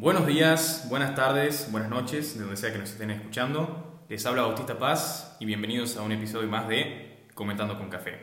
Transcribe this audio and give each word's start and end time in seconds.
Buenos 0.00 0.26
días, 0.26 0.86
buenas 0.88 1.14
tardes, 1.14 1.68
buenas 1.70 1.90
noches, 1.90 2.32
de 2.34 2.40
donde 2.40 2.56
sea 2.56 2.72
que 2.72 2.78
nos 2.78 2.90
estén 2.90 3.10
escuchando. 3.10 4.00
Les 4.08 4.24
habla 4.24 4.40
Bautista 4.42 4.78
Paz 4.78 5.36
y 5.40 5.44
bienvenidos 5.44 5.98
a 5.98 6.02
un 6.02 6.12
episodio 6.12 6.48
más 6.48 6.66
de 6.68 7.26
Comentando 7.34 7.76
con 7.76 7.90
Café. 7.90 8.18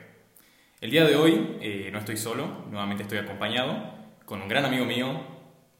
El 0.81 0.89
día 0.89 1.05
de 1.05 1.15
hoy 1.15 1.57
eh, 1.61 1.89
no 1.93 1.99
estoy 1.99 2.17
solo, 2.17 2.65
nuevamente 2.71 3.03
estoy 3.03 3.19
acompañado 3.19 3.93
con 4.25 4.41
un 4.41 4.47
gran 4.47 4.65
amigo 4.65 4.85
mío, 4.85 5.21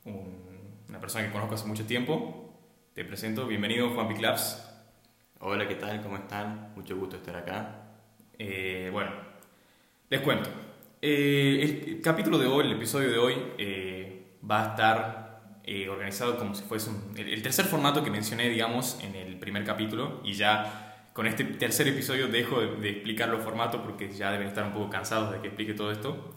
un- 0.05 0.83
una 0.87 0.99
persona 0.99 1.25
que 1.25 1.31
conozco 1.31 1.55
hace 1.55 1.65
mucho 1.65 1.85
tiempo. 1.87 2.53
Te 2.93 3.03
presento, 3.03 3.47
bienvenido 3.47 3.89
Juan 3.89 4.07
Piclaps. 4.07 4.63
Hola, 5.39 5.67
¿qué 5.67 5.75
tal? 5.75 6.03
¿Cómo 6.03 6.17
están? 6.17 6.73
Mucho 6.75 6.95
gusto 6.95 7.15
estar 7.15 7.35
acá. 7.35 7.89
Eh, 8.37 8.89
bueno, 8.93 9.09
les 10.11 10.21
cuento. 10.21 10.47
Eh, 11.01 11.87
el 11.89 12.01
capítulo 12.01 12.37
de 12.37 12.45
hoy, 12.45 12.67
el 12.67 12.73
episodio 12.73 13.09
de 13.09 13.17
hoy, 13.17 13.35
va 14.47 14.63
a 14.63 14.69
estar 14.69 15.26
eh, 15.67 15.89
organizado 15.89 16.37
como 16.37 16.55
si 16.55 16.63
fuese 16.63 16.89
un- 16.89 17.13
el, 17.17 17.41
tercer 17.43 17.65
formato 17.65 18.03
que 18.03 18.09
mencioné, 18.09 18.49
digamos, 18.49 18.97
en 19.03 19.15
el 19.15 19.37
primer 19.37 19.63
capítulo. 19.63 20.21
Y 20.23 20.33
ya 20.33 21.09
con 21.13 21.27
este 21.27 21.43
tercer 21.43 21.87
episodio 21.87 22.27
dejo 22.27 22.59
de, 22.61 22.75
de 22.77 22.89
explicar 22.89 23.29
los 23.29 23.43
formatos 23.43 23.81
porque 23.81 24.09
ya 24.11 24.31
deben 24.31 24.47
estar 24.47 24.63
un 24.65 24.73
poco 24.73 24.89
cansados 24.89 25.31
de 25.31 25.41
que 25.41 25.47
explique 25.47 25.73
todo 25.73 25.91
esto. 25.91 26.33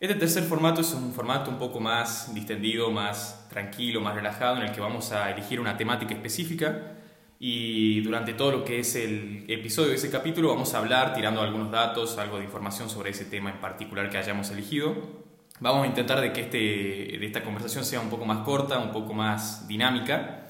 Este 0.00 0.16
tercer 0.16 0.42
formato 0.42 0.80
es 0.80 0.92
un 0.94 1.12
formato 1.12 1.50
un 1.50 1.58
poco 1.58 1.78
más 1.78 2.34
distendido, 2.34 2.90
más 2.90 3.48
tranquilo, 3.48 4.00
más 4.00 4.14
relajado, 4.16 4.56
en 4.56 4.62
el 4.62 4.72
que 4.72 4.80
vamos 4.80 5.12
a 5.12 5.30
elegir 5.30 5.60
una 5.60 5.76
temática 5.76 6.12
específica 6.12 6.94
y 7.38 8.00
durante 8.02 8.34
todo 8.34 8.50
lo 8.52 8.64
que 8.64 8.80
es 8.80 8.94
el 8.96 9.44
episodio 9.48 9.90
de 9.90 9.96
ese 9.96 10.10
capítulo 10.10 10.48
vamos 10.48 10.74
a 10.74 10.78
hablar 10.78 11.14
tirando 11.14 11.40
algunos 11.40 11.70
datos, 11.70 12.18
algo 12.18 12.38
de 12.38 12.44
información 12.44 12.88
sobre 12.90 13.10
ese 13.10 13.24
tema 13.26 13.50
en 13.50 13.58
particular 13.60 14.10
que 14.10 14.18
hayamos 14.18 14.50
elegido. 14.50 15.21
Vamos 15.62 15.84
a 15.84 15.86
intentar 15.86 16.20
de 16.20 16.32
que 16.32 16.40
este, 16.40 16.58
de 16.58 17.24
esta 17.24 17.44
conversación 17.44 17.84
sea 17.84 18.00
un 18.00 18.10
poco 18.10 18.24
más 18.24 18.38
corta, 18.38 18.80
un 18.80 18.90
poco 18.90 19.14
más 19.14 19.68
dinámica. 19.68 20.48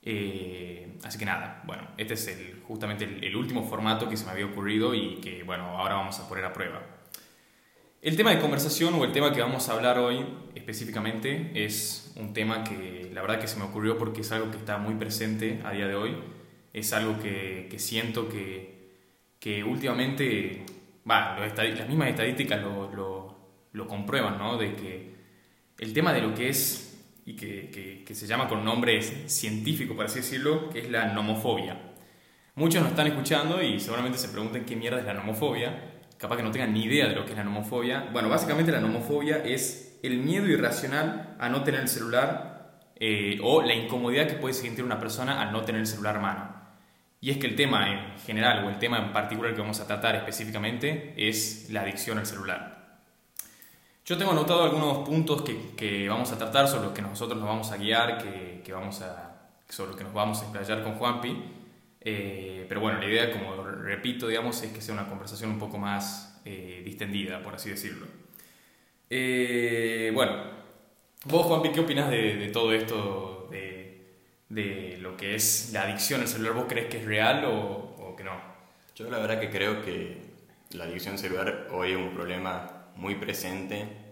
Eh, 0.00 0.96
así 1.04 1.18
que 1.18 1.26
nada, 1.26 1.62
bueno, 1.66 1.88
este 1.98 2.14
es 2.14 2.26
el, 2.28 2.62
justamente 2.66 3.04
el, 3.04 3.22
el 3.22 3.36
último 3.36 3.64
formato 3.64 4.08
que 4.08 4.16
se 4.16 4.24
me 4.24 4.30
había 4.30 4.46
ocurrido 4.46 4.94
y 4.94 5.16
que 5.16 5.42
bueno, 5.42 5.76
ahora 5.76 5.96
vamos 5.96 6.18
a 6.20 6.26
poner 6.26 6.46
a 6.46 6.54
prueba. 6.54 6.80
El 8.00 8.16
tema 8.16 8.30
de 8.30 8.40
conversación 8.40 8.94
o 8.94 9.04
el 9.04 9.12
tema 9.12 9.30
que 9.30 9.42
vamos 9.42 9.68
a 9.68 9.74
hablar 9.74 9.98
hoy 9.98 10.24
específicamente 10.54 11.50
es 11.54 12.14
un 12.16 12.32
tema 12.32 12.64
que 12.64 13.10
la 13.12 13.20
verdad 13.20 13.38
que 13.38 13.48
se 13.48 13.58
me 13.58 13.64
ocurrió 13.64 13.98
porque 13.98 14.22
es 14.22 14.32
algo 14.32 14.50
que 14.50 14.56
está 14.56 14.78
muy 14.78 14.94
presente 14.94 15.60
a 15.66 15.72
día 15.72 15.86
de 15.86 15.96
hoy. 15.96 16.16
Es 16.72 16.94
algo 16.94 17.18
que, 17.20 17.68
que 17.70 17.78
siento 17.78 18.30
que, 18.30 18.88
que 19.38 19.64
últimamente, 19.64 20.64
las 21.04 21.88
mismas 21.88 22.08
estadísticas 22.08 22.62
lo, 22.62 22.90
lo, 22.94 23.15
lo 23.76 23.86
comprueban, 23.86 24.38
¿no? 24.38 24.56
De 24.56 24.74
que 24.74 25.14
el 25.78 25.92
tema 25.92 26.12
de 26.12 26.22
lo 26.22 26.34
que 26.34 26.48
es 26.48 26.98
y 27.26 27.36
que, 27.36 28.02
que, 28.06 28.14
se 28.14 28.26
llama 28.26 28.48
con 28.48 28.64
nombre 28.64 29.02
científico, 29.28 29.94
por 29.94 30.06
así 30.06 30.20
decirlo, 30.20 30.70
que 30.70 30.80
es 30.80 30.90
la 30.90 31.12
nomofobia. 31.12 31.76
Muchos 32.54 32.80
nos 32.80 32.92
están 32.92 33.08
escuchando 33.08 33.60
y 33.60 33.78
seguramente 33.78 34.16
se 34.16 34.28
preguntan 34.28 34.64
qué 34.64 34.76
mierda 34.76 35.00
es 35.00 35.04
la 35.04 35.12
nomofobia. 35.12 35.92
Capaz 36.16 36.36
que 36.36 36.42
no 36.42 36.50
tengan 36.50 36.72
ni 36.72 36.84
idea 36.84 37.08
de 37.08 37.14
lo 37.14 37.26
que 37.26 37.32
es 37.32 37.36
la 37.36 37.44
nomofobia. 37.44 38.08
Bueno, 38.12 38.30
básicamente 38.30 38.72
la 38.72 38.80
nomofobia 38.80 39.44
es 39.44 39.98
el 40.02 40.18
miedo 40.18 40.46
irracional 40.46 41.36
a 41.38 41.48
no 41.50 41.62
tener 41.62 41.80
el 41.80 41.88
celular 41.88 42.80
eh, 42.98 43.38
o 43.42 43.60
la 43.60 43.74
incomodidad 43.74 44.26
que 44.28 44.34
puede 44.34 44.54
sentir 44.54 44.84
una 44.84 44.98
persona 44.98 45.42
al 45.42 45.52
no 45.52 45.62
tener 45.62 45.82
el 45.82 45.86
celular 45.86 46.16
a 46.16 46.20
mano. 46.20 46.56
Y 47.20 47.30
es 47.30 47.38
que 47.38 47.48
el 47.48 47.56
tema 47.56 47.90
en 47.90 48.18
general 48.20 48.64
o 48.64 48.70
el 48.70 48.78
tema 48.78 48.98
en 48.98 49.12
particular 49.12 49.54
que 49.54 49.60
vamos 49.60 49.80
a 49.80 49.86
tratar 49.86 50.14
específicamente 50.14 51.12
es 51.16 51.68
la 51.70 51.82
adicción 51.82 52.18
al 52.18 52.26
celular. 52.26 52.75
Yo 54.08 54.16
tengo 54.16 54.30
anotado 54.30 54.62
algunos 54.62 54.98
puntos 54.98 55.42
que, 55.42 55.74
que 55.76 56.08
vamos 56.08 56.30
a 56.30 56.38
tratar, 56.38 56.68
sobre 56.68 56.84
los 56.84 56.92
que 56.94 57.02
nosotros 57.02 57.40
nos 57.40 57.48
vamos 57.48 57.72
a 57.72 57.76
guiar, 57.76 58.18
que, 58.18 58.62
que 58.64 58.72
vamos 58.72 59.02
a, 59.02 59.50
sobre 59.68 59.88
los 59.88 59.96
que 59.96 60.04
nos 60.04 60.14
vamos 60.14 60.38
a 60.38 60.42
explayar 60.42 60.84
con 60.84 60.94
Juanpi. 60.94 61.36
Eh, 62.02 62.66
pero 62.68 62.80
bueno, 62.80 63.00
la 63.00 63.06
idea, 63.06 63.32
como 63.32 63.64
repito, 63.64 64.28
digamos, 64.28 64.62
es 64.62 64.70
que 64.70 64.80
sea 64.80 64.94
una 64.94 65.08
conversación 65.08 65.50
un 65.50 65.58
poco 65.58 65.78
más 65.78 66.40
eh, 66.44 66.82
distendida, 66.84 67.42
por 67.42 67.56
así 67.56 67.70
decirlo. 67.70 68.06
Eh, 69.10 70.12
bueno, 70.14 70.34
vos, 71.24 71.46
Juanpi, 71.46 71.70
¿qué 71.70 71.80
opinas 71.80 72.08
de, 72.08 72.36
de 72.36 72.48
todo 72.50 72.72
esto, 72.72 73.48
de, 73.50 74.18
de 74.48 74.98
lo 75.00 75.16
que 75.16 75.34
es 75.34 75.70
la 75.72 75.82
adicción 75.82 76.20
al 76.20 76.28
celular? 76.28 76.54
¿Vos 76.54 76.66
crees 76.68 76.86
que 76.86 76.98
es 76.98 77.04
real 77.04 77.44
o, 77.46 77.96
o 77.98 78.14
que 78.14 78.22
no? 78.22 78.40
Yo 78.94 79.10
la 79.10 79.18
verdad 79.18 79.40
que 79.40 79.50
creo 79.50 79.84
que 79.84 80.22
la 80.70 80.84
adicción 80.84 81.18
celular 81.18 81.66
hoy 81.72 81.90
es 81.90 81.96
un 81.96 82.14
problema 82.14 82.72
muy 82.96 83.16
presente, 83.16 84.05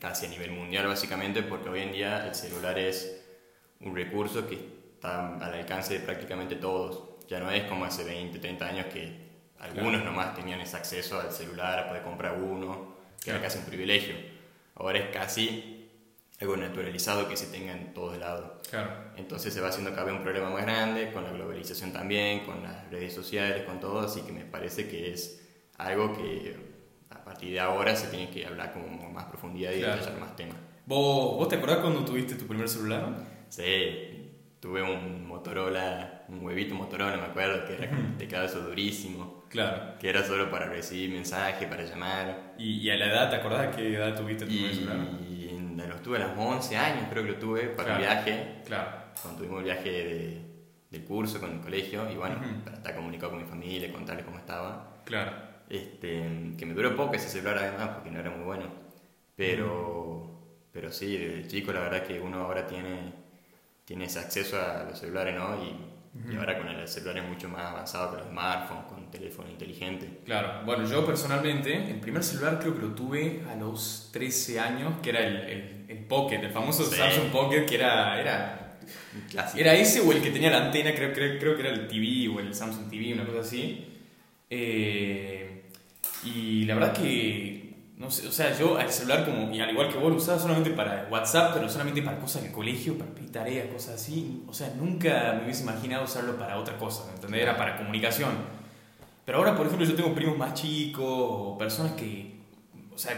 casi 0.00 0.26
a 0.26 0.28
nivel 0.28 0.50
mundial 0.52 0.86
básicamente, 0.86 1.42
porque 1.42 1.68
hoy 1.68 1.80
en 1.82 1.92
día 1.92 2.26
el 2.26 2.34
celular 2.34 2.78
es 2.78 3.24
un 3.80 3.94
recurso 3.94 4.46
que 4.46 4.54
está 4.94 5.36
al 5.36 5.54
alcance 5.54 5.94
de 5.94 6.00
prácticamente 6.00 6.56
todos. 6.56 7.26
Ya 7.28 7.40
no 7.40 7.50
es 7.50 7.64
como 7.64 7.84
hace 7.84 8.04
20, 8.04 8.38
30 8.38 8.66
años 8.66 8.86
que 8.86 9.28
algunos 9.58 10.04
nomás 10.04 10.34
tenían 10.34 10.60
ese 10.60 10.76
acceso 10.76 11.20
al 11.20 11.32
celular, 11.32 11.78
a 11.78 11.88
poder 11.88 12.02
comprar 12.02 12.34
uno, 12.40 12.96
que 13.22 13.30
era 13.30 13.38
Claro. 13.38 13.42
casi 13.42 13.58
un 13.58 13.64
privilegio. 13.64 14.14
Ahora 14.76 14.98
es 14.98 15.10
casi 15.10 15.90
algo 16.40 16.56
naturalizado 16.56 17.28
que 17.28 17.36
se 17.36 17.46
tenga 17.46 17.72
en 17.72 17.92
todos 17.92 18.16
lados. 18.16 18.68
Claro. 18.70 18.90
Entonces 19.16 19.52
se 19.52 19.60
va 19.60 19.68
haciendo 19.68 19.90
cada 19.90 20.04
vez 20.04 20.14
un 20.14 20.22
problema 20.22 20.50
más 20.50 20.62
grande, 20.62 21.10
con 21.12 21.24
la 21.24 21.32
globalización 21.32 21.92
también, 21.92 22.44
con 22.46 22.62
las 22.62 22.88
redes 22.90 23.12
sociales, 23.12 23.64
con 23.64 23.80
todo, 23.80 24.00
así 24.00 24.20
que 24.22 24.30
me 24.32 24.44
parece 24.44 24.88
que 24.88 25.12
es 25.12 25.44
algo 25.78 26.16
que 26.16 26.56
partir 27.28 27.52
de 27.52 27.60
ahora 27.60 27.94
se 27.94 28.08
tiene 28.08 28.30
que 28.30 28.46
hablar 28.46 28.72
con 28.72 29.12
más 29.12 29.24
profundidad 29.26 29.72
y 29.72 29.80
Claro. 29.80 29.96
detallar 29.96 30.20
más 30.20 30.36
temas. 30.36 30.56
¿Vos, 30.86 31.36
¿Vos 31.36 31.48
te 31.48 31.56
acordás 31.56 31.78
cuando 31.78 32.04
tuviste 32.04 32.34
tu 32.34 32.46
primer 32.46 32.68
celular? 32.68 33.08
Sí, 33.48 34.30
tuve 34.60 34.82
un 34.82 35.26
Motorola, 35.26 36.24
un 36.28 36.44
huevito 36.44 36.74
Motorola, 36.74 37.16
me 37.16 37.24
acuerdo, 37.24 37.66
que 37.66 37.74
era 37.74 37.90
con 37.90 38.16
teclado 38.18 38.60
durísimo, 38.62 39.44
Claro. 39.48 39.98
que 39.98 40.08
era 40.10 40.24
solo 40.24 40.50
para 40.50 40.66
recibir 40.66 41.10
mensajes, 41.10 41.66
para 41.68 41.84
llamar. 41.84 42.54
¿Y, 42.58 42.78
y 42.80 42.90
a 42.90 42.96
la 42.96 43.06
edad, 43.06 43.30
te 43.30 43.36
acordás 43.36 43.74
qué 43.76 43.94
edad 43.94 44.14
tuviste 44.16 44.44
tu 44.44 44.50
primer 44.50 44.74
celular? 44.74 44.96
Y 45.28 45.48
lo 45.88 45.96
tuve 45.96 46.18
a 46.18 46.28
los 46.28 46.38
11 46.38 46.76
años, 46.76 47.04
creo 47.10 47.22
que 47.24 47.30
lo 47.30 47.38
tuve, 47.38 47.62
para 47.68 47.94
un 47.94 47.98
Claro. 48.00 48.22
viaje. 48.24 48.62
Claro. 48.66 48.88
cuando 49.22 49.38
tuvimos 49.40 49.58
el 49.60 49.64
viaje 49.64 49.90
de, 49.90 50.42
del 50.90 51.04
curso 51.04 51.40
con 51.40 51.50
el 51.52 51.60
colegio 51.60 52.08
y 52.10 52.14
bueno, 52.16 52.36
Ujú. 52.36 52.62
para 52.64 52.76
estar 52.76 52.94
comunicado 52.94 53.30
con 53.32 53.40
mi 53.42 53.48
familia, 53.48 53.90
contarles 53.92 54.24
cómo 54.24 54.38
estaba. 54.38 54.98
Claro. 55.04 55.32
Este, 55.68 56.54
que 56.56 56.66
me 56.66 56.74
duró 56.74 56.96
poco 56.96 57.14
ese 57.14 57.28
celular 57.28 57.58
además 57.58 57.90
porque 57.94 58.10
no 58.10 58.20
era 58.20 58.30
muy 58.30 58.44
bueno. 58.44 58.66
Pero, 59.36 60.30
pero 60.72 60.90
sí, 60.90 61.16
desde 61.16 61.46
chico 61.48 61.72
la 61.72 61.80
verdad 61.80 62.02
que 62.04 62.20
uno 62.20 62.40
ahora 62.40 62.66
tiene, 62.66 63.12
tiene 63.84 64.06
ese 64.06 64.18
acceso 64.18 64.60
a 64.60 64.84
los 64.84 64.98
celulares, 64.98 65.36
¿no? 65.36 65.56
Y, 65.62 66.32
y 66.32 66.36
ahora 66.36 66.58
con 66.58 66.68
el 66.68 66.88
celular 66.88 67.18
es 67.18 67.28
mucho 67.28 67.48
más 67.48 67.66
avanzado 67.66 68.10
con 68.10 68.18
los 68.20 68.28
smartphones, 68.28 68.84
con 68.86 69.10
teléfono 69.10 69.48
inteligente. 69.50 70.20
Claro, 70.24 70.64
bueno, 70.64 70.88
yo 70.88 71.06
personalmente, 71.06 71.74
el 71.90 72.00
primer 72.00 72.24
celular 72.24 72.58
creo 72.58 72.74
que 72.74 72.80
lo 72.82 72.94
tuve 72.94 73.42
a 73.48 73.54
los 73.54 74.08
13 74.12 74.58
años, 74.58 74.94
que 75.02 75.10
era 75.10 75.20
el, 75.26 75.36
el, 75.36 75.84
el 75.88 75.98
Pocket, 76.06 76.42
el 76.42 76.50
famoso 76.50 76.84
Sí. 76.84 76.96
Samsung 76.96 77.30
Pocket, 77.30 77.64
que 77.66 77.76
era, 77.76 78.20
era, 78.20 78.78
clásico. 79.30 79.60
era 79.60 79.74
ese 79.74 80.00
o 80.00 80.10
el 80.12 80.20
que 80.22 80.30
tenía 80.30 80.50
la 80.50 80.66
antena, 80.66 80.92
creo, 80.94 81.12
creo, 81.12 81.38
creo 81.38 81.54
que 81.54 81.60
era 81.60 81.70
el 81.70 81.86
TV 81.86 82.28
o 82.34 82.40
el 82.40 82.54
Samsung 82.54 82.88
TV, 82.90 83.12
una 83.14 83.26
cosa 83.26 83.40
así. 83.40 83.84
Eh, 84.50 85.47
y 86.24 86.64
la 86.64 86.74
verdad 86.74 86.92
que, 86.92 87.74
no 87.96 88.10
sé, 88.10 88.28
o 88.28 88.32
sea, 88.32 88.56
yo 88.56 88.76
al 88.78 88.90
celular, 88.90 89.24
como, 89.24 89.52
y 89.54 89.60
al 89.60 89.70
igual 89.70 89.88
que 89.88 89.98
vos, 89.98 90.10
lo 90.10 90.16
usaba 90.16 90.38
solamente 90.38 90.70
para 90.70 91.08
WhatsApp, 91.10 91.54
pero 91.54 91.68
solamente 91.68 92.02
para 92.02 92.18
cosas 92.18 92.42
del 92.42 92.52
colegio, 92.52 92.96
para 92.96 93.10
tareas, 93.30 93.66
cosas 93.68 93.96
así. 93.96 94.42
O 94.46 94.54
sea, 94.54 94.72
nunca 94.76 95.34
me 95.36 95.44
hubiese 95.44 95.62
imaginado 95.62 96.04
usarlo 96.04 96.36
para 96.36 96.58
otra 96.58 96.76
cosa, 96.78 97.04
¿me 97.06 97.14
entendés? 97.14 97.42
Era 97.42 97.56
para 97.56 97.76
comunicación. 97.76 98.30
Pero 99.24 99.38
ahora, 99.38 99.56
por 99.56 99.66
ejemplo, 99.66 99.86
yo 99.86 99.94
tengo 99.94 100.14
primos 100.14 100.38
más 100.38 100.54
chicos 100.54 101.04
o 101.06 101.58
personas 101.58 101.92
que, 101.92 102.38
o 102.94 102.98
sea, 102.98 103.12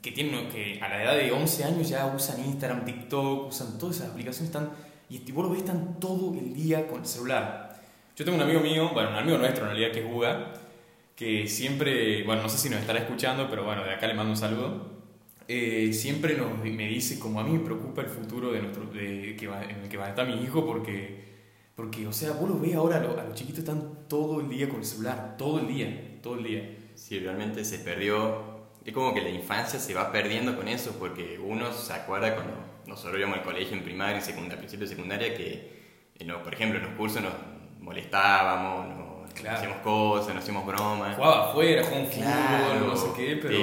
que 0.00 0.12
tienen 0.12 0.48
que 0.48 0.80
a 0.80 0.88
la 0.88 1.02
edad 1.02 1.16
de 1.16 1.32
11 1.32 1.64
años 1.64 1.88
ya 1.88 2.06
usan 2.06 2.44
Instagram, 2.44 2.84
TikTok, 2.84 3.48
usan 3.48 3.78
todas 3.78 3.96
esas 3.96 4.10
aplicaciones 4.10 4.48
están 4.54 4.70
y 5.10 5.32
vos 5.32 5.44
lo 5.44 5.50
ves 5.50 5.60
están 5.60 5.98
todo 5.98 6.32
el 6.34 6.54
día 6.54 6.86
con 6.86 7.00
el 7.00 7.06
celular. 7.06 7.76
Yo 8.14 8.24
tengo 8.24 8.36
un 8.36 8.42
amigo 8.42 8.60
mío, 8.60 8.90
bueno, 8.92 9.10
un 9.10 9.16
amigo 9.16 9.38
nuestro 9.38 9.64
en 9.64 9.70
realidad 9.70 9.92
que 9.92 10.00
es 10.00 10.06
que 11.18 11.48
siempre, 11.48 12.24
bueno, 12.24 12.42
no 12.44 12.50
sé 12.50 12.58
si 12.58 12.70
nos 12.70 12.80
estará 12.80 13.00
escuchando, 13.00 13.50
pero 13.50 13.64
bueno, 13.64 13.84
de 13.84 13.92
acá 13.94 14.06
le 14.08 14.14
mando 14.14 14.32
un 14.32 14.38
saludo. 14.38 14.98
Eh, 15.48 15.92
siempre 15.94 16.36
nos, 16.36 16.58
me 16.62 16.88
dice 16.88 17.18
como 17.18 17.40
a 17.40 17.44
mí 17.44 17.52
me 17.52 17.60
preocupa 17.60 18.02
el 18.02 18.08
futuro 18.08 18.52
de 18.52 18.60
nuestro, 18.62 18.84
de, 18.86 19.36
que 19.36 19.46
va, 19.48 19.64
en 19.64 19.80
el 19.82 19.88
que 19.88 19.96
va 19.96 20.06
a 20.06 20.10
estar 20.10 20.26
mi 20.28 20.42
hijo 20.42 20.66
porque 20.66 21.26
porque, 21.74 22.06
o 22.06 22.12
sea, 22.12 22.32
vos 22.32 22.48
lo 22.50 22.58
ves 22.60 22.74
ahora, 22.76 22.98
a 22.98 23.00
los, 23.00 23.18
a 23.18 23.24
los 23.24 23.34
chiquitos 23.36 23.60
están 23.60 24.08
todo 24.08 24.40
el 24.40 24.48
día 24.50 24.68
con 24.68 24.80
el 24.80 24.84
celular, 24.86 25.36
todo 25.38 25.60
el 25.60 25.68
día, 25.68 26.18
todo 26.22 26.36
el 26.36 26.44
día. 26.44 26.76
Sí, 26.96 27.20
realmente 27.20 27.64
se 27.64 27.78
perdió. 27.80 28.68
Es 28.84 28.92
como 28.94 29.14
que 29.14 29.22
la 29.22 29.30
infancia 29.30 29.80
se 29.80 29.94
va 29.94 30.12
perdiendo 30.12 30.56
con 30.56 30.68
eso, 30.68 30.96
porque 30.98 31.38
uno 31.42 31.72
se 31.72 31.92
acuerda 31.94 32.34
cuando 32.34 32.54
nosotros 32.86 33.18
íbamos 33.18 33.38
al 33.38 33.44
colegio 33.44 33.76
en 33.76 33.84
primaria, 33.84 34.16
en 34.18 34.22
secundaria, 34.22 34.58
principio 34.58 34.86
de 34.88 34.94
secundaria, 34.94 35.34
que, 35.36 36.12
en 36.18 36.28
los- 36.28 36.42
por 36.42 36.54
ejemplo, 36.54 36.78
en 36.80 36.86
los 36.86 36.94
cursos 36.96 37.22
nos 37.22 37.32
molestábamos, 37.80 38.88
nos 38.88 39.07
Claro. 39.40 39.56
hacíamos 39.58 39.78
cosas, 39.78 40.34
nos 40.34 40.42
hacíamos 40.42 40.66
bromas. 40.66 41.16
Jugaba 41.16 41.50
afuera, 41.50 41.82
jugaba 41.84 42.02
un 42.04 42.10
Claro, 42.10 42.64
fútbol, 42.74 42.86
no 42.88 42.96
sé 42.96 43.08
qué, 43.16 43.36
pero... 43.40 43.58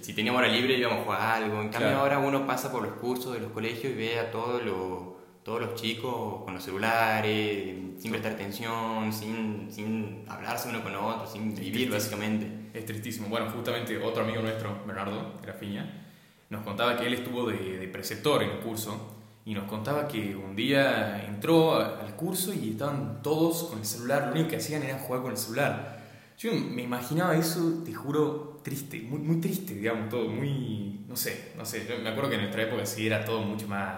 si 0.00 0.12
teníamos 0.14 0.40
hora 0.40 0.48
libre 0.48 0.74
íbamos 0.78 1.00
a 1.00 1.04
jugar 1.04 1.20
algo. 1.42 1.60
En 1.60 1.68
cambio 1.68 1.88
Claro. 1.90 1.98
ahora 2.00 2.18
uno 2.18 2.46
pasa 2.46 2.70
por 2.72 2.82
los 2.82 2.92
cursos 2.94 3.34
de 3.34 3.40
los 3.40 3.52
colegios 3.52 3.92
y 3.92 3.96
ve 3.96 4.18
a 4.18 4.30
todos 4.30 4.62
los, 4.64 5.16
todos 5.42 5.60
los 5.60 5.74
chicos 5.74 6.42
con 6.44 6.54
los 6.54 6.62
celulares, 6.62 7.74
sin 7.98 8.10
prestar 8.10 8.32
atención, 8.32 9.12
sin, 9.12 9.68
sin 9.70 10.24
hablarse 10.28 10.68
uno 10.68 10.82
con 10.82 10.94
otro, 10.94 11.26
sin 11.26 11.54
vivir 11.54 11.90
básicamente. 11.90 12.46
Es 12.74 12.84
tristísimo. 12.86 13.28
Bueno, 13.28 13.50
justamente 13.50 13.96
otro 14.02 14.22
amigo 14.24 14.40
nuestro, 14.42 14.82
Bernardo 14.86 15.34
Grafiña, 15.42 16.04
nos 16.50 16.64
contaba 16.64 16.96
que 16.96 17.06
él 17.06 17.14
estuvo 17.14 17.46
de, 17.48 17.78
de 17.78 17.88
preceptor 17.88 18.42
en 18.42 18.50
el 18.50 18.58
curso 18.58 19.14
y 19.44 19.54
nos 19.54 19.64
contaba 19.64 20.06
que 20.08 20.36
un 20.36 20.54
día 20.56 21.24
entró 21.26 21.74
al 21.76 22.14
curso 22.16 22.52
y 22.52 22.70
estaban 22.70 23.22
todos 23.22 23.64
con 23.64 23.78
el 23.78 23.86
celular, 23.86 24.26
lo 24.26 24.32
único 24.32 24.48
que 24.48 24.56
hacían 24.56 24.82
era 24.82 24.98
jugar 24.98 25.22
con 25.22 25.32
el 25.32 25.38
celular. 25.38 25.98
Yo 26.38 26.52
me 26.52 26.82
imaginaba 26.82 27.36
eso, 27.36 27.82
te 27.84 27.92
juro, 27.94 28.60
triste, 28.62 29.00
muy, 29.00 29.18
muy 29.18 29.40
triste, 29.40 29.74
digamos, 29.74 30.08
todo, 30.08 30.28
muy, 30.28 31.00
no 31.08 31.16
sé, 31.16 31.52
no 31.56 31.64
sé, 31.64 31.86
yo 31.88 31.98
me 31.98 32.10
acuerdo 32.10 32.30
que 32.30 32.36
en 32.36 32.42
nuestra 32.42 32.62
época 32.62 32.84
sí 32.86 33.06
era 33.06 33.24
todo 33.24 33.40
mucho 33.42 33.66
más... 33.68 33.96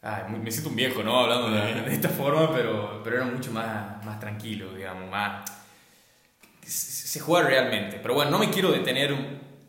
Ay, 0.00 0.24
muy- 0.30 0.40
me 0.40 0.50
siento 0.50 0.70
un 0.70 0.76
viejo, 0.76 1.02
¿no? 1.02 1.18
Hablando 1.20 1.50
de, 1.50 1.82
de 1.82 1.94
esta 1.94 2.08
forma, 2.08 2.52
pero, 2.54 3.00
pero 3.02 3.16
era 3.16 3.24
mucho 3.26 3.50
más, 3.52 4.04
más 4.04 4.20
tranquilo, 4.20 4.72
digamos, 4.74 5.10
más, 5.10 5.50
se 6.62 7.08
se 7.08 7.20
juega 7.20 7.48
realmente. 7.48 7.98
Pero 8.00 8.14
bueno, 8.14 8.30
no 8.30 8.38
me 8.38 8.50
quiero 8.50 8.70
detener 8.70 9.12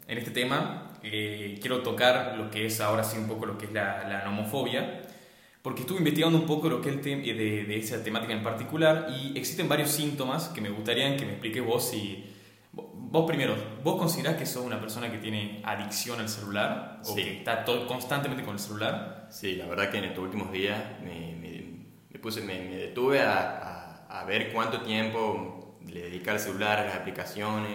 en 0.07 0.17
este 0.17 0.31
tema. 0.31 0.88
Eh, 1.11 1.57
quiero 1.61 1.81
tocar 1.81 2.35
lo 2.37 2.49
que 2.51 2.65
es 2.65 2.79
ahora 2.81 3.03
sí 3.03 3.17
un 3.17 3.27
poco 3.27 3.45
lo 3.45 3.57
que 3.57 3.65
es 3.65 3.73
la, 3.73 4.07
la 4.07 4.23
nomofobia. 4.25 5.01
Porque 5.61 5.81
estuve 5.81 5.97
investigando 5.99 6.37
un 6.37 6.45
poco 6.45 6.69
lo 6.69 6.81
que 6.81 6.89
es 6.89 6.95
el 6.95 7.01
de, 7.03 7.65
de 7.65 7.77
esa 7.77 8.01
temática 8.01 8.31
en 8.33 8.43
particular 8.43 9.07
y 9.09 9.37
existen 9.37 9.67
varios 9.67 9.89
síntomas 9.91 10.47
que 10.49 10.61
me 10.61 10.69
gustaría 10.69 11.15
que 11.17 11.25
me 11.25 11.31
expliques 11.33 11.65
vos 11.65 11.89
si... 11.89 12.25
Vos 12.71 13.25
primero, 13.25 13.55
¿vos 13.83 13.97
considerás 13.97 14.35
que 14.37 14.45
sos 14.45 14.63
una 14.63 14.79
persona 14.79 15.11
que 15.11 15.17
tiene 15.17 15.61
adicción 15.65 16.19
al 16.19 16.29
celular? 16.29 16.99
¿O 17.01 17.15
Sí. 17.15 17.23
que 17.23 17.37
está 17.39 17.65
todo, 17.65 17.87
constantemente 17.87 18.43
con 18.43 18.53
el 18.53 18.59
celular? 18.59 19.27
Sí, 19.31 19.55
la 19.55 19.65
verdad 19.65 19.89
que 19.89 19.97
en 19.97 20.05
estos 20.05 20.23
últimos 20.23 20.51
días 20.51 20.77
me, 21.03 21.35
me, 21.35 21.63
me 22.09 22.19
puse, 22.19 22.41
me, 22.41 22.53
me 22.59 22.75
detuve 22.77 23.21
a, 23.21 24.05
a, 24.07 24.21
a 24.21 24.25
ver 24.25 24.53
cuánto 24.53 24.81
tiempo 24.81 25.77
le 25.87 26.03
dedicaba 26.03 26.37
al 26.37 26.43
celular, 26.43 26.79
a 26.79 26.85
las 26.85 26.95
aplicaciones, 26.95 27.71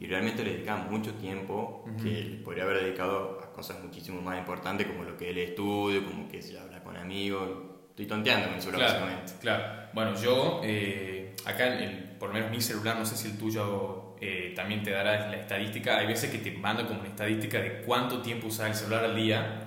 y 0.00 0.06
realmente 0.06 0.42
le 0.42 0.54
dedicaba 0.54 0.84
mucho 0.90 1.12
tiempo 1.14 1.81
Que 1.96 2.24
le 2.24 2.36
podría 2.38 2.64
haber 2.64 2.82
dedicado 2.84 3.40
a 3.42 3.52
cosas 3.52 3.82
muchísimo 3.82 4.20
más 4.22 4.38
importantes 4.38 4.86
como 4.86 5.02
lo 5.04 5.16
que 5.16 5.30
el 5.30 5.38
estudio, 5.38 6.04
como 6.04 6.28
que 6.28 6.40
se 6.42 6.58
habla 6.58 6.82
con 6.82 6.96
amigos. 6.96 7.48
Estoy 7.90 8.06
tonteando 8.06 8.46
con 8.46 8.54
el 8.56 8.62
celular 8.62 8.88
Claro, 8.88 9.00
básicamente. 9.04 9.32
claro. 9.40 9.64
Bueno, 9.92 10.14
yo, 10.20 10.60
eh, 10.64 11.34
acá, 11.44 11.66
en 11.76 11.82
el- 11.82 12.04
por 12.18 12.28
lo 12.28 12.34
menos 12.34 12.50
mi 12.50 12.60
celular, 12.60 12.96
no 12.96 13.04
sé 13.04 13.16
si 13.16 13.28
el 13.28 13.38
tuyo 13.38 14.16
eh, 14.24 14.52
también 14.54 14.84
te 14.84 14.92
dará 14.92 15.28
la 15.28 15.36
estadística. 15.36 15.98
Hay 15.98 16.06
veces 16.06 16.30
que 16.30 16.38
te 16.38 16.52
manda 16.52 16.86
como 16.86 17.00
una 17.00 17.08
estadística 17.08 17.58
de 17.58 17.82
cuánto 17.82 18.22
tiempo 18.22 18.46
usas 18.46 18.68
el 18.68 18.74
celular 18.76 19.04
al 19.04 19.16
día. 19.16 19.64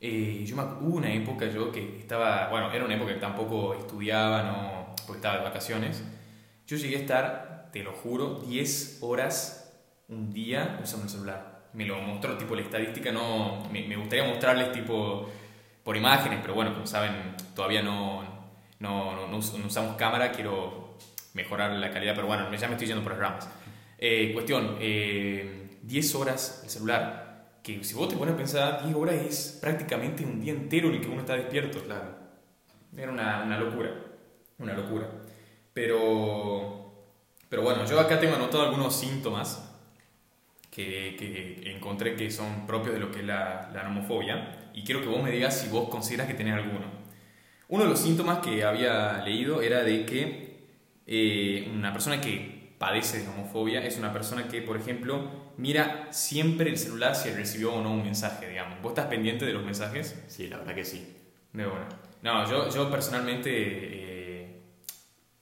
Eh, 0.00 0.44
yo 0.46 0.56
me, 0.56 0.62
hubo 0.62 0.96
una 0.96 1.12
época 1.12 1.46
yo 1.46 1.70
que 1.70 1.98
estaba, 1.98 2.48
bueno, 2.48 2.72
era 2.72 2.84
una 2.84 2.94
época 2.94 3.12
que 3.14 3.20
tampoco 3.20 3.74
estudiaba, 3.74 4.42
no, 4.42 4.94
porque 5.06 5.18
estaba 5.18 5.38
de 5.38 5.44
vacaciones. 5.44 6.02
Yo 6.66 6.76
llegué 6.76 6.96
a 6.96 7.00
estar, 7.00 7.68
te 7.72 7.82
lo 7.82 7.92
juro, 7.92 8.40
10 8.46 8.98
horas 9.02 9.61
un 10.12 10.32
día 10.32 10.78
usando 10.82 11.04
el 11.06 11.10
celular. 11.10 11.62
Me 11.72 11.86
lo 11.86 11.98
mostró 12.00 12.36
tipo 12.36 12.54
la 12.54 12.62
estadística, 12.62 13.10
no, 13.12 13.66
me, 13.72 13.82
me 13.86 13.96
gustaría 13.96 14.24
mostrarles 14.24 14.72
tipo 14.72 15.28
por 15.82 15.96
imágenes, 15.96 16.38
pero 16.42 16.54
bueno, 16.54 16.72
como 16.74 16.86
saben, 16.86 17.34
todavía 17.54 17.82
no, 17.82 18.22
no, 18.78 19.14
no, 19.14 19.26
no 19.28 19.36
us- 19.38 19.54
no 19.54 19.66
usamos 19.66 19.96
cámara, 19.96 20.30
quiero 20.32 20.96
mejorar 21.34 21.70
la 21.72 21.90
calidad, 21.90 22.14
pero 22.14 22.26
bueno, 22.26 22.52
ya 22.54 22.66
me 22.68 22.74
estoy 22.74 22.86
yendo 22.88 23.02
por 23.02 23.12
las 23.12 23.20
ramas. 23.20 23.48
Eh, 23.98 24.30
cuestión, 24.34 24.76
eh, 24.80 25.78
10 25.82 26.14
horas 26.14 26.60
el 26.64 26.70
celular, 26.70 27.58
que 27.62 27.82
si 27.84 27.94
vos 27.94 28.08
te 28.08 28.16
pones 28.16 28.34
a 28.34 28.36
pensar, 28.36 28.82
10 28.84 28.94
horas 28.96 29.14
es 29.14 29.58
prácticamente 29.60 30.24
un 30.24 30.40
día 30.40 30.52
entero 30.52 30.88
en 30.88 30.94
el 30.96 31.00
que 31.00 31.08
uno 31.08 31.20
está 31.20 31.34
despierto. 31.34 31.82
Claro. 31.84 32.14
Era 32.96 33.10
una, 33.10 33.42
una 33.44 33.58
locura, 33.58 33.90
una 34.58 34.74
locura. 34.74 35.08
Pero, 35.72 36.92
pero 37.48 37.62
bueno, 37.62 37.84
yo 37.86 37.98
acá 37.98 38.20
tengo 38.20 38.34
anotado 38.36 38.64
algunos 38.64 38.94
síntomas 38.94 39.71
que, 40.72 41.14
que 41.18 41.70
encontré 41.70 42.16
que 42.16 42.30
son 42.30 42.66
propios 42.66 42.94
de 42.94 43.00
lo 43.00 43.10
que 43.12 43.20
es 43.20 43.26
la, 43.26 43.70
la 43.74 43.82
nomofobia 43.82 44.70
y 44.72 44.82
quiero 44.82 45.02
que 45.02 45.08
vos 45.08 45.22
me 45.22 45.30
digas 45.30 45.60
si 45.60 45.68
vos 45.68 45.90
consideras 45.90 46.26
que 46.26 46.34
tenés 46.34 46.54
alguno. 46.54 46.86
Uno 47.68 47.84
de 47.84 47.90
los 47.90 48.00
síntomas 48.00 48.38
que 48.38 48.64
había 48.64 49.22
leído 49.22 49.60
era 49.60 49.82
de 49.82 50.06
que 50.06 50.66
eh, 51.06 51.70
una 51.74 51.92
persona 51.92 52.20
que 52.20 52.74
padece 52.78 53.18
de 53.18 53.26
nomofobia 53.26 53.84
es 53.84 53.98
una 53.98 54.12
persona 54.12 54.48
que, 54.48 54.62
por 54.62 54.76
ejemplo, 54.76 55.52
mira 55.58 56.08
siempre 56.10 56.70
el 56.70 56.78
celular 56.78 57.14
si 57.14 57.30
recibió 57.30 57.74
o 57.74 57.82
no 57.82 57.92
un 57.92 58.02
mensaje, 58.02 58.48
digamos. 58.48 58.80
¿Vos 58.82 58.92
estás 58.92 59.06
pendiente 59.06 59.44
de 59.44 59.52
los 59.52 59.64
mensajes? 59.64 60.22
Sí, 60.26 60.48
la 60.48 60.58
verdad 60.58 60.74
que 60.74 60.84
sí. 60.84 61.16
De 61.52 61.66
una. 61.66 61.88
No, 62.22 62.48
yo, 62.48 62.70
yo 62.70 62.90
personalmente 62.90 63.50
eh, 63.52 64.60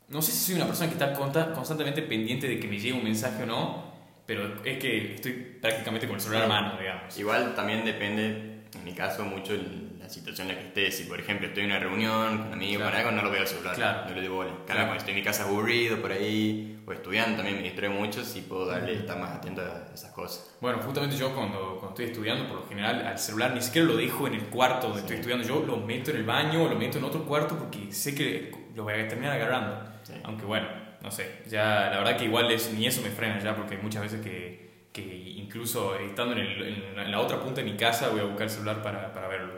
no 0.09 0.21
sé 0.23 0.33
si 0.33 0.39
soy 0.39 0.55
una 0.57 0.67
persona 0.67 0.89
que 0.89 0.95
está 0.95 1.13
constantemente 1.53 2.03
pendiente 2.03 2.49
de 2.49 2.59
que 2.59 2.67
me 2.67 2.79
llegue 2.79 2.95
un 2.95 3.05
mensaje 3.05 3.45
o 3.45 3.47
no, 3.47 3.90
pero 4.31 4.63
es 4.65 4.79
que 4.79 5.15
estoy 5.17 5.33
prácticamente 5.61 6.07
con 6.07 6.15
el 6.15 6.23
celular 6.23 6.45
a 6.45 6.47
mano, 6.47 6.79
digamos. 6.79 7.19
Igual 7.19 7.53
también 7.57 7.85
depende, 7.85 8.61
en 8.73 8.85
mi 8.85 8.93
caso, 8.93 9.25
mucho 9.25 9.55
el- 9.55 9.99
la 9.99 10.09
situación 10.09 10.49
en 10.49 10.55
la 10.55 10.61
que 10.61 10.69
estés. 10.69 10.99
Si, 10.99 11.05
por 11.05 11.19
ejemplo, 11.19 11.49
estoy 11.49 11.65
en 11.65 11.71
una 11.71 11.81
reunión 11.81 12.39
con 12.45 12.53
amigos, 12.53 12.77
Claro. 12.89 12.91
con 12.93 12.99
algo, 13.01 13.11
no 13.11 13.23
lo 13.25 13.31
veo 13.33 13.41
al 13.41 13.49
celular. 13.49 13.75
Claro. 13.75 14.09
No 14.09 14.15
le 14.15 14.21
doy 14.21 14.29
bola. 14.29 14.51
Cambio, 14.51 14.67
Claro. 14.67 14.81
cuando 14.83 14.97
estoy 14.99 15.13
en 15.15 15.19
mi 15.19 15.25
casa 15.25 15.43
aburrido 15.43 16.01
por 16.01 16.13
ahí, 16.13 16.81
o 16.87 16.93
estudiando, 16.93 17.37
también 17.39 17.57
me 17.57 17.63
distrae 17.65 17.91
mucho, 17.91 18.25
sí 18.25 18.43
puedo 18.49 18.67
darle, 18.67 18.95
estar 18.95 19.19
más 19.19 19.33
atento 19.33 19.63
a 19.63 19.93
esas 19.93 20.13
cosas. 20.13 20.57
Bueno, 20.61 20.79
justamente 20.79 21.17
yo 21.17 21.35
cuando, 21.35 21.59
cuando 21.81 21.89
estoy 21.89 22.05
estudiando, 22.07 22.47
por 22.47 22.59
lo 22.61 22.69
general, 22.69 23.05
al 23.05 23.19
celular 23.19 23.53
ni 23.53 23.61
siquiera 23.63 23.89
lo 23.89 23.97
dejo 23.97 24.29
en 24.29 24.35
el 24.35 24.43
cuarto 24.43 24.87
donde 24.87 25.01
estoy 25.03 25.17
estudiando. 25.17 25.45
Yo 25.45 25.65
lo 25.67 25.77
meto 25.79 26.13
en 26.13 26.19
el 26.19 26.25
baño 26.25 26.63
o 26.65 26.69
lo 26.69 26.77
meto 26.77 26.99
en 26.99 27.05
otro 27.05 27.25
cuarto 27.25 27.59
porque 27.59 27.93
sé 27.93 28.15
que 28.15 28.53
lo 28.77 28.85
voy 28.85 28.95
a 28.95 29.09
terminar 29.09 29.33
agarrando. 29.35 29.91
Sí. 30.05 30.13
Aunque 30.25 30.45
bueno, 30.45 30.67
no 31.03 31.11
sé, 31.11 31.43
ya 31.49 31.89
la 31.91 31.99
verdad 31.99 32.17
que 32.17 32.25
igual 32.25 32.51
es, 32.51 32.73
ni 32.73 32.87
eso 32.87 33.01
me 33.03 33.11
frena 33.11 33.39
ya 33.41 33.55
porque 33.57 33.77
hay 33.77 33.83
muchas 33.83 34.03
veces 34.03 34.21
que, 34.21 34.89
que 34.93 35.03
incluso 35.37 35.97
estando 35.97 36.35
en, 36.35 36.41
el- 36.41 36.95
en 36.99 37.11
la- 37.11 37.21
otra 37.21 37.41
punta 37.41 37.63
de 37.63 37.71
mi 37.71 37.77
casa 37.77 38.09
voy 38.09 38.21
a 38.21 38.25
buscar 38.25 38.43
el 38.45 38.51
celular 38.51 38.83
para, 38.83 39.13
para 39.13 39.29
verlo. 39.29 39.55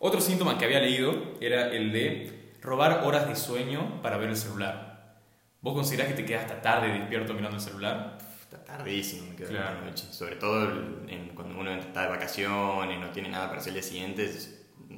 Otro 0.00 0.20
síntoma 0.20 0.58
que 0.58 0.64
había 0.64 0.80
leído 0.80 1.34
era 1.40 1.68
el 1.72 1.92
de 1.92 2.52
robar 2.62 3.02
horas 3.04 3.26
de 3.28 3.34
sueño 3.36 4.00
para 4.02 4.16
ver 4.16 4.28
el 4.30 4.36
celular. 4.36 5.16
¿Vos 5.60 5.74
considerás 5.74 6.08
que 6.08 6.14
te 6.14 6.24
quedas 6.24 6.42
hasta 6.44 6.62
tarde 6.62 6.92
despierto 6.92 7.34
mirando 7.34 7.56
el 7.56 7.62
celular? 7.62 8.18
Está 8.42 8.62
tardísimo, 8.64 9.28
me 9.30 9.36
quedo 9.36 9.48
Claro. 9.48 9.80
noche. 9.84 10.04
Sobre 10.12 10.36
todo 10.36 10.64
en- 11.08 11.30
cuando 11.34 11.58
uno 11.58 11.70
está 11.72 12.02
de 12.02 12.08
vacaciones, 12.08 13.00
no 13.00 13.10
tiene 13.10 13.28
nada 13.28 13.48
para 13.48 13.60
hacer 13.60 13.70
el 13.70 13.74
día 13.74 13.82
siguiente, 13.82 14.30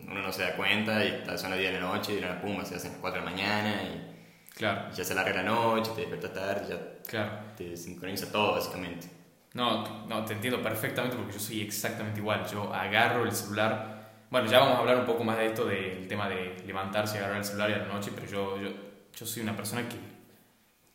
uno 0.07 0.21
no 0.23 0.33
se 0.33 0.43
da 0.43 0.55
cuenta 0.57 1.05
y 1.05 1.23
son 1.39 1.51
las 1.51 1.59
10 1.59 1.73
de 1.73 1.81
la 1.81 1.87
noche 1.87 2.13
y 2.13 2.17
de 2.17 2.21
la 2.23 2.41
pumba 2.41 2.65
se 2.65 2.75
hacen 2.77 2.93
las 2.93 3.01
4 3.01 3.21
de 3.21 3.25
la 3.27 3.31
mañana 3.33 3.83
y, 3.83 4.20
Claro, 4.61 4.93
ya 4.95 5.03
se 5.03 5.15
larga 5.15 5.43
la 5.43 5.43
noche, 5.43 5.93
te 5.95 6.03
despiertas 6.03 6.35
tarde, 6.35 6.67
ya 6.69 7.09
claro. 7.09 7.31
te 7.57 7.75
sincroniza 7.79 8.31
todo 8.31 8.53
básicamente. 8.53 9.09
No, 9.55 10.07
no, 10.07 10.23
te 10.27 10.35
entiendo 10.35 10.61
perfectamente 10.61 11.17
porque 11.17 11.33
yo 11.33 11.41
soy 11.41 11.63
exactamente 11.63 12.21
igual. 12.21 12.47
Yo 12.47 12.71
agarro 12.71 13.25
el 13.25 13.33
celular. 13.33 14.27
Bueno, 14.29 14.51
ya 14.51 14.59
vamos 14.59 14.75
a 14.75 14.79
hablar 14.81 14.99
un 14.99 15.07
poco 15.07 15.25
más 15.25 15.39
de 15.39 15.47
esto, 15.47 15.65
del 15.65 16.07
tema 16.07 16.29
de 16.29 16.63
levantarse 16.67 17.17
y 17.17 17.19
agarrar 17.21 17.39
el 17.39 17.45
celular 17.47 17.71
y 17.71 17.73
a 17.73 17.79
la 17.79 17.87
noche, 17.87 18.11
pero 18.15 18.27
yo, 18.27 18.61
yo, 18.61 18.69
yo 19.17 19.25
soy 19.27 19.43
una 19.43 19.57
persona 19.57 19.89
que 19.89 19.97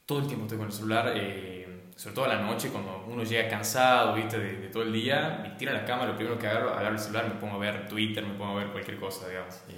todo 0.06 0.20
el 0.20 0.28
tiempo 0.28 0.46
estoy 0.46 0.60
con 0.60 0.68
el 0.68 0.74
celular, 0.74 1.14
eh, 1.16 1.90
sobre 1.96 2.14
todo 2.14 2.26
a 2.26 2.36
la 2.36 2.42
noche, 2.42 2.70
cuando 2.70 3.04
uno 3.08 3.24
llega 3.24 3.50
cansado, 3.50 4.14
viste, 4.14 4.38
de, 4.38 4.58
de 4.58 4.68
todo 4.68 4.84
el 4.84 4.94
día, 4.94 5.40
me 5.42 5.50
tiro 5.58 5.72
a 5.72 5.74
la 5.74 5.86
cama, 5.86 6.06
lo 6.06 6.16
primero 6.16 6.38
que 6.38 6.46
agarro, 6.46 6.70
agarro 6.70 6.94
el 6.94 7.00
celular, 7.00 7.28
me 7.34 7.40
pongo 7.42 7.56
a 7.56 7.58
ver 7.58 7.88
Twitter, 7.88 8.24
me 8.24 8.36
pongo 8.36 8.60
a 8.60 8.64
ver 8.64 8.72
cualquier 8.72 9.00
cosa, 9.00 9.28
digamos. 9.28 9.56
Sí. 9.56 9.74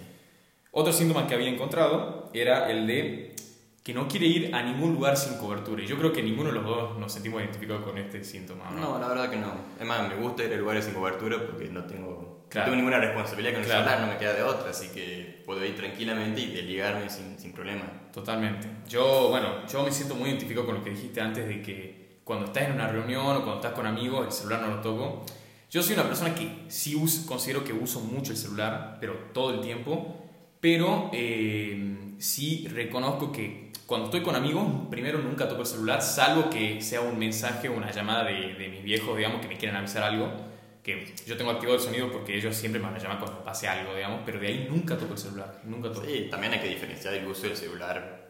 Otro 0.72 0.92
síntoma 0.92 1.26
que 1.26 1.36
había 1.36 1.50
encontrado 1.50 2.30
era 2.34 2.70
el 2.70 2.86
de 2.86 3.38
que 3.88 3.94
no 3.94 4.06
quiere 4.06 4.26
ir 4.26 4.54
a 4.54 4.62
ningún 4.62 4.94
lugar 4.96 5.16
sin 5.16 5.38
cobertura. 5.38 5.82
Y 5.82 5.88
yo 5.88 5.98
creo 5.98 6.12
que 6.12 6.22
ninguno 6.22 6.50
de 6.50 6.56
los 6.56 6.66
dos 6.66 7.00
nos 7.00 7.10
sentimos 7.14 7.40
identificados 7.40 7.86
con 7.86 7.98
este 7.98 8.22
síntoma. 8.22 8.68
¿o 8.68 8.72
¿no? 8.74 8.82
No, 8.82 9.00
la 9.00 9.08
verdad 9.08 9.30
que 9.30 9.38
no. 9.38 9.54
Es 9.80 9.88
más, 9.88 10.10
me 10.10 10.16
gusta 10.16 10.44
ir 10.44 10.52
a 10.54 10.58
lugares 10.58 10.84
sin 10.84 10.94
cobertura 10.94 11.38
porque 11.46 11.70
no 11.70 11.86
tengo, 11.86 12.42
no 12.44 12.50
Claro. 12.50 12.66
tengo 12.66 12.76
ninguna 12.76 13.00
responsabilidad 13.00 13.54
con 13.54 13.62
el 13.62 13.68
Claro. 13.68 13.86
celular, 13.86 14.06
no 14.06 14.12
me 14.14 14.20
queda 14.20 14.34
de 14.34 14.44
otra, 14.44 14.72
así 14.72 14.90
que 14.90 15.42
puedo 15.46 15.64
ir 15.66 15.74
tranquilamente 15.78 16.42
y 16.42 16.48
desligarme 16.52 17.10
sin, 17.10 17.40
sin 17.40 17.54
problema. 17.54 17.86
Totalmente. 18.12 18.68
Yo, 18.90 19.30
bueno, 19.30 19.66
yo 19.72 19.82
me 19.84 19.92
siento 19.94 20.16
muy 20.16 20.28
identificado 20.32 20.66
con 20.66 20.76
lo 20.76 20.84
que 20.84 20.90
dijiste 20.90 21.22
antes 21.22 21.48
de 21.48 21.62
que 21.62 22.20
cuando 22.26 22.48
estás 22.48 22.64
en 22.64 22.74
una 22.74 22.90
reunión 22.90 23.26
o 23.38 23.44
cuando 23.44 23.56
estás 23.56 23.72
con 23.72 23.86
amigos, 23.86 24.26
el 24.26 24.34
celular 24.34 24.64
no 24.64 24.68
lo 24.76 24.82
toco. 24.82 25.26
Yo 25.72 25.82
soy 25.82 25.94
una 25.94 26.04
persona 26.04 26.36
que 26.36 26.66
sí 26.68 27.02
considero 27.26 27.64
que 27.64 27.72
uso 27.72 28.02
mucho 28.02 28.34
el 28.34 28.38
celular, 28.38 28.98
pero 29.00 29.14
todo 29.34 29.54
el 29.54 29.62
tiempo. 29.62 30.26
Pero 30.60 31.10
eh, 31.14 32.16
sí 32.18 32.68
reconozco 32.68 33.32
que 33.32 33.67
cuando 33.88 34.06
estoy 34.08 34.22
con 34.22 34.36
amigos, 34.36 34.66
primero 34.92 35.18
nunca 35.20 35.48
toco 35.50 35.62
el 35.62 35.68
celular, 35.68 36.02
salvo 36.02 36.50
que 36.50 36.82
sea 36.82 37.02
un 37.02 37.18
mensaje 37.18 37.70
o 37.70 37.74
una 37.74 37.90
llamada 37.92 38.24
de, 38.26 38.54
de 38.54 38.68
mis 38.70 38.84
viejos, 38.84 39.18
digamos, 39.18 39.42
que 39.42 39.48
me 39.48 39.58
quieran 39.58 39.78
avisar 39.78 40.04
algo. 40.04 40.30
Que 40.84 41.14
yo 41.26 41.36
tengo 41.36 41.52
activado 41.52 41.78
el 41.78 41.84
sonido 41.84 42.12
porque 42.12 42.38
ellos 42.38 42.56
siempre 42.56 42.80
me 42.80 42.86
van 42.88 42.96
a 42.96 43.00
llamar 43.00 43.20
cuando 43.20 43.44
pase 43.44 43.68
algo, 43.68 43.94
digamos, 43.96 44.22
pero 44.26 44.40
de 44.40 44.48
ahí 44.48 44.68
nunca 44.70 44.98
toco 44.98 45.14
el 45.14 45.20
celular, 45.20 45.60
nunca 45.64 45.92
toco. 45.92 46.06
Sí, 46.06 46.28
también 46.30 46.54
hay 46.54 46.60
que 46.60 46.70
diferenciar 46.70 47.14
el 47.16 47.26
uso 47.28 47.44
del 47.48 47.58
celular 47.58 48.28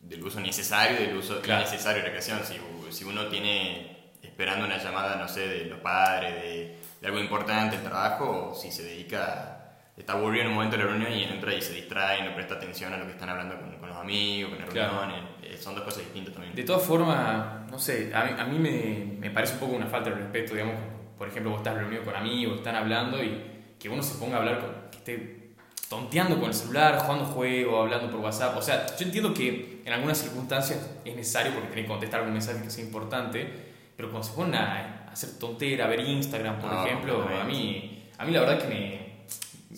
del 0.00 0.22
uso 0.22 0.38
necesario 0.40 1.00
y 1.00 1.06
del 1.06 1.16
uso 1.16 1.40
Claro. 1.40 1.62
innecesario 1.62 2.02
de 2.02 2.08
la 2.08 2.12
creación. 2.12 2.40
Si, 2.44 2.56
si 2.94 3.04
uno 3.04 3.26
tiene 3.28 4.10
esperando 4.22 4.66
una 4.66 4.76
llamada, 4.82 5.16
no 5.16 5.26
sé, 5.28 5.48
de 5.48 5.64
los 5.66 5.78
padres, 5.80 6.34
de, 6.42 6.76
de 7.00 7.06
algo 7.06 7.18
importante, 7.20 7.76
el 7.76 7.82
trabajo, 7.82 8.50
o 8.50 8.54
si 8.54 8.70
se 8.70 8.82
dedica 8.82 9.53
está 9.96 10.14
aburrido 10.14 10.44
en 10.44 10.48
un 10.48 10.54
momento 10.54 10.76
de 10.76 10.84
la 10.84 10.90
reunión 10.90 11.12
y 11.12 11.24
entra 11.24 11.54
y 11.54 11.62
se 11.62 11.72
distrae 11.72 12.20
y 12.20 12.22
no 12.22 12.34
presta 12.34 12.54
atención 12.54 12.92
a 12.92 12.96
lo 12.96 13.06
que 13.06 13.12
están 13.12 13.28
hablando 13.28 13.58
con, 13.58 13.76
con 13.78 13.88
los 13.88 13.98
amigos, 13.98 14.50
con 14.50 14.58
la 14.58 14.66
reunión. 14.66 15.28
Eh, 15.42 15.56
son 15.56 15.74
dos 15.74 15.84
cosas 15.84 16.00
distintas 16.00 16.34
también. 16.34 16.54
De 16.54 16.64
todas 16.64 16.82
formas, 16.82 17.70
no 17.70 17.78
sé, 17.78 18.12
a 18.14 18.24
mí, 18.24 18.30
a 18.38 18.44
mí 18.44 18.58
me, 18.58 19.18
me, 19.20 19.30
parece 19.30 19.54
un 19.54 19.60
poco 19.60 19.76
una 19.76 19.86
falta 19.86 20.10
de 20.10 20.16
respeto, 20.16 20.54
digamos, 20.54 20.76
por 21.16 21.28
ejemplo, 21.28 21.52
vos 21.52 21.60
estás 21.60 21.76
reunido 21.76 22.02
con 22.02 22.16
amigos, 22.16 22.58
están 22.58 22.74
hablando 22.74 23.22
y 23.22 23.40
que 23.78 23.88
uno 23.88 24.02
se 24.02 24.18
ponga 24.18 24.36
a 24.36 24.38
hablar, 24.40 24.60
con, 24.60 24.70
que 24.90 24.98
esté 24.98 25.44
tonteando 25.88 26.40
con 26.40 26.48
el 26.48 26.54
celular, 26.54 26.98
jugando 26.98 27.24
juego, 27.26 27.80
hablando 27.80 28.10
por 28.10 28.20
WhatsApp. 28.20 28.56
O 28.56 28.62
sea, 28.62 28.86
yo 28.96 29.04
entiendo 29.04 29.32
que 29.32 29.82
en 29.84 29.92
algunas 29.92 30.18
circunstancias 30.18 30.90
es 31.04 31.14
necesario 31.14 31.52
porque 31.52 31.68
tenés 31.68 31.84
que 31.84 31.88
contestar 31.88 32.20
algún 32.20 32.32
mensaje 32.32 32.62
que 32.62 32.70
sea 32.70 32.84
importante, 32.84 33.46
pero 33.96 34.10
cuando 34.10 34.26
se 34.26 34.34
ponen 34.34 34.56
a 34.56 35.08
hacer 35.12 35.38
tontera, 35.38 35.84
a 35.84 35.88
ver 35.88 36.00
Instagram, 36.00 36.58
por 36.58 36.72
ejemplo, 36.72 37.28
a 37.40 37.44
mí, 37.44 38.08
a 38.18 38.24
mí 38.24 38.32
la 38.32 38.40
verdad 38.40 38.58
que 38.60 38.68
me 38.68 39.03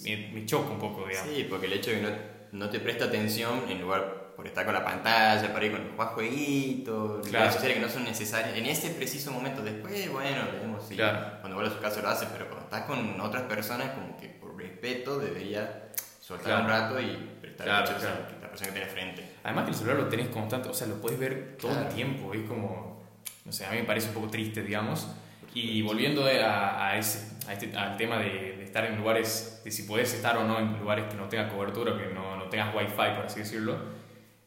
me, 0.07 0.29
me, 0.29 0.47
choca 0.47 0.71
un 0.71 0.79
poco, 0.79 1.07
digamos. 1.07 1.31
Sí, 1.31 1.47
porque 1.49 1.67
el 1.67 1.73
hecho 1.75 1.91
de 1.91 1.97
que 1.97 2.03
no, 2.03 2.11
no, 2.53 2.71
te 2.71 2.81
presta 2.81 3.07
atención 3.07 3.65
en 3.69 3.81
lugar 3.81 4.27
por 4.37 4.47
estar 4.47 4.65
con 4.65 4.75
la 4.75 4.85
pantalla, 4.85 5.53
para 5.53 5.65
ir 5.65 5.73
con 5.73 5.97
los 5.97 6.09
jueguitos, 6.09 7.27
claro. 7.27 7.51
sociales 7.51 7.79
que 7.79 7.83
no 7.83 7.89
son 7.89 8.05
necesarias, 8.05 8.57
en 8.57 8.67
ese 8.67 8.91
preciso 8.91 9.33
momento, 9.33 9.63
después, 9.63 10.13
bueno, 10.13 10.43
veremos 10.53 10.87
si 10.87 10.97
cuando 10.97 11.55
vuelva 11.55 11.71
a 11.71 11.75
su 11.75 11.81
casa 11.81 12.03
lo 12.03 12.09
hace, 12.09 12.27
pero 12.33 12.47
cuando 12.47 12.65
estás 12.65 12.83
con 12.83 13.21
otras 13.21 13.45
personas, 13.45 13.93
como 13.93 14.17
que 14.19 14.29
por 14.29 14.57
respeto 14.57 15.19
debería 15.19 15.89
soltar 16.21 16.63
un 16.63 16.69
rato 16.69 17.01
y 17.01 17.17
prestar 17.41 17.71
atención 17.71 18.13
a 18.13 18.43
la 18.43 18.49
persona 18.51 18.69
que 18.69 18.79
tiene 18.79 18.91
frente. 18.91 19.31
Además 19.43 19.65
que 19.65 19.71
el 19.71 19.77
celular 19.77 19.97
lo 19.99 20.09
tenés 20.09 20.29
constante, 20.29 20.69
o 20.69 20.75
sea, 20.75 20.87
lo 20.87 21.01
puedes 21.01 21.19
ver 21.19 21.57
todo 21.59 21.79
el 21.79 21.89
tiempo, 21.89 22.35
es 22.35 22.47
como, 22.47 23.03
no 23.45 23.53
sé, 23.53 23.65
a 23.65 23.71
mí 23.71 23.79
me 23.79 23.85
parece 23.85 24.09
un 24.09 24.15
poco 24.15 24.29
triste, 24.29 24.63
digamos. 24.63 25.09
Y 25.55 25.81
volviendo 25.81 26.23
a, 26.27 26.89
a 26.89 26.99
ese, 26.99 27.36
a 27.49 27.53
este, 27.53 27.77
al 27.77 27.97
tema 27.97 28.19
de, 28.19 28.57
de, 28.57 28.65
estar 28.65 28.85
en 28.85 28.97
lugares, 28.97 29.61
de 29.65 29.71
si 29.71 29.85
puedes 29.85 30.13
estar 30.13 30.37
o 30.37 30.45
no 30.45 30.59
en 30.59 30.79
lugares 30.79 31.07
que 31.07 31.17
no 31.17 31.29
tengan 31.29 31.49
cobertura, 31.49 31.97
que 31.97 32.13
no, 32.13 32.37
no 32.37 32.45
tengas 32.45 32.75
wifi, 32.75 32.95
por 32.95 33.27
así 33.27 33.41
decirlo, 33.41 33.77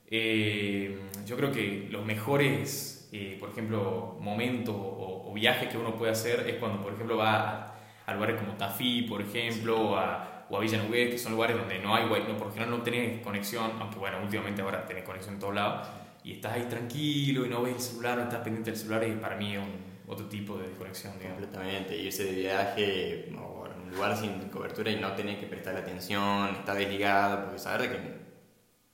eh, 0.07 0.99
yo 1.25 1.37
creo 1.37 1.51
que 1.51 1.87
los 1.91 2.05
mejores, 2.05 3.09
eh, 3.11 3.37
por 3.39 3.49
ejemplo, 3.49 4.17
momentos 4.19 4.75
o, 4.75 5.29
o, 5.29 5.33
viajes 5.33 5.69
que 5.69 5.77
uno 5.77 5.95
puede 5.95 6.11
hacer 6.11 6.49
es 6.49 6.55
cuando, 6.55 6.81
por 6.81 6.93
ejemplo, 6.93 7.17
va 7.17 7.39
a, 7.39 7.75
a 8.07 8.13
lugares 8.13 8.37
como 8.37 8.53
Tafí, 8.53 9.03
por 9.03 9.21
ejemplo, 9.21 9.91
o 9.91 9.95
a, 9.95 10.45
o 10.49 10.57
a 10.57 10.59
Villa 10.59 10.81
que 10.89 11.17
son 11.17 11.33
lugares 11.33 11.57
donde 11.57 11.79
no 11.79 11.95
hay 11.95 12.05
wifi, 12.05 12.31
no, 12.31 12.37
por 12.37 12.51
general 12.51 12.71
no 12.71 12.81
tenés 12.81 13.21
conexión, 13.21 13.71
aunque 13.79 13.99
bueno, 13.99 14.17
últimamente 14.23 14.61
ahora 14.61 14.85
tenés 14.85 15.03
conexión 15.03 15.35
en 15.35 15.39
todos 15.39 15.53
lados, 15.53 15.87
y 16.23 16.33
estás 16.33 16.53
ahí 16.53 16.63
tranquilo 16.63 17.45
y 17.45 17.49
no 17.49 17.61
ves 17.61 17.75
el 17.75 17.81
celular, 17.81 18.17
no 18.17 18.23
estás 18.23 18.41
pendiente 18.41 18.71
del 18.71 18.79
celular, 18.79 19.07
y 19.07 19.11
para 19.13 19.35
mí 19.35 19.53
es 19.53 19.59
un 19.59 19.88
otro 20.09 20.25
tipo 20.25 20.57
de 20.57 20.67
desconexión. 20.67 21.13
Digamos. 21.17 21.39
Completamente, 21.39 21.97
irse 21.97 22.25
de 22.25 22.31
viaje 22.33 23.31
o 23.37 23.65
a 23.65 23.69
un 23.69 23.91
lugar 23.91 24.17
sin 24.17 24.49
cobertura 24.49 24.91
y 24.91 24.97
no 24.97 25.13
tener 25.13 25.39
que 25.39 25.45
prestar 25.45 25.77
atención, 25.77 26.55
estar 26.55 26.75
desligado, 26.75 27.45
porque 27.45 27.59
saber 27.59 27.91
que 27.91 27.99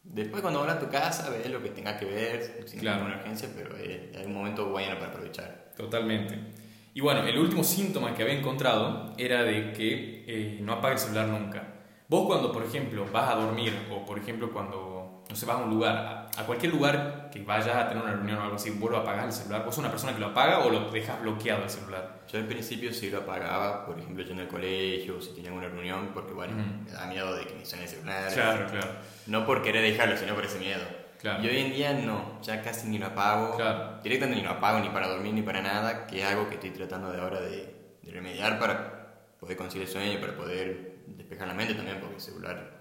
después 0.04 0.42
cuando 0.42 0.62
vas 0.62 0.76
a 0.76 0.80
tu 0.80 0.90
casa 0.90 1.30
ves 1.30 1.50
lo 1.50 1.64
que 1.64 1.70
tengas 1.70 1.98
que 1.98 2.06
ver, 2.06 2.64
sin 2.68 2.82
claro. 2.82 3.00
ninguna 3.00 3.22
urgencia, 3.22 3.50
pero 3.56 3.76
es, 3.78 4.26
un 4.26 4.34
momento 4.34 4.70
bueno 4.70 4.96
para 5.00 5.08
aprovechar. 5.08 5.72
Totalmente. 5.76 6.38
Y 6.94 7.02
bueno, 7.02 7.24
el 7.24 7.38
último 7.38 7.64
síntoma 7.64 8.14
que 8.14 8.24
había 8.24 8.36
encontrado 8.36 9.14
era 9.18 9.44
de 9.44 9.74
que 9.74 10.26
eh, 10.28 10.60
no 10.62 10.74
apague 10.74 10.94
el 10.94 11.00
celular 11.00 11.28
nunca. 11.28 11.72
Vos 12.08 12.28
cuando, 12.28 12.52
por 12.52 12.64
ejemplo, 12.64 13.06
vas 13.12 13.30
a 13.32 13.36
dormir 13.36 13.74
o, 13.92 14.06
por 14.06 14.20
ejemplo, 14.20 14.52
cuando 14.54 14.96
no 15.30 15.36
sé, 15.36 15.46
vas 15.46 15.58
a 15.58 15.64
un 15.64 15.70
lugar, 15.70 16.25
a, 16.38 16.44
cualquier 16.44 16.74
lugar 16.74 17.30
que 17.32 17.44
vayas 17.44 17.76
a 17.76 17.88
tener 17.88 18.04
una 18.04 18.14
reunión 18.14 18.38
o 18.40 18.44
algo 18.44 18.56
así, 18.56 18.70
vuelvo 18.72 18.98
a 18.98 19.02
apagar 19.02 19.26
el 19.26 19.34
celular. 19.34 19.64
¿Vos 19.66 19.76
sos 19.76 19.84
una 19.84 19.92
persona 19.92 20.14
que 20.14 20.20
lo 20.20 20.28
apaga 20.28 20.60
o 20.60 20.70
lo 20.70 20.92
dejas 20.92 21.22
bloqueado 21.22 21.64
el 21.64 21.70
celular? 21.70 22.22
Yo 22.32 22.40
en 22.40 22.48
principio 22.48 22.94
sí 22.94 23.10
lo 23.10 23.20
apagaba, 23.20 23.86
por 23.86 24.00
ejemplo, 24.00 24.24
yo 24.24 24.34
en 24.34 24.40
el 24.40 24.48
colegio, 24.48 25.22
si 25.22 25.34
tenía 25.34 25.52
una 25.52 25.68
reunión, 25.68 26.12
porque 26.14 26.34
bueno, 26.34 26.54
me 26.86 26.92
da 26.92 27.06
miedo 27.08 27.36
de 27.36 27.46
que 27.46 27.56
me 27.56 27.66
suene 27.66 27.86
el 27.86 27.90
celular. 27.90 28.34
Claro, 28.34 28.66
claro. 28.70 28.92
No 29.28 29.46
por 29.46 29.62
querer 29.62 29.82
dejarlo, 29.82 30.18
sino 30.18 30.36
por 30.36 30.46
ese 30.46 30.60
miedo. 30.60 30.84
Claro. 31.20 31.44
Y 31.44 31.48
hoy 31.48 31.58
en 31.58 31.74
día 31.74 31.94
no, 31.94 32.42
ya 32.42 32.62
casi 32.62 32.88
ni 32.88 33.00
lo 33.00 33.08
apago. 33.08 33.56
Claro. 33.56 34.00
Directamente 34.04 34.42
ni 34.42 34.48
lo 34.48 34.54
apago 34.54 34.80
ni 34.80 34.90
para 34.90 35.08
dormir 35.08 35.34
ni 35.34 35.42
para 35.42 35.62
nada, 35.62 36.08
que 36.08 36.22
es 36.22 36.26
algo 36.26 36.48
que 36.50 36.56
estoy 36.56 36.72
tratando 36.72 37.12
de 37.12 37.20
ahora 37.20 37.42
de, 37.42 37.76
de 38.02 38.12
remediar 38.12 38.60
para 38.60 39.06
poder 39.40 39.58
conseguir 39.58 39.88
el 39.88 39.94
sueño, 39.94 40.20
para 40.20 40.36
poder 40.36 40.96
despejar 41.08 41.48
la 41.48 41.54
mente 41.54 41.74
también, 41.74 42.00
porque 42.00 42.16
el 42.16 42.22
celular 42.22 42.75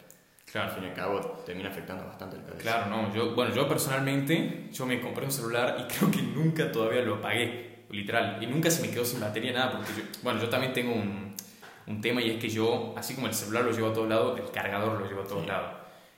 Claro. 0.54 0.68
Al 0.68 0.74
fin 0.76 0.84
y 0.84 0.86
al 0.86 0.94
cabo 0.94 1.20
termina 1.44 1.68
afectando 1.68 2.06
bastante 2.06 2.36
la 2.36 2.44
cabeza. 2.44 2.62
Claro, 2.62 2.86
no. 2.86 3.12
Yo, 3.12 3.34
bueno, 3.34 3.52
yo 3.52 3.66
personalmente, 3.66 4.68
yo 4.70 4.86
me 4.86 5.00
compré 5.00 5.24
un 5.24 5.32
celular 5.32 5.76
y 5.80 5.92
creo 5.92 6.12
que 6.12 6.22
nunca 6.22 6.70
todavía 6.70 7.02
lo 7.02 7.16
apagué, 7.16 7.86
literal. 7.90 8.40
Y 8.40 8.46
nunca 8.46 8.70
se 8.70 8.80
me 8.82 8.90
quedó 8.90 9.04
sin 9.04 9.18
batería, 9.18 9.52
nada, 9.52 9.72
porque 9.72 9.90
yo, 9.96 10.04
bueno, 10.22 10.40
yo 10.40 10.48
también 10.48 10.72
tengo 10.72 10.94
un, 10.94 11.34
un 11.88 12.00
tema 12.00 12.22
y 12.22 12.30
es 12.30 12.40
que 12.40 12.48
yo, 12.48 12.94
así 12.96 13.16
como 13.16 13.26
el 13.26 13.34
celular 13.34 13.64
lo 13.64 13.72
llevo 13.72 13.88
a 13.88 13.92
todos 13.92 14.08
lados, 14.08 14.38
el 14.38 14.48
cargador 14.52 15.00
lo 15.00 15.08
llevo 15.08 15.22
a 15.22 15.26
todos 15.26 15.42
sí. 15.42 15.48
lados. 15.48 15.70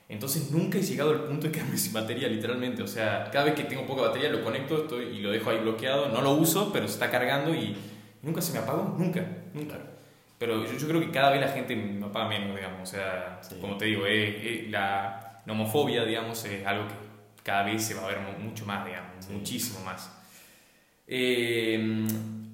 Entonces 0.07 0.51
nunca 0.51 0.77
he 0.77 0.83
llegado 0.83 1.09
al 1.09 1.23
punto 1.23 1.47
de 1.47 1.53
quedarme 1.53 1.77
sin 1.79 1.93
batería, 1.93 2.27
literalmente. 2.27 2.83
O 2.83 2.87
sea, 2.87 3.31
cada 3.31 3.45
vez 3.45 3.55
que 3.55 3.63
tengo 3.63 3.87
poca 3.87 4.03
batería 4.03 4.29
lo 4.29 4.43
conecto 4.43 4.83
estoy, 4.83 5.05
y 5.17 5.21
lo 5.21 5.31
dejo 5.31 5.49
ahí 5.49 5.57
bloqueado. 5.61 6.09
No 6.09 6.21
lo 6.21 6.33
uso, 6.33 6.71
pero 6.71 6.87
se 6.87 6.93
está 6.93 7.09
cargando 7.09 7.55
y 7.55 7.75
nunca 8.21 8.39
se 8.39 8.53
me 8.53 8.59
apagó, 8.59 8.95
nunca, 8.99 9.25
nunca. 9.55 9.96
Pero 10.37 10.65
yo, 10.65 10.77
yo, 10.77 10.87
creo 10.87 11.01
que 11.01 11.11
cada 11.11 11.31
vez 11.31 11.41
la 11.41 11.49
gente 11.49 11.75
no 11.75 12.11
paga 12.11 12.29
menos, 12.29 12.55
digamos. 12.55 12.81
O 12.81 12.85
sea, 12.85 13.39
sí. 13.41 13.55
como 13.59 13.77
te 13.77 13.85
digo, 13.85 14.05
es, 14.05 14.35
es 14.43 14.69
la, 14.69 15.41
la, 15.45 15.53
homofobia, 15.53 16.05
digamos, 16.05 16.43
es 16.45 16.65
algo 16.65 16.87
que 16.87 16.93
cada 17.43 17.63
vez 17.63 17.83
se 17.83 17.95
va 17.95 18.03
a 18.03 18.07
ver 18.07 18.19
mucho 18.39 18.65
más, 18.65 18.85
digamos, 18.85 19.25
sí. 19.25 19.33
muchísimo 19.33 19.83
más. 19.83 20.13
Eh, 21.07 22.05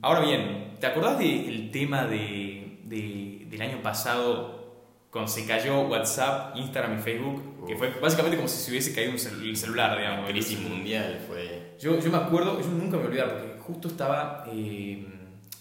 ahora 0.01 0.21
bien, 0.21 0.75
¿te 0.79 0.87
acordás 0.87 1.19
del 1.19 1.71
de 1.71 1.79
tema 1.79 2.05
de, 2.05 2.79
de, 2.83 3.47
del 3.49 3.61
año 3.61 3.81
pasado 3.81 4.61
cuando 5.09 5.29
se 5.29 5.45
cayó 5.45 5.81
WhatsApp, 5.81 6.55
Instagram 6.55 6.99
y 6.99 7.01
Facebook? 7.01 7.43
Uf. 7.63 7.67
Que 7.67 7.75
fue 7.75 7.89
básicamente 7.99 8.37
como 8.37 8.47
si 8.47 8.63
se 8.63 8.71
hubiese 8.71 8.93
caído 8.93 9.11
un 9.11 9.19
cel 9.19 9.41
el 9.41 9.57
celular, 9.57 9.97
digamos. 9.97 10.29
crisis 10.29 10.59
mundial 10.59 11.19
fue. 11.27 11.75
Yo, 11.79 11.99
yo 11.99 12.11
me 12.11 12.17
acuerdo, 12.17 12.61
yo 12.61 12.67
nunca 12.67 12.97
me 12.97 13.05
olvidé 13.05 13.23
porque 13.23 13.59
justo 13.59 13.87
estaba. 13.89 14.45
Eh, 14.53 15.05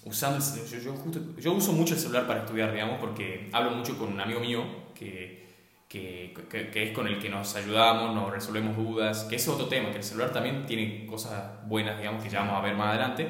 usando 0.05 0.45
yo, 0.71 0.79
yo, 0.79 0.93
justo, 0.95 1.21
yo 1.39 1.53
uso 1.53 1.73
mucho 1.73 1.95
el 1.95 2.01
celular 2.01 2.27
para 2.27 2.41
estudiar, 2.41 2.73
digamos, 2.73 2.99
porque 2.99 3.49
hablo 3.53 3.71
mucho 3.73 3.97
con 3.97 4.13
un 4.13 4.21
amigo 4.21 4.41
mío 4.41 4.65
que, 4.95 5.43
que, 5.89 6.35
que, 6.51 6.71
que, 6.71 6.83
es 6.83 6.93
con 6.93 7.07
el 7.07 7.19
que 7.19 7.29
nos 7.29 7.55
ayudamos, 7.55 8.15
nos 8.15 8.31
resolvemos 8.31 8.77
dudas, 8.77 9.25
que 9.25 9.37
es 9.37 9.49
otro 9.49 9.67
tema, 9.67 9.91
que 9.91 9.99
el 9.99 10.05
celular 10.05 10.33
también 10.33 10.67
tiene 10.67 11.07
cosas 11.07 11.67
buenas, 11.67 11.99
digamos, 11.99 12.23
que 12.23 12.31
ya 12.31 12.41
vamos 12.41 12.59
a 12.59 12.63
ver 12.63 12.75
más 12.75 12.89
adelante. 12.89 13.29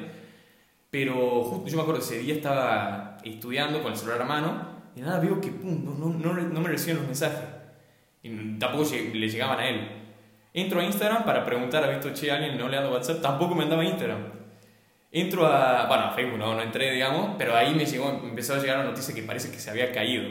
Pero 0.89 1.43
justo 1.43 1.67
yo 1.69 1.77
me 1.77 1.81
acuerdo 1.81 2.01
ese 2.01 2.19
día 2.19 2.35
estaba 2.35 3.17
estudiando 3.23 3.81
con 3.81 3.91
el 3.91 3.97
celular 3.97 4.21
a 4.21 4.25
mano 4.25 4.73
y 4.95 5.01
nada, 5.01 5.19
veo 5.19 5.41
que 5.41 5.49
pum, 5.49 5.83
no, 5.83 5.95
no, 5.95 6.33
no, 6.33 6.61
me 6.61 6.69
reciben 6.69 6.97
los 6.97 7.05
mensajes. 7.05 7.49
Y 8.21 8.59
tampoco 8.59 8.89
le 8.91 9.27
llegaban 9.27 9.59
a 9.59 9.67
él. 9.67 9.89
Entro 10.53 10.79
a 10.79 10.83
Instagram 10.83 11.25
para 11.25 11.43
preguntar, 11.43 11.83
¿ha 11.83 11.87
visto, 11.87 12.13
che, 12.13 12.31
alguien 12.31 12.57
no 12.57 12.69
le 12.69 12.77
ha 12.77 12.81
dado 12.81 12.93
WhatsApp? 12.93 13.21
Tampoco 13.21 13.55
me 13.55 13.63
andaba 13.63 13.83
Instagram. 13.83 14.42
Entro 15.15 15.45
a, 15.45 15.85
bueno, 15.85 16.05
a 16.05 16.11
Facebook 16.11 16.39
no, 16.39 16.55
no 16.55 16.61
entré, 16.63 16.91
digamos, 16.91 17.35
pero 17.37 17.55
ahí 17.55 17.75
me 17.75 17.85
llegó, 17.85 18.19
me 18.19 18.29
empezó 18.29 18.55
a 18.55 18.57
llegar 18.57 18.79
la 18.79 18.85
noticia 18.85 19.13
que 19.13 19.21
parece 19.21 19.51
que 19.51 19.59
se 19.59 19.69
había 19.69 19.91
caído. 19.91 20.23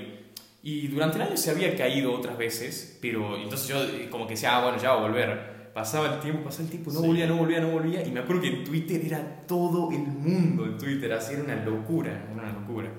Y 0.65 0.89
durante 0.89 1.17
el 1.19 1.23
año 1.23 1.37
se 1.37 1.53
había 1.53 1.77
caído 1.77 2.13
otras 2.13 2.37
veces, 2.37 2.99
pero 3.01 3.37
entonces 3.37 3.69
yo 3.69 4.11
como 4.11 4.27
que 4.27 4.35
decía, 4.35 4.57
ah, 4.57 4.63
bueno, 4.63 4.79
ya 4.79 4.91
va 4.91 4.99
a 4.99 5.03
volver. 5.03 5.71
Pasaba 5.73 6.15
el 6.15 6.21
tiempo, 6.21 6.43
pasaba 6.43 6.65
el 6.65 6.71
tiempo, 6.71 6.91
no 6.91 7.01
sí. 7.01 7.07
volvía, 7.07 7.27
no 7.29 7.37
volvía, 7.37 7.61
no 7.61 7.69
volvía. 7.69 8.05
Y 8.05 8.11
me 8.11 8.21
acuerdo 8.21 8.43
que 8.43 8.49
en 8.49 8.65
Twitter 8.65 9.01
era 9.05 9.47
todo 9.47 9.93
el 9.93 10.01
mundo 10.01 10.67
en 10.67 10.77
Twitter, 10.77 11.13
así 11.13 11.35
era 11.35 11.45
una 11.45 11.57
locura, 11.65 12.11
era 12.11 12.33
una 12.33 12.53
locura. 12.53 12.91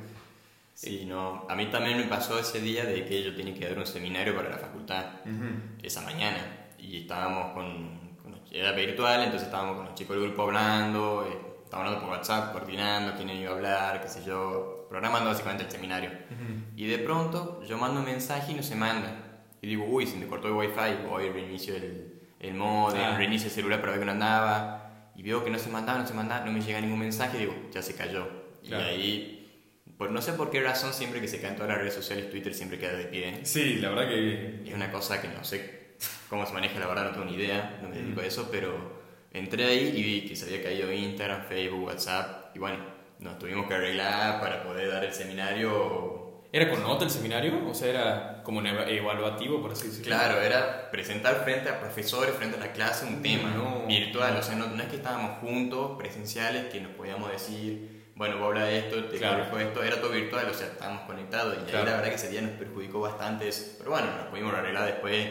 Sí, 0.74 1.06
no, 1.06 1.46
a 1.50 1.56
mí 1.56 1.68
también 1.68 1.98
me 1.98 2.06
pasó 2.06 2.40
ese 2.40 2.62
día 2.62 2.86
de 2.86 3.06
que 3.06 3.24
yo 3.24 3.36
tenía 3.36 3.54
que 3.54 3.68
dar 3.68 3.78
un 3.78 3.86
seminario 3.86 4.36
para 4.36 4.50
la 4.50 4.58
facultad 4.58 5.06
uh 5.26 5.30
-huh. 5.30 5.84
esa 5.84 6.02
mañana. 6.02 6.40
Y 6.80 7.02
estábamos 7.02 7.54
con, 7.54 8.18
con, 8.24 8.36
era 8.52 8.72
virtual, 8.72 9.22
entonces 9.22 9.48
estábamos 9.48 9.78
con 9.78 9.86
los 9.86 9.96
chicos 9.96 10.16
del 10.16 10.26
grupo 10.28 10.44
hablando. 10.44 11.28
Eh, 11.30 11.43
hablando 11.84 12.06
por 12.06 12.18
WhatsApp, 12.18 12.52
coordinando 12.52 13.14
quién 13.16 13.30
iba 13.30 13.52
a 13.52 13.56
hablar, 13.56 14.02
qué 14.02 14.08
sé 14.08 14.24
yo, 14.26 14.88
programando 14.90 15.30
básicamente 15.30 15.66
el 15.66 15.72
seminario. 15.72 16.10
Uh 16.10 16.34
-huh. 16.34 16.64
Y 16.76 16.88
de 16.88 17.00
pronto 17.00 17.64
yo 17.64 17.78
mando 17.78 18.00
un 18.00 18.06
mensaje 18.06 18.52
y 18.52 18.56
no 18.56 18.64
se 18.64 18.76
manda. 18.76 19.42
Y 19.62 19.68
digo, 19.68 19.86
uy, 19.86 20.06
se 20.06 20.18
me 20.18 20.28
cortó 20.28 20.48
el 20.48 20.54
wifi, 20.54 21.08
voy 21.08 21.30
reinicio 21.30 21.76
el, 21.76 22.22
el 22.40 22.54
modem, 22.54 23.02
ah. 23.02 23.18
reinicio 23.18 23.48
el 23.48 23.54
celular 23.54 23.80
para 23.80 23.94
ver 23.94 24.02
que 24.02 24.06
no 24.06 24.12
andaba. 24.12 25.12
Y 25.16 25.24
veo 25.24 25.44
que 25.44 25.52
no 25.52 25.60
se 25.60 25.70
mandaba, 25.70 26.00
no 26.00 26.08
se 26.08 26.14
mandaba, 26.14 26.46
no 26.46 26.52
me 26.52 26.60
llega 26.62 26.82
ningún 26.82 27.00
mensaje, 27.00 27.38
y 27.38 27.42
digo, 27.42 27.56
ya 27.72 27.82
se 27.82 27.96
cayó. 27.96 28.28
Claro. 28.68 28.84
Y 28.84 28.88
ahí, 28.88 29.84
por 29.98 30.12
no 30.12 30.22
sé 30.22 30.34
por 30.34 30.50
qué 30.50 30.62
razón, 30.62 30.92
siempre 30.92 31.22
que 31.22 31.28
se 31.28 31.40
caen 31.40 31.56
todas 31.56 31.70
las 31.70 31.78
redes 31.78 31.94
sociales, 31.94 32.30
Twitter 32.32 32.54
siempre 32.54 32.80
queda 32.80 32.94
de 32.94 33.06
pie. 33.06 33.46
Sí, 33.46 33.76
la 33.76 33.90
verdad 33.90 34.10
que... 34.10 34.64
Es 34.66 34.74
una 34.74 34.92
cosa 34.92 35.22
que 35.22 35.28
no 35.28 35.44
sé 35.44 35.98
cómo 36.30 36.46
se 36.46 36.54
maneja, 36.54 36.80
la 36.80 36.88
verdad 36.88 37.06
no 37.06 37.12
tengo 37.12 37.26
ni 37.26 37.36
idea, 37.36 37.80
no 37.82 37.90
me 37.90 37.96
dedico 37.98 38.22
a 38.22 38.26
eso, 38.26 38.50
pero 38.52 39.03
entré 39.34 39.66
ahí 39.66 39.94
y 39.96 40.04
vi 40.04 40.22
que 40.28 40.36
se 40.36 40.46
había 40.46 40.64
caído 40.64 40.92
Instagram, 40.92 41.46
Facebook, 41.48 41.86
WhatsApp 41.86 42.56
y 42.56 42.60
bueno, 42.60 42.78
nos 43.20 43.40
tuvimos 43.40 43.68
que 43.68 43.74
arreglar 43.74 44.40
para 44.40 44.64
poder 44.64 44.90
dar 44.92 45.04
el 45.04 45.14
seminario 45.14 46.22
¿Era 46.52 46.70
con 46.70 46.84
nota 46.84 47.04
el 47.04 47.10
seminario? 47.10 47.68
O 47.68 47.74
sea, 47.74 47.90
era 47.90 48.44
como 48.44 48.60
un 48.60 48.68
eva- 48.68 48.88
evaluativo, 48.88 49.60
por 49.60 49.72
así 49.72 49.88
decirlo. 49.88 50.06
Claro, 50.16 50.40
era 50.40 50.92
presentar 50.92 51.44
frente 51.44 51.68
a 51.70 51.80
profesores, 51.80 52.36
frente 52.36 52.58
a 52.58 52.60
la 52.60 52.72
clase, 52.74 53.08
un 53.08 53.24
tema 53.24 53.50
no. 53.50 53.88
virtual. 53.88 54.38
O 54.38 54.44
sea, 54.44 54.54
no, 54.56 54.68
no 54.68 54.84
es 54.84 54.88
que 54.88 54.98
estábamos 54.98 55.40
juntos, 55.40 55.98
presenciales, 55.98 56.66
que 56.72 56.80
nos 56.80 56.92
podíamos 56.92 57.32
decir, 57.32 58.12
bueno, 58.16 58.38
vos 58.38 58.50
hablas 58.50 58.68
de 58.68 58.78
esto, 58.78 59.04
te 59.06 59.18
Claro. 59.18 59.50
corrijo 59.50 59.68
esto. 59.68 59.82
Era 59.84 60.00
todo 60.00 60.12
virtual, 60.12 60.48
o 60.48 60.54
sea, 60.54 60.68
estábamos 60.68 61.02
conectados. 61.08 61.56
Y 61.60 61.64
Claro. 61.72 61.80
ahí 61.80 61.86
la 61.86 61.92
verdad 61.94 62.10
que 62.10 62.16
ese 62.18 62.30
día 62.30 62.42
nos 62.42 62.52
perjudicó 62.52 63.00
bastante 63.00 63.48
eso. 63.48 63.74
Pero 63.80 63.90
bueno, 63.90 64.16
nos 64.16 64.28
pudimos 64.28 64.54
arreglar 64.54 64.86
después 64.86 65.28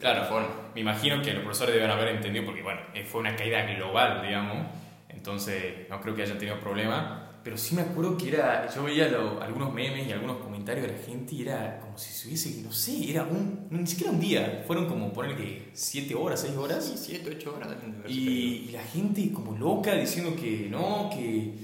de 0.00 0.06
Claro. 0.06 0.20
otra 0.22 0.28
forma. 0.30 0.48
Me 0.74 0.80
imagino 0.80 1.20
que 1.22 1.32
los 1.34 1.42
profesores 1.42 1.74
deben 1.74 1.90
haber 1.90 2.08
entendido 2.08 2.44
porque, 2.46 2.62
bueno, 2.62 2.80
eh, 2.94 3.04
fue 3.04 3.20
una 3.20 3.36
caída 3.36 3.62
global, 3.74 4.22
digamos. 4.26 4.66
Entonces, 5.08 5.88
no 5.90 6.00
creo 6.00 6.14
que 6.14 6.22
hayan 6.22 6.38
tenido 6.38 6.58
problema. 6.60 7.26
Pero 7.42 7.56
sí 7.56 7.74
me 7.74 7.82
acuerdo 7.82 8.18
que 8.18 8.28
era. 8.28 8.68
Yo 8.74 8.82
veía 8.84 9.08
lo- 9.08 9.42
algunos 9.42 9.72
memes 9.72 10.06
y 10.06 10.12
algunos 10.12 10.36
comentarios 10.38 10.86
de 10.86 10.92
la 10.92 11.02
gente 11.02 11.34
y 11.34 11.42
era 11.42 11.80
como 11.80 11.96
si 11.96 12.12
se 12.12 12.28
hubiese. 12.28 12.62
No 12.62 12.70
sé, 12.70 13.10
era 13.10 13.22
un. 13.22 13.66
Ni 13.70 13.86
siquiera 13.86 14.12
un 14.12 14.20
día. 14.20 14.62
Fueron 14.66 14.86
como, 14.86 15.10
ponerle 15.12 15.36
que 15.38 15.68
7 15.72 16.14
horas, 16.14 16.40
6 16.42 16.54
horas. 16.56 16.84
Sí, 16.84 16.94
7, 16.96 17.30
8 17.36 17.54
horas 17.56 17.70
Y, 18.08 18.66
y 18.68 18.70
la 18.72 18.82
gente 18.82 19.32
como 19.32 19.56
loca 19.56 19.94
diciendo 19.94 20.36
que 20.36 20.68
no, 20.70 21.08
que 21.10 21.54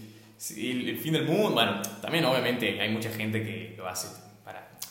el, 0.57 0.89
el 0.89 0.97
fin 0.99 1.13
del 1.13 1.25
mundo. 1.27 1.51
Bueno, 1.53 1.83
también 2.01 2.25
obviamente 2.25 2.81
hay 2.81 2.91
mucha 2.91 3.11
gente 3.11 3.43
que 3.43 3.75
lo 3.77 3.87
hace 3.87 4.09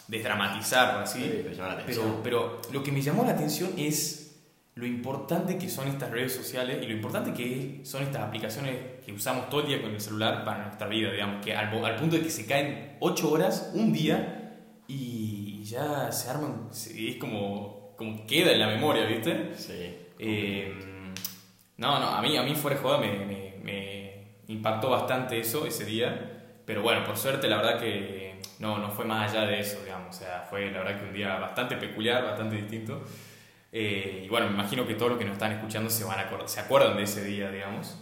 para 0.08 0.18
desdramatizar, 0.18 1.02
así. 1.04 1.22
Sí, 1.22 1.56
llama 1.56 1.68
la 1.70 1.74
atención. 1.76 2.20
pero, 2.24 2.60
pero 2.60 2.74
lo 2.74 2.84
que 2.84 2.92
me 2.92 3.02
llamó 3.02 3.24
la 3.24 3.32
atención 3.32 3.72
es 3.78 4.26
lo 4.76 4.86
importante 4.86 5.58
que 5.58 5.70
son 5.70 5.88
estas 5.88 6.12
redes 6.12 6.36
sociales 6.36 6.80
y 6.84 6.86
lo 6.86 6.94
importante 6.94 7.34
que 7.34 7.80
son 7.86 8.04
estas 8.04 8.24
aplicaciones 8.24 8.76
que 9.06 9.14
usamos 9.14 9.50
todo 9.50 9.62
el 9.62 9.68
día 9.68 9.82
con 9.82 9.92
el 9.92 10.02
celular 10.02 10.44
para 10.44 10.66
nuestra 10.66 10.88
vida, 10.88 11.12
digamos, 11.12 11.44
que 11.44 11.56
al, 11.56 11.68
al 11.86 11.96
punto 11.96 12.18
de 12.18 12.22
que 12.22 12.30
se 12.30 12.46
caen 12.46 12.98
8 13.00 13.32
horas 13.32 13.72
un 13.74 13.94
día 13.94 14.60
y 14.88 15.64
ya 15.64 16.12
se 16.12 16.30
arman, 16.30 16.70
es 16.72 17.16
como, 17.16 17.94
como 17.98 18.28
queda 18.28 18.52
en 18.52 18.60
la 18.60 18.68
memoria, 18.68 19.06
¿viste? 19.06 19.52
Sí. 19.56 19.96
Eh, 20.20 20.74
no, 21.78 22.00
no, 22.00 22.08
a 22.10 22.22
mí, 22.22 22.36
a 22.36 22.44
mí 22.44 22.54
fuera 22.54 22.76
de 22.76 22.84
joda 22.84 22.98
me, 22.98 23.26
me, 23.26 23.56
me 23.64 24.28
impactó 24.48 24.90
bastante 24.90 25.40
eso 25.40 25.66
ese 25.66 25.86
día, 25.86 26.35
pero 26.66 26.82
bueno, 26.82 27.04
por 27.04 27.18
suerte 27.18 27.48
la 27.48 27.58
verdad 27.58 27.80
que 27.80 28.40
no, 28.60 28.80
no 28.80 28.90
fue 28.90 29.06
más 29.06 29.32
allá 29.32 29.46
de 29.46 29.60
eso, 29.60 29.82
digamos, 29.84 30.16
o 30.16 30.20
sea, 30.20 30.46
fue 30.50 30.72
la 30.72 30.80
verdad 30.80 31.00
que 31.00 31.08
un 31.08 31.14
día 31.14 31.38
bastante 31.38 31.78
peculiar, 31.78 32.24
bastante 32.24 32.56
distinto. 32.56 33.04
Eh, 33.72 34.24
y 34.26 34.30
bueno, 34.30 34.48
me 34.48 34.54
imagino 34.54 34.88
que 34.88 34.96
todos 34.96 35.12
los 35.12 35.20
que 35.20 35.26
nos 35.26 35.34
están 35.34 35.52
escuchando 35.52 35.90
se, 35.90 36.06
van 36.06 36.20
a 36.20 36.48
se 36.48 36.60
acuerdan 36.62 36.96
de 36.96 37.04
ese 37.04 37.24
día, 37.26 37.52
digamos. 37.52 37.98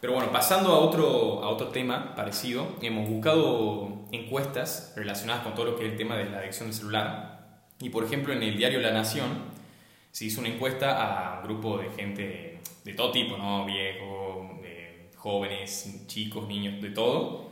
Pero 0.00 0.12
bueno, 0.14 0.30
pasando 0.30 0.72
a 0.72 0.78
otro, 0.78 1.42
a 1.42 1.48
otro 1.48 1.68
tema 1.68 2.14
parecido, 2.14 2.76
hemos 2.80 3.08
buscado 3.08 4.06
encuestas 4.12 4.92
relacionadas 4.96 5.42
con 5.42 5.54
todo 5.54 5.66
lo 5.66 5.76
que 5.76 5.86
es 5.86 5.92
el 5.92 5.98
tema 5.98 6.16
de 6.16 6.30
la 6.30 6.38
adicción 6.38 6.68
al 6.68 6.74
celular. 6.74 7.38
Y 7.80 7.90
por 7.90 8.04
ejemplo, 8.04 8.32
en 8.32 8.42
el 8.42 8.56
diario 8.56 8.80
La 8.80 8.92
Nación 8.92 9.28
se 10.12 10.24
hizo 10.24 10.40
una 10.40 10.48
encuesta 10.48 11.02
a 11.02 11.40
un 11.40 11.44
grupo 11.44 11.78
de 11.78 11.90
gente 11.90 12.60
de 12.84 12.92
todo 12.94 13.10
tipo, 13.10 13.36
¿no? 13.36 13.66
Viejos, 13.66 14.58
eh, 14.62 15.10
jóvenes, 15.16 16.04
chicos, 16.06 16.46
niños, 16.48 16.80
de 16.80 16.90
todo. 16.90 17.47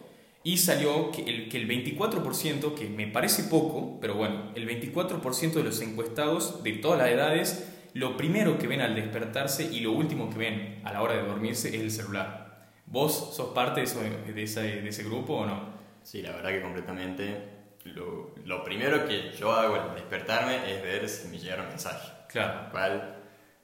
Y 0.46 0.58
salió 0.58 1.10
que 1.10 1.22
el, 1.22 1.48
que 1.48 1.56
el 1.56 1.66
24%, 1.66 2.74
que 2.74 2.88
me 2.88 3.08
parece 3.08 3.44
poco, 3.44 3.98
pero 4.00 4.14
bueno, 4.14 4.52
el 4.54 4.64
24% 4.68 5.54
de 5.54 5.64
los 5.64 5.80
encuestados 5.80 6.62
de 6.62 6.74
todas 6.74 6.98
las 7.00 7.08
edades, 7.08 7.72
lo 7.94 8.16
primero 8.16 8.56
que 8.56 8.68
ven 8.68 8.80
al 8.80 8.94
despertarse 8.94 9.64
y 9.64 9.80
lo 9.80 9.90
último 9.90 10.30
que 10.30 10.38
ven 10.38 10.80
a 10.84 10.92
la 10.92 11.02
hora 11.02 11.14
de 11.16 11.22
dormirse 11.26 11.70
es 11.74 11.80
el 11.82 11.90
celular. 11.90 12.70
¿Vos 12.86 13.34
sos 13.34 13.48
parte 13.54 13.80
de, 13.80 13.86
eso- 13.86 14.00
de 14.00 14.42
ese, 14.42 14.60
de 14.82 14.88
ese 14.88 15.02
grupo 15.02 15.34
o 15.38 15.46
no? 15.46 15.68
Sí, 16.04 16.22
la 16.22 16.30
verdad 16.30 16.50
que 16.50 16.62
completamente. 16.62 17.48
Lo, 17.84 18.32
lo 18.44 18.62
primero 18.62 19.04
que 19.06 19.32
yo 19.36 19.50
hago 19.52 19.74
al 19.74 19.94
despertarme 19.96 20.58
es 20.72 20.80
ver 20.82 21.08
si 21.08 21.26
me 21.26 21.38
llegaron 21.40 21.66
mensajes. 21.68 22.08
Claro. 22.28 22.62
Lo 22.66 22.70
cual 22.70 23.16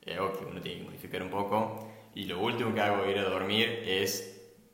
es 0.04 0.16
algo 0.18 0.32
que 0.36 0.44
uno 0.46 0.60
tiene 0.60 0.78
que 0.80 0.84
modificar 0.86 1.22
un 1.22 1.30
poco. 1.30 1.88
Y 2.14 2.24
lo 2.24 2.40
último 2.40 2.74
que 2.74 2.80
hago 2.80 3.08
ir 3.08 3.18
a 3.18 3.24
dormir 3.24 3.84
es 3.86 4.31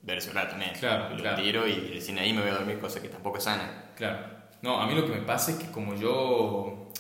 ver 0.09 0.17
el 0.17 0.23
celular 0.23 0.49
también. 0.49 0.73
Claro, 0.79 1.15
lo 1.15 1.23
claro. 1.23 1.41
tiro 1.43 1.69
y 1.69 1.93
recién 1.93 2.19
ahí 2.19 2.33
me 2.33 2.41
voy 2.41 2.51
a 2.51 2.55
dormir, 2.55 2.79
cosa 2.81 3.01
que 3.01 3.09
tampoco 3.09 3.39
es 3.39 3.45
sana. 3.45 3.93
Claro. 3.95 4.19
No, 4.63 4.81
a 4.81 4.87
mí 4.87 4.95
lo 4.95 5.05
que 5.05 5.13
me 5.13 5.21
pasa 5.21 5.53
es 5.53 5.59
que 5.59 5.71
como 5.71 5.95
yo... 5.95 6.93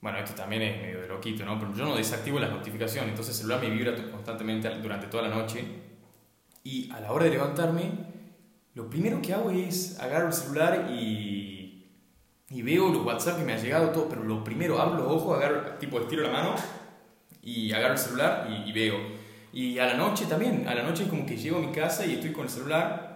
Bueno, 0.00 0.18
esto 0.18 0.34
también 0.34 0.62
es 0.62 0.82
medio 0.82 1.00
de 1.00 1.06
loquito, 1.06 1.44
¿no? 1.44 1.58
Pero 1.60 1.72
yo 1.74 1.84
no 1.84 1.94
desactivo 1.94 2.40
las 2.40 2.50
notificaciones, 2.50 3.10
entonces 3.10 3.36
el 3.36 3.42
celular 3.42 3.60
me 3.60 3.70
vibra 3.70 3.94
constantemente 4.10 4.68
durante 4.80 5.06
toda 5.06 5.28
la 5.28 5.34
noche. 5.34 5.64
Y 6.64 6.90
a 6.90 7.00
la 7.00 7.12
hora 7.12 7.26
de 7.26 7.30
levantarme, 7.30 7.92
lo 8.74 8.90
primero 8.90 9.22
que 9.22 9.32
hago 9.32 9.50
es 9.50 10.00
agarro 10.00 10.26
el 10.26 10.32
celular 10.32 10.88
y, 10.90 11.86
y 12.50 12.62
veo 12.62 12.88
los 12.88 13.06
WhatsApp 13.06 13.38
que 13.38 13.44
me 13.44 13.52
ha 13.52 13.58
llegado, 13.58 13.90
todo. 13.90 14.08
Pero 14.08 14.24
lo 14.24 14.42
primero, 14.42 14.80
abro 14.80 14.98
los 14.98 15.06
ojos, 15.06 15.36
agarro, 15.38 15.74
tipo 15.78 16.00
estiro 16.00 16.24
la 16.24 16.30
mano 16.30 16.56
y 17.40 17.72
agarro 17.72 17.92
el 17.92 18.00
celular 18.00 18.48
y, 18.50 18.68
y 18.68 18.72
veo. 18.72 19.21
Y 19.52 19.78
a 19.78 19.86
la 19.86 19.94
noche 19.94 20.26
también, 20.26 20.66
a 20.66 20.74
la 20.74 20.82
noche 20.82 21.04
es 21.04 21.08
como 21.08 21.26
que 21.26 21.36
llego 21.36 21.58
a 21.58 21.60
mi 21.60 21.72
casa 21.72 22.06
y 22.06 22.14
estoy 22.14 22.32
con 22.32 22.44
el 22.44 22.50
celular 22.50 23.12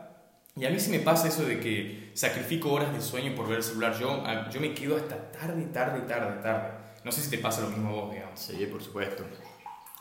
y 0.58 0.64
a 0.64 0.70
mí 0.70 0.80
sí 0.80 0.90
me 0.90 1.00
pasa 1.00 1.28
eso 1.28 1.44
de 1.44 1.60
que 1.60 2.12
sacrifico 2.14 2.72
horas 2.72 2.90
de 2.94 3.02
sueño 3.02 3.34
por 3.34 3.46
ver 3.46 3.58
el 3.58 3.62
celular. 3.62 3.94
Yo, 3.98 4.24
yo 4.50 4.60
me 4.60 4.72
quedo 4.72 4.96
hasta 4.96 5.30
tarde, 5.30 5.64
tarde, 5.66 6.00
tarde, 6.08 6.42
tarde. 6.42 6.70
No 7.04 7.12
sé 7.12 7.20
si 7.20 7.28
te 7.30 7.38
pasa 7.38 7.60
lo 7.60 7.68
mismo 7.68 7.90
a 7.90 7.92
vos, 7.92 8.14
digamos. 8.14 8.40
Sí, 8.40 8.66
por 8.66 8.82
supuesto. 8.82 9.22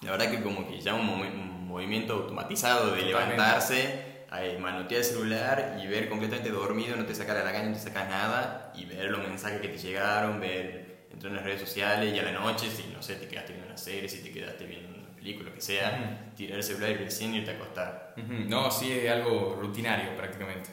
La 0.02 0.12
verdad 0.12 0.32
que 0.32 0.42
como 0.42 0.66
que 0.66 0.80
ya 0.80 0.94
un, 0.94 1.10
un 1.10 1.68
movimiento 1.68 2.14
automatizado 2.14 2.92
de 2.92 3.02
Totalmente. 3.02 3.36
levantarse, 3.36 4.26
eh, 4.32 4.58
manotear 4.58 5.00
el 5.02 5.06
celular 5.06 5.78
y 5.84 5.88
ver 5.88 6.08
completamente 6.08 6.50
dormido, 6.52 6.96
no 6.96 7.06
te 7.06 7.14
saca 7.14 7.34
de 7.34 7.44
la 7.44 7.52
caña, 7.52 7.70
no 7.70 7.74
te 7.76 7.82
sacas 7.82 8.08
nada, 8.08 8.72
y 8.76 8.86
ver 8.86 9.12
los 9.12 9.28
mensajes 9.28 9.60
que 9.60 9.68
te 9.68 9.78
llegaron, 9.78 10.40
ver, 10.40 11.08
entrar 11.12 11.32
en 11.32 11.36
las 11.36 11.46
redes 11.46 11.60
sociales 11.60 12.16
y 12.16 12.20
a 12.20 12.24
la 12.24 12.32
noche, 12.32 12.68
si 12.70 12.88
no 12.94 13.02
sé, 13.02 13.16
te 13.16 13.28
quedaste 13.28 13.52
viendo 13.52 13.68
una 13.68 13.78
serie, 13.78 14.08
si 14.08 14.24
te 14.24 14.32
quedaste 14.32 14.66
viendo 14.66 14.95
película, 15.26 15.50
lo 15.50 15.56
que 15.56 15.62
sea, 15.62 16.32
tirar 16.36 16.58
el 16.58 16.64
celular 16.64 16.92
y 16.92 16.96
recién 16.96 17.34
irte 17.34 17.52
a 17.52 17.56
acostar. 17.56 18.14
No, 18.48 18.70
sí 18.70 18.92
es 18.92 19.10
algo 19.10 19.58
rutinario 19.60 20.16
prácticamente. 20.16 20.70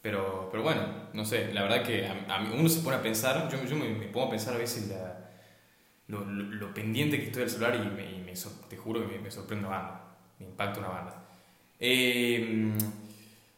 Pero, 0.00 0.48
pero 0.52 0.62
bueno, 0.62 0.82
no 1.12 1.24
sé, 1.24 1.52
la 1.52 1.62
verdad 1.62 1.82
que 1.82 2.06
a, 2.06 2.12
a 2.36 2.38
mí- 2.40 2.54
uno 2.56 2.68
se 2.68 2.80
pone 2.80 2.96
a 2.96 3.02
pensar, 3.02 3.48
yo, 3.50 3.62
yo 3.64 3.74
me, 3.76 3.88
me 3.88 4.06
pongo 4.06 4.26
a 4.26 4.30
pensar 4.30 4.54
a 4.54 4.58
veces 4.58 4.88
la- 4.88 5.28
lo, 6.06 6.24
lo- 6.24 6.44
lo 6.44 6.72
pendiente 6.72 7.18
que 7.18 7.26
estoy 7.26 7.40
del 7.42 7.50
celular 7.50 7.74
y, 7.74 7.80
me, 7.94 8.12
y 8.12 8.20
me 8.24 8.36
sor- 8.36 8.68
te 8.68 8.76
juro 8.76 9.00
que 9.00 9.08
me, 9.08 9.18
me 9.18 9.30
sorprende 9.30 9.66
una 9.66 9.76
banda, 9.76 10.00
me 10.38 10.46
impacta 10.46 10.78
una 10.78 10.88
banda. 10.88 11.24
Eh, 11.80 12.72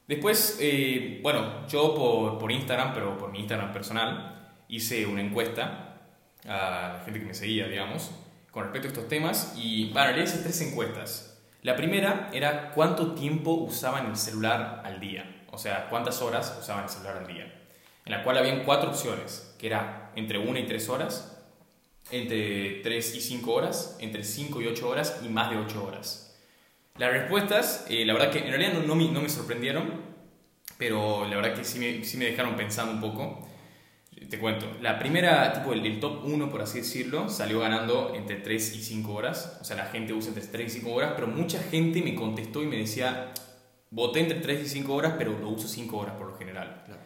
después, 0.09 0.59
eh, 0.61 1.20
bueno, 1.22 1.66
yo 1.68 1.94
por, 1.94 2.38
por 2.38 2.50
Instagram, 2.50 2.94
pero 2.94 3.18
por 3.18 3.31
mi 3.31 3.40
Instagram 3.40 3.72
personal, 3.72 4.55
hice 4.68 5.05
una 5.07 5.20
encuesta 5.20 5.98
a 6.46 6.94
la 6.96 7.03
gente 7.05 7.20
que 7.20 7.26
me 7.26 7.35
seguía, 7.35 7.68
digamos, 7.68 8.11
con 8.51 8.65
respecto 8.65 8.89
a 8.89 8.91
estos 8.91 9.09
temas 9.09 9.55
y, 9.57 9.91
bueno, 9.93 10.13
le 10.13 10.25
hice 10.25 10.39
tres 10.39 10.61
encuestas. 10.61 11.39
La 11.63 11.77
primera 11.77 12.31
era 12.33 12.73
cuánto 12.73 13.15
tiempo 13.15 13.53
usaban 13.53 14.07
el 14.07 14.17
celular 14.17 14.83
al 14.85 14.99
día, 14.99 15.45
o 15.51 15.59
sea, 15.59 15.89
cuántas 15.91 16.23
horas 16.23 16.57
usaban 16.59 16.85
el 16.85 16.91
celular 16.91 17.19
al 17.19 17.27
día, 17.27 17.53
en 18.05 18.13
la 18.13 18.25
cual 18.25 18.39
habían 18.39 18.65
cuatro 18.65 18.91
opciones, 18.91 19.55
que 19.59 19.67
era 19.67 20.11
entre 20.17 20.39
1 20.39 20.59
y 20.59 20.67
3 20.67 20.89
horas, 20.89 21.39
entre 22.11 22.81
3 22.83 23.15
y 23.15 23.21
5 23.21 23.53
horas, 23.53 23.97
entre 24.01 24.25
5 24.25 24.63
y 24.63 24.67
8 24.69 24.89
horas 24.89 25.21
y 25.23 25.29
más 25.29 25.51
de 25.51 25.59
8 25.59 25.85
horas. 25.85 26.39
Las 26.97 27.13
respuestas, 27.13 27.87
eh, 27.89 28.05
la 28.05 28.15
verdad 28.15 28.31
que 28.31 28.41
en 28.41 28.49
realidad 28.49 28.73
no, 28.73 28.83
no 28.83 28.95
me, 28.95 29.09
no 29.09 29.21
me 29.21 29.29
sorprendieron, 29.29 30.01
pero 30.79 31.27
la 31.27 31.37
verdad 31.37 31.55
que 31.55 31.65
sí 31.65 32.05
sí 32.05 32.17
me 32.17 32.25
dejaron 32.25 32.57
pensando 32.57 32.93
un 32.93 33.01
poco. 33.01 33.47
Te 34.31 34.38
cuento, 34.38 34.66
la 34.81 34.97
primera, 35.01 35.53
tipo 35.53 35.73
el, 35.73 35.85
el 35.85 35.99
top 35.99 36.25
1, 36.25 36.51
por 36.51 36.62
así 36.62 36.79
decirlo, 36.79 37.29
salió 37.29 37.59
ganando 37.61 38.14
entre 38.14 38.37
3 38.37 38.77
y 38.77 38.83
5 38.83 39.12
horas. 39.12 39.59
O 39.61 39.64
sea, 39.64 39.77
la 39.77 39.87
gente 39.87 40.12
usa 40.12 40.29
entre 40.29 40.47
3 40.47 40.73
y 40.77 40.79
5 40.81 40.93
horas, 40.93 41.12
pero 41.16 41.27
mucha 41.27 41.59
gente 41.61 42.01
me 42.01 42.14
contestó 42.14 42.62
y 42.62 42.66
me 42.66 42.77
decía, 42.77 43.33
voté 43.90 44.21
entre 44.21 44.38
3 44.38 44.61
y 44.64 44.69
5 44.69 44.95
horas, 44.95 45.14
pero 45.19 45.37
lo 45.37 45.49
uso 45.49 45.66
5 45.66 45.97
horas 45.99 46.14
por 46.14 46.29
lo 46.29 46.37
general. 46.37 46.83
Claro. 46.87 47.01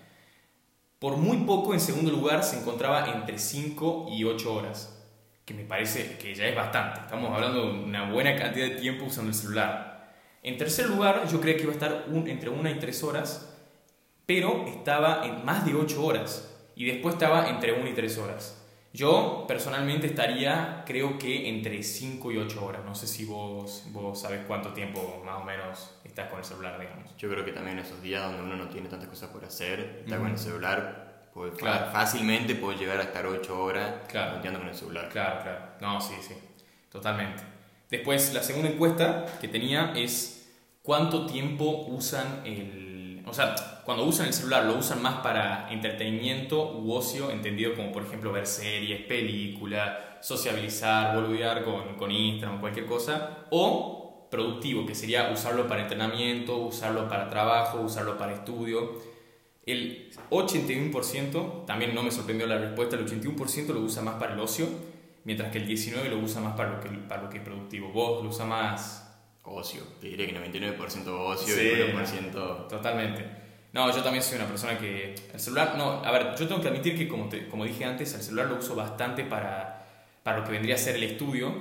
Por 0.99 1.17
muy 1.17 1.39
poco, 1.39 1.73
en 1.73 1.81
segundo 1.81 2.11
lugar, 2.11 2.45
se 2.45 2.59
encontraba 2.61 3.11
entre 3.15 3.39
5 3.39 4.09
y 4.11 4.25
8 4.25 4.53
horas, 4.55 5.03
que 5.47 5.55
me 5.55 5.65
parece 5.65 6.19
que 6.19 6.35
ya 6.35 6.45
es 6.47 6.55
bastante. 6.55 7.01
Estamos 7.01 7.33
hablando 7.33 7.73
de 7.73 7.85
una 7.85 8.13
buena 8.13 8.37
cantidad 8.37 8.67
de 8.69 8.75
tiempo 8.77 9.07
usando 9.07 9.31
el 9.31 9.35
celular. 9.35 10.13
En 10.43 10.59
tercer 10.59 10.91
lugar, 10.91 11.27
yo 11.31 11.41
creía 11.41 11.57
que 11.57 11.63
iba 11.63 11.73
a 11.73 11.75
estar 11.75 12.05
un- 12.09 12.29
entre 12.29 12.51
1 12.51 12.69
y 12.71 12.75
3 12.79 13.03
horas, 13.03 13.51
pero 14.27 14.67
estaba 14.67 15.25
en 15.25 15.43
más 15.43 15.65
de 15.65 15.75
8 15.75 16.05
horas. 16.05 16.51
Y 16.77 16.87
después 16.87 17.15
estaba 17.15 17.49
entre 17.49 17.73
1 17.73 17.89
y 17.89 17.93
3 17.93 18.19
horas. 18.19 18.61
Yo 18.93 19.45
personalmente 19.49 20.07
estaría, 20.07 20.85
creo 20.87 21.19
que 21.19 21.49
entre 21.49 21.83
5 21.83 22.31
y 22.31 22.37
8 22.39 22.65
horas. 22.65 22.85
No 22.85 22.95
sé 22.95 23.07
si 23.09 23.25
vos, 23.25 23.85
vos 23.93 24.21
sabes 24.21 24.43
cuánto 24.47 24.73
tiempo 24.73 25.21
más 25.25 25.41
o 25.41 25.45
menos 25.45 25.91
estás 26.05 26.29
con 26.31 26.39
el 26.39 26.45
celular, 26.45 26.79
digamos. 26.79 27.11
Yo 27.19 27.29
creo 27.29 27.45
que 27.45 27.51
también 27.53 27.79
esos 27.81 28.01
días 28.03 28.23
donde 28.23 28.43
uno 28.43 28.57
no 28.57 28.69
tiene 28.69 28.89
tantas 28.89 29.09
cosas 29.09 29.31
por 29.31 29.45
hacer, 29.45 30.03
está 30.05 30.19
con 30.19 30.29
el 30.29 30.39
celular, 30.39 31.29
puede- 31.35 31.53
Claro. 31.57 31.91
fácilmente 31.93 32.55
puede 32.55 32.79
llegar 32.79 32.99
a 33.01 33.03
estar 33.03 33.27
8 33.27 33.61
horas 33.65 33.95
Claro. 34.09 34.41
con 34.41 34.69
el 34.69 34.75
celular. 34.75 35.09
Claro, 35.09 35.43
claro. 35.43 35.61
No, 35.81 36.01
sí, 36.01 36.15
sí. 36.21 36.35
Totalmente. 36.89 37.43
Después, 37.91 38.33
la 38.33 38.43
segunda 38.45 38.71
encuesta 38.71 39.27
que 39.41 39.49
tenía 39.49 39.93
es 39.97 40.53
cuánto 40.83 41.27
tiempo 41.27 41.85
usan 41.89 42.43
el... 42.45 42.84
O 43.35 43.37
sea, 43.37 43.83
cuando 43.85 44.05
usan 44.05 44.29
el 44.29 44.33
celular 44.33 44.64
lo 44.64 44.79
usan 44.79 45.03
más 45.03 45.16
para 45.16 45.66
entretenimiento 45.68 46.79
u 46.79 46.92
ocio, 46.92 47.33
entendido 47.33 47.75
como 47.75 47.90
por 47.90 48.05
ejemplo 48.05 48.31
ver 48.31 48.47
series, 48.47 49.03
películas, 49.07 49.99
sociabilizar, 50.20 51.16
boludear 51.16 51.64
con, 51.64 51.97
con 51.97 52.12
Instagram 52.12 52.61
cualquier 52.61 52.87
cosa, 52.87 53.47
o 53.51 54.29
productivo, 54.31 54.87
que 54.87 54.94
sería 54.94 55.33
usarlo 55.33 55.66
para 55.66 55.83
entrenamiento, 55.83 56.59
usarlo 56.59 57.09
para 57.09 57.29
trabajo, 57.29 57.81
usarlo 57.81 58.16
para 58.16 58.35
estudio. 58.35 59.03
El 59.66 60.12
81%, 60.31 61.64
también 61.64 61.92
no 61.92 62.05
me 62.05 62.12
sorprendió 62.12 62.47
la 62.47 62.59
respuesta, 62.59 62.94
el 62.94 63.05
81% 63.05 63.66
lo 63.75 63.81
usa 63.81 64.01
más 64.01 64.14
para 64.14 64.35
el 64.35 64.38
ocio, 64.38 64.68
mientras 65.25 65.51
que 65.51 65.59
el 65.59 65.66
19% 65.66 66.09
lo 66.09 66.18
usa 66.18 66.40
más 66.40 66.55
para 66.55 66.75
lo 66.75 66.81
que, 66.81 66.88
para 66.88 67.25
lo 67.25 67.31
que 67.31 67.38
es 67.38 67.42
productivo. 67.42 67.88
Vos 67.88 68.23
lo 68.23 68.31
usa 68.31 68.44
más... 68.44 69.04
Ocio, 69.45 69.83
te 70.01 70.09
diré 70.09 70.27
que 70.27 70.35
99% 70.35 71.07
ocio 71.07 71.55
Sí, 71.55 71.61
y 71.63 71.93
1% 71.93 72.67
Totalmente. 72.69 73.25
No, 73.73 73.95
yo 73.95 74.03
también 74.03 74.23
soy 74.23 74.37
una 74.39 74.47
persona 74.47 74.79
que... 74.79 75.15
El 75.33 75.41
celular, 75.41 75.75
no, 75.77 76.03
a 76.05 76.11
ver, 76.13 76.35
yo 76.39 76.47
tengo 76.47 76.61
que 76.61 76.69
admitir 76.69 76.97
que 76.97 77.09
como, 77.09 77.29
te- 77.29 77.49
como 77.49 77.65
dije 77.65 77.85
antes, 77.85 78.15
el 78.15 78.23
celular 78.23 78.47
lo 78.47 78.57
uso 78.59 78.75
bastante 78.75 79.25
para, 79.25 79.85
para 80.23 80.39
lo 80.39 80.45
que 80.45 80.53
vendría 80.53 80.77
a 80.77 80.79
ser 80.79 80.95
el 80.97 81.03
estudio. 81.03 81.53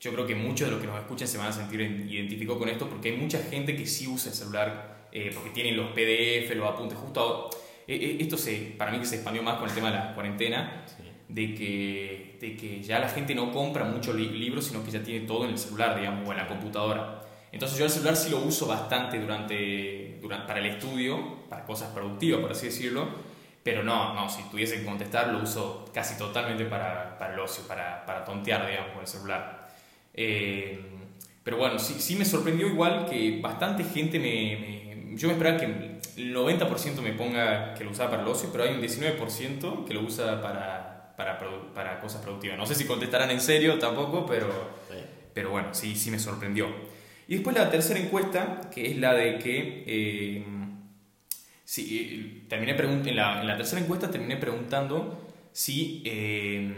Yo 0.00 0.12
creo 0.14 0.26
que 0.26 0.34
muchos 0.34 0.66
de 0.68 0.72
los 0.72 0.80
que 0.80 0.86
nos 0.86 0.98
escuchan 0.98 1.28
se 1.28 1.36
van 1.38 1.48
a 1.48 1.52
sentir 1.52 1.80
identificados 1.82 2.58
con 2.58 2.68
esto 2.70 2.88
porque 2.88 3.10
hay 3.10 3.16
mucha 3.18 3.38
gente 3.42 3.76
que 3.76 3.86
sí 3.86 4.06
usa 4.08 4.30
el 4.30 4.36
celular 4.36 5.06
eh, 5.12 5.30
porque 5.34 5.50
tienen 5.50 5.76
los 5.76 5.90
PDF, 5.92 6.54
los 6.56 6.66
apuntes. 6.68 6.96
Justo 6.98 7.20
ahora- 7.20 7.56
eh, 7.86 7.94
eh, 7.96 8.16
esto 8.20 8.38
se, 8.38 8.74
para 8.78 8.90
mí 8.90 8.98
que 8.98 9.04
se 9.06 9.16
expandió 9.16 9.42
más 9.42 9.58
con 9.58 9.68
el 9.68 9.74
tema 9.74 9.90
de 9.90 9.98
la 9.98 10.14
cuarentena, 10.14 10.84
Sí. 10.86 11.02
De 11.32 11.54
que, 11.54 12.36
de 12.40 12.56
que 12.56 12.82
ya 12.82 12.98
la 12.98 13.08
gente 13.08 13.34
no 13.34 13.52
compra 13.52 13.84
muchos 13.84 14.14
li- 14.14 14.30
libros, 14.30 14.66
sino 14.66 14.84
que 14.84 14.90
ya 14.90 15.02
tiene 15.02 15.26
todo 15.26 15.44
en 15.44 15.50
el 15.50 15.58
celular, 15.58 15.96
digamos, 15.98 16.28
o 16.28 16.32
en 16.32 16.38
la 16.38 16.46
computadora. 16.48 17.22
Entonces 17.52 17.78
yo 17.78 17.84
el 17.84 17.90
celular 17.90 18.16
sí 18.16 18.30
lo 18.30 18.38
uso 18.38 18.66
bastante 18.66 19.18
durante, 19.20 20.18
durante, 20.20 20.46
para 20.46 20.60
el 20.60 20.66
estudio, 20.66 21.38
para 21.48 21.64
cosas 21.64 21.90
productivas, 21.90 22.40
por 22.40 22.52
así 22.52 22.66
decirlo, 22.66 23.06
pero 23.62 23.82
no, 23.82 24.14
no, 24.14 24.28
si 24.28 24.42
tuviese 24.50 24.76
que 24.78 24.84
contestar 24.84 25.28
lo 25.28 25.42
uso 25.42 25.88
casi 25.92 26.16
totalmente 26.16 26.64
para, 26.64 27.18
para 27.18 27.34
el 27.34 27.40
ocio, 27.40 27.64
para, 27.66 28.04
para 28.06 28.24
tontear, 28.24 28.66
digamos, 28.66 28.92
con 28.92 29.00
el 29.02 29.06
celular. 29.06 29.68
Eh, 30.14 30.80
pero 31.42 31.56
bueno, 31.56 31.78
sí, 31.78 31.94
sí 31.98 32.16
me 32.16 32.24
sorprendió 32.24 32.66
igual 32.66 33.06
que 33.08 33.40
bastante 33.40 33.84
gente 33.84 34.18
me... 34.18 34.56
me- 34.56 34.80
yo 35.16 35.26
me 35.28 35.34
esperaba 35.34 35.58
que 35.58 35.64
el 36.16 36.32
90% 36.32 37.02
me 37.02 37.12
ponga 37.12 37.74
que 37.74 37.84
lo 37.84 37.90
usaba 37.90 38.10
para 38.10 38.22
el 38.22 38.28
ocio, 38.28 38.48
pero 38.52 38.64
hay 38.64 38.70
un 38.74 38.80
19% 38.80 39.84
que 39.84 39.92
lo 39.92 40.02
usa 40.02 40.40
para, 40.40 40.89
para, 41.74 42.00
cosas 42.00 42.22
productivas. 42.22 42.58
No 42.58 42.66
sé 42.66 42.74
si 42.74 42.84
contestarán 42.84 43.30
en 43.30 43.40
serio 43.40 43.78
tampoco, 43.78 44.26
pero... 44.26 44.48
Sí. 44.88 44.96
Pero 45.32 45.50
bueno, 45.50 45.72
sí, 45.72 45.94
sí 45.94 46.10
me 46.10 46.18
sorprendió. 46.18 46.66
Y 47.28 47.34
después 47.34 47.56
la 47.56 47.70
tercera 47.70 48.00
encuesta, 48.00 48.60
que 48.74 48.90
es 48.90 48.96
la 48.98 49.14
de 49.14 49.38
que... 49.38 49.84
eh, 49.86 50.44
sí, 51.64 52.42
eh, 52.42 52.46
terminé 52.48 52.76
pregun- 52.76 53.06
en, 53.06 53.14
la, 53.14 53.40
en 53.40 53.46
la 53.46 53.56
tercera 53.56 53.80
encuesta 53.80 54.10
terminé 54.10 54.36
preguntando 54.36 55.28
si 55.52 56.02
eh, 56.04 56.74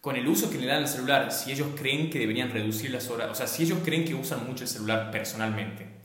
con 0.00 0.14
el 0.14 0.28
uso 0.28 0.48
que 0.50 0.58
le 0.58 0.66
dan 0.66 0.82
al 0.82 0.88
celular, 0.88 1.32
si 1.32 1.50
ellos 1.50 1.68
creen 1.76 2.10
que 2.10 2.20
deberían 2.20 2.52
reducir 2.52 2.92
las 2.92 3.10
horas, 3.10 3.28
o 3.28 3.34
sea, 3.34 3.48
si 3.48 3.64
ellos 3.64 3.80
creen 3.84 4.04
que 4.04 4.14
usan 4.14 4.46
mucho 4.46 4.62
el 4.62 4.68
celular 4.68 5.10
personalmente. 5.10 5.95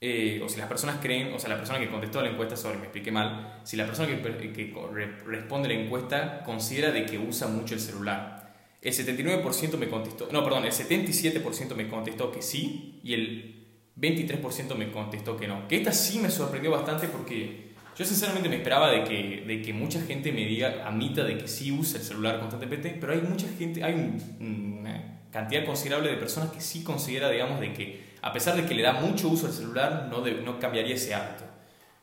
Eh, 0.00 0.42
o 0.44 0.48
si 0.48 0.58
las 0.58 0.68
personas 0.68 0.98
creen, 1.00 1.32
o 1.32 1.38
sea, 1.38 1.48
la 1.48 1.56
persona 1.56 1.78
que 1.78 1.88
contestó 1.90 2.20
la 2.20 2.28
encuesta, 2.28 2.54
sorry, 2.56 2.76
me 2.76 2.84
expliqué 2.84 3.10
mal, 3.10 3.60
si 3.64 3.76
la 3.78 3.86
persona 3.86 4.06
que, 4.08 4.20
que 4.52 4.74
re- 4.92 5.18
responde 5.24 5.68
la 5.68 5.74
encuesta 5.74 6.42
considera 6.44 6.90
de 6.90 7.06
que 7.06 7.18
usa 7.18 7.48
mucho 7.48 7.74
el 7.74 7.80
celular. 7.80 8.54
El 8.82 8.92
79% 8.92 9.78
me 9.78 9.88
contestó, 9.88 10.28
no, 10.30 10.44
perdón, 10.44 10.66
el 10.66 10.72
77% 10.72 11.74
me 11.74 11.88
contestó 11.88 12.30
que 12.30 12.42
sí 12.42 13.00
y 13.02 13.14
el 13.14 13.66
23% 13.98 14.74
me 14.76 14.90
contestó 14.92 15.36
que 15.36 15.48
no. 15.48 15.66
Que 15.66 15.76
esta 15.78 15.92
sí 15.92 16.18
me 16.18 16.30
sorprendió 16.30 16.70
bastante 16.72 17.08
porque 17.08 17.70
yo 17.96 18.04
sinceramente 18.04 18.50
me 18.50 18.56
esperaba 18.56 18.90
de 18.90 19.02
que, 19.02 19.44
de 19.46 19.62
que 19.62 19.72
mucha 19.72 20.02
gente 20.02 20.30
me 20.30 20.44
diga, 20.44 20.86
admita 20.86 21.24
de 21.24 21.38
que 21.38 21.48
sí 21.48 21.72
usa 21.72 21.98
el 21.98 22.04
celular 22.04 22.38
constantemente, 22.38 22.94
pero 23.00 23.14
hay 23.14 23.22
mucha 23.22 23.48
gente, 23.58 23.82
hay 23.82 23.94
un- 23.94 24.76
una 24.84 25.20
cantidad 25.32 25.64
considerable 25.64 26.10
de 26.10 26.16
personas 26.18 26.50
que 26.52 26.60
sí 26.60 26.84
considera, 26.84 27.30
digamos, 27.30 27.58
de 27.60 27.72
que 27.72 28.05
a 28.26 28.32
pesar 28.32 28.56
de 28.56 28.66
que 28.66 28.74
le 28.74 28.82
da 28.82 28.92
mucho 28.94 29.28
uso 29.28 29.46
al 29.46 29.52
celular, 29.52 30.08
no, 30.10 30.20
de- 30.20 30.40
no 30.42 30.58
cambiaría 30.58 30.94
ese 30.94 31.14
hábito. 31.14 31.44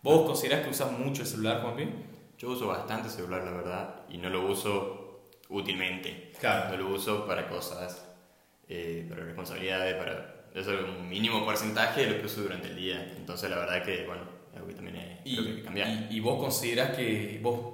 ¿Vos 0.02 0.26
considerás 0.26 0.62
que 0.64 0.70
usas 0.72 0.92
mucho 0.92 1.22
el 1.22 1.28
celular, 1.28 1.62
Juanpi? 1.62 1.88
Yo 2.38 2.50
uso 2.50 2.68
bastante 2.68 3.10
celular, 3.10 3.44
la 3.44 3.52
verdad, 3.52 3.96
y 4.10 4.18
no 4.18 4.30
lo 4.30 4.48
uso 4.48 5.30
útilmente. 5.50 6.32
Claro. 6.40 6.72
No 6.72 6.78
lo 6.84 6.96
uso 6.96 7.26
para 7.28 7.48
cosas, 7.48 8.06
eh, 8.68 9.06
para 9.10 9.24
responsabilidades, 9.24 9.96
para... 9.96 10.34
Eso 10.54 10.72
es 10.74 10.82
un 10.84 11.10
mínimo 11.10 11.44
porcentaje 11.46 12.02
de 12.06 12.12
lo 12.12 12.20
que 12.20 12.26
uso 12.28 12.42
durante 12.42 12.68
el 12.68 12.76
día. 12.76 13.14
Entonces, 13.18 13.50
la 13.50 13.58
verdad 13.58 13.84
que, 13.84 14.06
bueno, 14.06 14.22
es 14.52 14.56
algo 14.58 14.68
que 14.68 14.74
también 14.76 15.20
Y, 15.26 15.38
hay 15.40 15.56
que 15.56 15.64
cambiar. 15.64 15.88
y- 15.88 16.08
y 16.18 16.20
vos 16.20 16.40
considerás 16.40 16.96
que 16.96 17.40
vos 17.42 17.74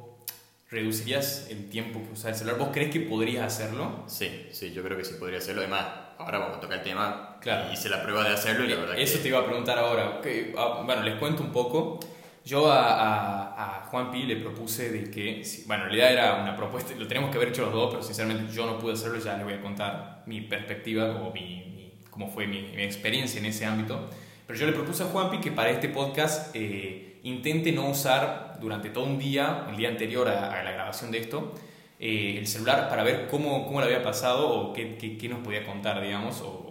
reducirías 0.69 1.47
el 1.49 1.69
tiempo 1.69 1.99
que 2.01 2.13
usas 2.13 2.25
el 2.27 2.35
celular? 2.35 2.59
¿Vos 2.59 2.69
crees 2.71 2.91
que 2.91 2.99
podrías 3.01 3.45
hacerlo? 3.45 4.03
Sí, 4.07 4.47
sí, 4.51 4.71
yo 4.71 4.83
creo 4.83 4.97
que 4.97 5.03
sí 5.03 5.15
podría 5.19 5.39
hacerlo. 5.39 5.61
Además, 5.61 5.85
ahora 6.19 6.37
vamos 6.39 6.57
a 6.57 6.59
tocar 6.61 6.77
el 6.79 6.83
tema. 6.83 7.28
Claro. 7.41 7.71
Hice 7.71 7.89
la 7.89 8.01
prueba 8.03 8.23
de 8.27 8.33
hacerlo 8.33 8.65
y 8.65 8.67
la 8.69 8.75
verdad 8.75 8.97
Eso 8.99 9.17
que... 9.17 9.23
te 9.23 9.27
iba 9.29 9.39
a 9.39 9.45
preguntar 9.45 9.77
ahora. 9.77 10.19
Que, 10.21 10.53
ah, 10.57 10.81
bueno, 10.85 11.03
les 11.03 11.15
cuento 11.15 11.41
un 11.43 11.51
poco. 11.51 11.99
Yo 12.45 12.71
a, 12.71 12.79
a, 12.93 13.81
a 13.81 13.85
Juan 13.85 14.11
Pi 14.11 14.23
le 14.23 14.37
propuse 14.37 14.89
de 14.91 15.11
que, 15.11 15.43
bueno, 15.67 15.83
en 15.83 15.89
realidad 15.91 16.13
era 16.13 16.41
una 16.41 16.55
propuesta, 16.55 16.93
lo 16.97 17.05
tenemos 17.07 17.29
que 17.29 17.37
haber 17.37 17.49
hecho 17.49 17.63
los 17.65 17.73
dos, 17.73 17.89
pero 17.91 18.01
sinceramente 18.03 18.51
yo 18.51 18.65
no 18.65 18.79
pude 18.79 18.93
hacerlo, 18.93 19.19
ya 19.19 19.35
les 19.35 19.43
voy 19.43 19.53
a 19.53 19.61
contar 19.61 20.23
mi 20.25 20.41
perspectiva 20.41 21.05
o 21.21 21.31
mi, 21.33 21.41
mi- 21.75 21.93
cómo 22.09 22.27
fue 22.29 22.47
mi, 22.47 22.61
mi 22.61 22.81
experiencia 22.83 23.39
en 23.39 23.45
ese 23.45 23.65
ámbito. 23.65 24.09
Pero 24.47 24.57
yo 24.57 24.65
le 24.65 24.71
propuse 24.71 25.03
a 25.03 25.07
Juan 25.07 25.29
Pi 25.29 25.39
que 25.39 25.51
para 25.51 25.69
este 25.69 25.89
podcast 25.89 26.55
eh, 26.55 27.19
intente 27.23 27.71
no 27.71 27.87
usar 27.89 28.57
durante 28.59 28.89
todo 28.89 29.03
un 29.03 29.19
día, 29.19 29.67
el 29.69 29.75
día 29.77 29.89
anterior 29.89 30.27
a, 30.27 30.59
a 30.59 30.63
la 30.63 30.71
grabación 30.71 31.11
de 31.11 31.19
esto, 31.19 31.53
eh, 31.99 32.35
el 32.39 32.47
celular 32.47 32.89
para 32.89 33.03
ver 33.03 33.27
cómo, 33.29 33.67
cómo 33.67 33.79
le 33.81 33.87
había 33.87 34.01
pasado 34.01 34.49
o 34.49 34.73
qué, 34.73 34.95
qué, 34.97 35.17
qué 35.17 35.29
nos 35.29 35.39
podía 35.39 35.65
contar, 35.65 36.01
digamos, 36.01 36.41
o 36.41 36.68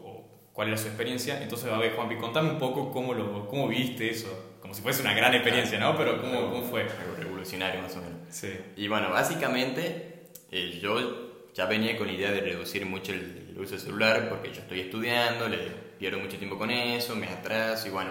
cuál 0.59 0.67
era 0.67 0.77
su 0.77 0.89
experiencia. 0.89 1.41
Entonces, 1.41 1.71
a 1.71 1.79
ver, 1.79 1.95
Juanpi, 1.95 2.17
contame 2.17 2.51
un 2.51 2.59
poco 2.59 2.91
cómo, 2.91 3.15
lo, 3.15 3.47
cómo 3.47 3.69
viste 3.69 4.11
eso. 4.11 4.57
Como 4.61 4.75
si 4.75 4.83
fuese 4.83 5.03
una 5.03 5.15
gran 5.15 5.33
experiencia, 5.33 5.79
¿no? 5.79 5.97
Pero 5.97 6.21
¿cómo, 6.21 6.51
cómo 6.51 6.65
fue? 6.65 6.83
Algo 6.83 7.15
revolucionario 7.17 7.81
más 7.81 7.95
o 7.95 8.01
menos. 8.01 8.19
Sí. 8.29 8.59
Y 8.75 8.89
bueno, 8.89 9.09
básicamente 9.11 10.31
eh, 10.51 10.81
yo 10.83 11.53
ya 11.55 11.67
venía 11.67 11.97
con 11.97 12.09
la 12.09 12.13
idea 12.13 12.33
de 12.33 12.41
reducir 12.41 12.85
mucho 12.87 13.13
el, 13.13 13.51
el 13.51 13.57
uso 13.57 13.77
del 13.77 13.81
celular 13.81 14.29
porque 14.29 14.53
yo 14.53 14.63
estoy 14.63 14.81
estudiando, 14.81 15.49
le 15.49 15.59
pierdo 15.97 16.19
mucho 16.19 16.39
tiempo 16.39 16.59
con 16.59 16.73
eso, 16.73 17.15
me 17.15 17.29
atraso 17.29 17.87
y 17.87 17.93
bueno, 17.93 18.11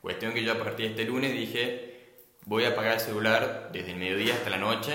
cuestión 0.00 0.32
que 0.32 0.42
yo 0.42 0.52
a 0.52 0.58
partir 0.58 0.86
de 0.86 0.90
este 0.92 1.04
lunes 1.04 1.34
dije 1.34 2.22
voy 2.46 2.64
a 2.64 2.68
apagar 2.68 2.94
el 2.94 3.00
celular 3.00 3.68
desde 3.70 3.90
el 3.90 3.98
mediodía 3.98 4.32
hasta 4.32 4.48
la 4.48 4.56
noche 4.56 4.94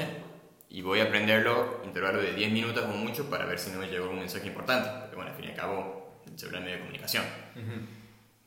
y 0.71 0.81
voy 0.81 1.01
a 1.01 1.09
prenderlo 1.09 1.79
intervalo 1.85 2.23
de 2.23 2.33
10 2.33 2.51
minutos 2.51 2.83
o 2.85 2.87
mucho 2.87 3.29
para 3.29 3.45
ver 3.45 3.59
si 3.59 3.69
no 3.69 3.77
me 3.77 3.87
llegó 3.87 4.09
un 4.09 4.17
mensaje 4.17 4.47
importante, 4.47 4.89
porque 4.99 5.15
bueno, 5.15 5.29
al 5.29 5.37
fin 5.37 5.45
y 5.45 5.49
al 5.49 5.55
cabo 5.55 5.96
el 6.37 6.39
celular 6.39 6.61
es 6.61 6.65
medio 6.65 6.75
de 6.77 6.81
comunicación. 6.81 7.23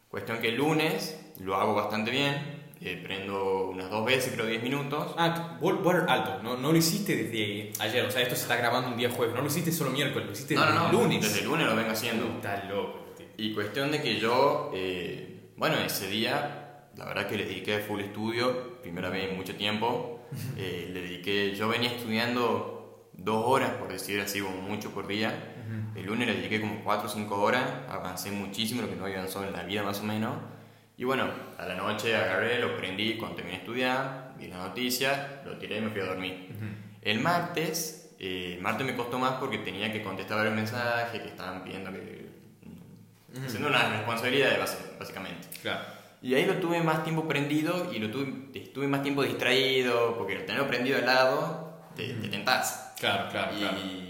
Cuestión 0.08 0.38
que 0.38 0.48
el 0.50 0.56
lunes 0.56 1.20
lo 1.40 1.56
hago 1.56 1.74
bastante 1.74 2.10
bien, 2.10 2.34
eh, 2.80 3.00
prendo 3.02 3.70
unas 3.70 3.90
dos 3.90 4.04
veces, 4.04 4.32
creo 4.34 4.46
10 4.46 4.62
minutos. 4.62 5.14
Ah, 5.18 5.58
vos, 5.60 5.82
vos, 5.82 5.96
alto, 6.08 6.40
no, 6.42 6.56
no 6.56 6.70
lo 6.72 6.78
hiciste 6.78 7.16
desde 7.16 7.72
ayer, 7.82 8.04
o 8.04 8.10
sea, 8.10 8.22
esto 8.22 8.34
se 8.36 8.42
está 8.42 8.56
grabando 8.56 8.90
un 8.90 8.96
día 8.96 9.10
jueves, 9.10 9.34
no 9.34 9.42
lo 9.42 9.48
hiciste 9.48 9.72
solo 9.72 9.90
miércoles, 9.90 10.26
lo 10.26 10.32
hiciste 10.32 10.54
No, 10.54 10.62
desde 10.66 10.74
no, 10.78 10.86
el 10.86 10.92
lunes. 10.92 11.20
desde 11.22 11.40
el 11.40 11.44
lunes 11.46 11.66
lo 11.66 11.76
vengo 11.76 11.90
haciendo. 11.90 12.26
Está 12.26 12.64
loco, 12.64 13.12
tío. 13.16 13.26
Y 13.36 13.52
cuestión 13.54 13.90
de 13.90 14.00
que 14.00 14.18
yo, 14.18 14.70
eh, 14.74 15.50
bueno, 15.56 15.76
ese 15.78 16.08
día, 16.08 16.86
la 16.96 17.04
verdad 17.04 17.26
que 17.28 17.36
le 17.36 17.44
dediqué 17.44 17.78
full 17.80 18.00
estudio, 18.00 18.80
primera 18.82 19.10
vez 19.10 19.30
en 19.30 19.36
mucho 19.36 19.54
tiempo. 19.56 20.28
Eh, 20.56 20.90
le 20.92 21.02
dediqué, 21.02 21.54
yo 21.56 21.68
venía 21.68 21.90
estudiando 21.90 23.08
dos 23.14 23.44
horas, 23.46 23.70
por 23.72 23.88
decir 23.92 24.20
así, 24.20 24.40
mucho 24.40 24.90
por 24.92 25.06
día. 25.08 25.56
El 25.94 26.06
lunes 26.06 26.26
le 26.26 26.34
dediqué 26.34 26.60
como 26.60 26.82
cuatro 26.82 27.08
o 27.08 27.12
cinco 27.12 27.40
horas, 27.40 27.64
avancé 27.88 28.30
muchísimo, 28.30 28.82
lo 28.82 28.88
que 28.88 28.96
no 28.96 29.04
había 29.04 29.18
avanzado 29.18 29.46
en 29.46 29.52
la 29.52 29.62
vida 29.62 29.82
más 29.82 30.00
o 30.00 30.04
menos. 30.04 30.36
Y 30.96 31.04
bueno, 31.04 31.28
a 31.58 31.66
la 31.66 31.74
noche 31.74 32.14
agarré, 32.14 32.58
lo 32.58 32.76
prendí 32.76 33.16
cuando 33.16 33.36
terminé 33.36 33.56
de 33.56 33.62
estudiar, 33.62 34.34
vi 34.38 34.48
la 34.48 34.58
noticia, 34.58 35.42
lo 35.44 35.56
tiré 35.56 35.78
y 35.78 35.80
me 35.80 35.90
fui 35.90 36.00
a 36.00 36.06
dormir. 36.06 36.48
El 37.02 37.20
martes, 37.20 38.14
eh, 38.18 38.54
el 38.56 38.62
martes 38.62 38.86
me 38.86 38.94
costó 38.94 39.18
más 39.18 39.32
porque 39.34 39.58
tenía 39.58 39.92
que 39.92 40.02
contestar 40.02 40.38
varios 40.38 40.54
mensajes 40.54 41.20
que 41.20 41.28
estaban 41.28 41.64
pidiendo 41.64 41.92
que... 41.92 42.28
Haciendo 43.46 43.68
una 43.68 43.88
responsabilidad 43.90 44.58
básicamente. 44.98 45.48
Claro. 45.62 45.80
Y 46.20 46.34
ahí 46.34 46.44
lo 46.44 46.56
tuve 46.56 46.82
más 46.82 47.02
tiempo 47.04 47.26
prendido 47.26 47.92
y 47.94 47.98
lo 47.98 48.10
tuve, 48.10 48.50
estuve 48.54 48.86
más 48.88 49.02
tiempo 49.02 49.22
distraído 49.22 50.18
porque 50.18 50.34
tenerlo 50.36 50.66
prendido 50.66 50.98
al 50.98 51.06
lado 51.06 51.80
te, 51.96 52.12
te 52.14 52.28
tentás. 52.28 52.92
Claro, 52.98 53.30
claro, 53.30 53.52
claro. 53.56 53.78
Y 53.78 54.09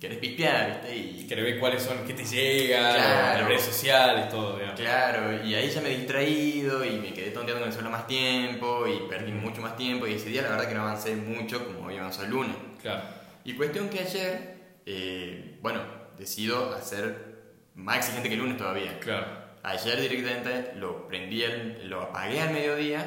querés 0.00 0.18
pispear, 0.18 0.80
¿viste? 0.82 0.96
Y, 0.96 1.26
Querés 1.26 1.44
ver 1.44 1.58
cuáles 1.58 1.82
son, 1.82 2.04
qué 2.06 2.12
te 2.14 2.24
llega, 2.24 2.94
Claro. 2.94 3.38
las 3.40 3.48
redes 3.48 3.62
sociales, 3.62 4.28
todo, 4.28 4.54
digamos. 4.56 4.78
Claro, 4.80 5.44
y 5.44 5.54
ahí 5.54 5.68
ya 5.70 5.80
me 5.80 5.90
he 5.92 5.96
distraído 5.98 6.84
y 6.84 6.90
me 6.98 7.12
quedé 7.12 7.30
tonteando 7.30 7.60
con 7.60 7.68
el 7.68 7.72
celular 7.72 7.92
más 7.98 8.06
tiempo 8.06 8.86
y 8.86 9.08
perdí 9.08 9.32
mucho 9.32 9.60
más 9.60 9.76
tiempo 9.76 10.06
y 10.06 10.12
ese 10.14 10.28
día 10.28 10.42
la 10.42 10.50
verdad 10.50 10.68
que 10.68 10.74
no 10.74 10.82
avancé 10.82 11.16
mucho 11.16 11.64
como 11.66 11.86
había 11.86 12.00
avanzado 12.00 12.26
el 12.26 12.30
lunes. 12.32 12.56
Claro. 12.82 13.02
Y 13.44 13.54
cuestión 13.54 13.88
que 13.88 14.00
ayer, 14.00 14.56
eh, 14.86 15.58
bueno, 15.62 15.80
decido 16.18 16.74
hacer 16.74 17.34
más 17.74 17.98
exigente 17.98 18.28
que 18.28 18.34
el 18.34 18.40
lunes 18.40 18.56
todavía. 18.56 18.98
Claro. 19.00 19.44
ayer 19.62 20.00
directamente 20.00 20.74
lo 20.76 21.08
prendí, 21.08 21.42
el- 21.42 21.88
lo 21.90 22.00
apagué 22.02 22.40
al 22.40 22.52
mediodía. 22.52 23.04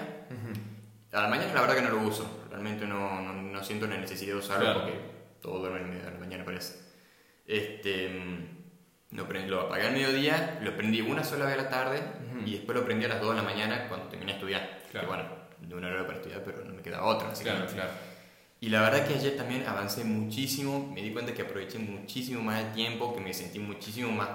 A 1.14 1.22
la 1.22 1.28
mañana 1.30 1.54
la 1.54 1.62
verdad 1.62 1.76
que 1.78 1.82
no 1.84 1.90
lo 1.92 2.00
uso. 2.02 2.44
Realmente 2.50 2.86
no, 2.86 3.22
no, 3.22 3.32
no 3.34 3.64
siento 3.64 3.88
la 3.88 3.96
necesidad 3.98 4.34
de 4.34 4.40
usarlo 4.40 4.66
Claro. 4.66 4.82
porque 4.82 5.00
todo 5.42 5.60
duerme 5.60 5.80
al 5.80 5.86
medio 5.88 6.04
de 6.06 6.12
la 6.12 6.18
mañana 6.20 6.46
parece. 6.46 6.76
Este, 7.48 8.10
mm, 8.10 9.16
lo, 9.16 9.28
prendí, 9.28 9.50
lo 9.50 9.62
apagué 9.62 9.88
al 9.88 9.94
mediodía, 9.94 10.60
lo 10.62 10.76
prendí 10.76 11.02
una 11.02 11.24
sola 11.24 11.46
vez 11.46 11.56
a 11.56 11.64
la 11.64 11.70
tarde 11.70 12.00
Ujú. 12.30 12.48
y 12.48 12.54
después 12.54 12.78
lo 12.78 12.86
prendí 12.86 13.06
a 13.06 13.10
las 13.10 13.22
2 13.22 13.32
de 13.32 13.36
la 13.38 13.44
mañana 13.44 13.88
cuando 13.88 14.08
terminé 14.08 14.34
de 14.34 14.38
estudiar. 14.38 14.80
Claro. 14.92 15.08
Que 15.08 15.14
bueno, 15.14 15.30
de 15.62 15.76
una 15.76 15.88
hora 15.88 16.06
para 16.06 16.18
estudiar, 16.20 16.44
pero 16.44 16.64
no 16.64 16.74
me 16.74 16.82
queda 16.82 17.04
otra. 17.04 17.30
así 17.32 17.44
que- 17.44 17.50
Claro, 17.50 17.66
claro. 17.68 17.90
y 18.62 18.70
la 18.70 18.82
verdad 18.82 19.08
que 19.08 19.16
ayer 19.16 19.36
también 19.36 19.66
avancé 19.68 20.04
muchísimo, 20.04 20.92
me 20.94 21.02
di 21.02 21.12
cuenta 21.12 21.34
que 21.34 21.42
aproveché 21.42 21.80
muchísimo 21.80 22.42
más 22.44 22.64
el 22.64 22.72
tiempo, 22.74 23.14
que 23.14 23.20
me 23.22 23.34
sentí 23.34 23.58
muchísimo 23.60 24.12
más 24.12 24.30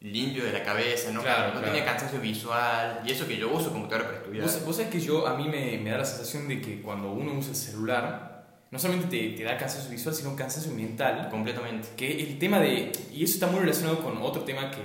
limpio 0.00 0.44
de 0.44 0.52
la 0.52 0.62
cabeza, 0.64 1.10
no, 1.12 1.20
Claro, 1.22 1.48
no 1.48 1.52
claro. 1.60 1.66
tenía 1.66 1.84
cansancio 1.84 2.20
visual, 2.20 3.02
y 3.04 3.10
eso 3.12 3.28
que 3.28 3.36
yo 3.36 3.50
uso 3.52 3.70
computadora 3.70 4.06
para 4.06 4.18
estudiar. 4.18 4.44
Vos, 4.44 4.64
vos 4.64 4.76
sabés 4.76 4.90
que 4.90 4.98
yo, 4.98 5.26
a 5.26 5.36
mí 5.36 5.46
me, 5.46 5.76
me 5.78 5.90
da 5.90 5.98
la 5.98 6.04
sensación 6.06 6.48
de 6.48 6.60
que 6.62 6.80
cuando 6.80 7.10
uno 7.12 7.34
usa 7.34 7.50
el 7.50 7.56
celular, 7.56 8.29
no 8.70 8.78
solamente 8.78 9.08
te, 9.08 9.36
te 9.36 9.42
da 9.44 9.56
cansancio 9.56 9.90
visual, 9.90 10.14
sino 10.14 10.36
cansancio 10.36 10.72
mental. 10.72 11.28
Completamente. 11.30 11.88
Que 11.96 12.22
el 12.22 12.38
tema 12.38 12.58
de, 12.60 12.92
y 13.12 13.24
eso 13.24 13.34
está 13.34 13.46
muy 13.48 13.60
relacionado 13.60 14.02
con 14.02 14.16
otro 14.18 14.42
tema 14.42 14.70
que, 14.70 14.76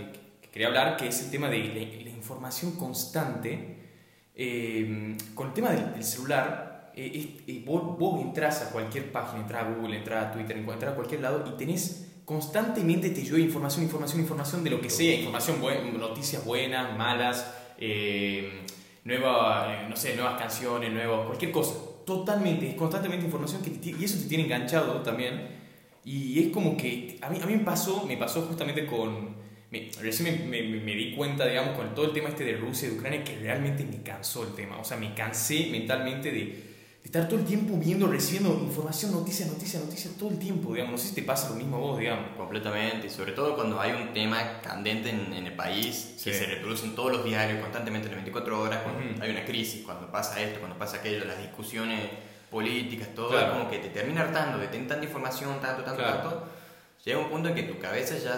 que 0.42 0.50
quería 0.50 0.68
hablar, 0.68 0.98
que 0.98 1.08
es 1.08 1.22
el 1.24 1.32
tema 1.32 1.50
de 1.50 1.60
la, 1.60 2.04
la 2.04 2.10
información 2.10 2.76
constante. 2.78 3.78
Eh, 4.36 5.16
con 5.34 5.48
el 5.48 5.54
tema 5.54 5.70
del, 5.72 5.94
del 5.94 6.04
celular, 6.04 6.92
eh, 6.96 7.38
eh, 7.48 7.64
vos, 7.66 7.98
vos 7.98 8.22
entras 8.22 8.62
a 8.64 8.70
cualquier 8.72 9.12
página, 9.12 9.42
entras 9.42 9.64
a 9.66 9.70
Google, 9.70 9.98
entras 9.98 10.26
a 10.26 10.32
Twitter, 10.34 10.58
entras 10.58 10.92
a 10.92 10.96
cualquier 10.96 11.22
lado 11.22 11.44
y 11.48 11.58
tenés 11.58 12.02
constantemente 12.26 13.12
te 13.12 13.24
llueve 13.24 13.44
información, 13.44 13.84
información, 13.84 14.20
información 14.20 14.64
de 14.64 14.72
lo 14.72 14.82
que 14.82 14.90
sea, 14.90 15.14
información 15.16 15.62
buen- 15.62 15.98
noticias 16.00 16.44
buenas, 16.44 16.98
malas, 16.98 17.54
eh, 17.78 18.66
nueva, 19.04 19.68
eh, 19.72 19.88
no 19.88 19.96
sé, 19.96 20.16
nuevas 20.16 20.40
canciones, 20.40 20.92
nuevos, 20.92 21.28
cualquier 21.28 21.52
cosa. 21.52 21.76
Totalmente, 22.06 22.76
constantemente 22.76 23.26
información 23.26 23.64
que 23.64 23.72
te 23.72 23.90
y 23.90 24.04
eso 24.04 24.20
te 24.20 24.26
tiene 24.28 24.44
enganchado 24.44 25.02
también. 25.02 25.48
Y 26.04 26.40
es 26.40 26.50
como 26.50 26.78
que 26.78 27.18
a 27.22 27.30
mí, 27.30 27.40
a 27.42 27.48
mí 27.48 27.54
me 27.56 27.64
pasó, 27.64 28.06
me 28.06 28.16
pasó 28.18 28.44
justamente 28.44 28.86
con... 28.86 29.36
Me, 29.72 29.90
recién 30.02 30.48
me, 30.50 30.62
me- 30.62 30.80
me 30.82 30.94
di 30.96 31.16
cuenta, 31.16 31.48
digamos, 31.48 31.76
con 31.76 31.96
todo 31.96 32.06
el 32.06 32.14
tema 32.14 32.30
este 32.30 32.44
de 32.44 32.58
Rusia 32.58 32.88
y 32.88 32.92
de 32.92 32.98
Ucrania, 32.98 33.24
que 33.24 33.38
realmente 33.40 33.84
me 33.86 34.04
cansó 34.04 34.44
el 34.44 34.54
tema. 34.54 34.78
O 34.78 34.84
sea, 34.84 34.98
me 34.98 35.16
cansé 35.16 35.68
mentalmente 35.72 36.32
de 36.32 36.75
estar 37.06 37.28
todo 37.30 37.40
el 37.40 37.46
tiempo 37.46 37.78
viendo, 37.78 38.08
recibiendo 38.08 38.50
información, 38.62 39.12
noticias, 39.12 39.48
noticias, 39.48 39.84
noticias, 39.84 40.14
todo 40.18 40.30
el 40.32 40.40
tiempo, 40.40 40.74
digamos. 40.74 40.92
No 40.94 40.98
sé 40.98 41.10
si 41.10 41.16
te 41.16 41.22
pasa 41.22 41.50
lo 41.50 41.56
mismo 41.56 41.78
a 41.78 41.80
vos, 41.80 42.00
digamos. 42.00 42.36
Completamente, 42.36 43.08
y 43.08 43.10
sobre 43.12 43.32
todo 43.34 43.56
cuando 43.56 43.80
hay 43.80 43.92
un 43.92 44.12
tema 44.12 44.60
candente 44.62 45.12
en, 45.12 45.32
en 45.32 45.46
el 45.46 45.54
país, 45.56 46.14
que 46.24 46.34
Sí. 46.34 46.40
se 46.40 46.46
reproduce 46.48 46.86
en 46.86 46.96
todos 46.96 47.12
los 47.12 47.24
diarios 47.24 47.60
constantemente 47.62 48.08
en 48.08 48.16
las 48.16 48.24
24 48.24 48.60
horas, 48.60 48.82
cuando 48.82 49.00
Ujú. 49.14 49.22
hay 49.24 49.30
una 49.30 49.46
crisis, 49.46 49.84
cuando 49.86 50.12
pasa 50.12 50.42
esto, 50.42 50.60
cuando 50.60 50.78
pasa 50.80 50.98
aquello, 50.98 51.24
las 51.26 51.38
discusiones 51.38 52.02
políticas, 52.50 53.10
todo, 53.16 53.30
Claro. 53.30 53.54
como 53.54 53.70
que 53.70 53.78
te 53.78 53.90
termina 53.90 54.22
hartando 54.22 54.58
de 54.58 54.68
tanta 54.68 55.02
información, 55.04 55.60
tanto, 55.62 55.84
tanto, 55.84 56.02
Claro. 56.02 56.18
tanto, 56.22 56.48
llega 57.06 57.20
un 57.20 57.30
punto 57.30 57.50
en 57.50 57.56
que 57.56 57.64
tu 57.64 57.78
cabeza 57.80 58.18
ya, 58.18 58.38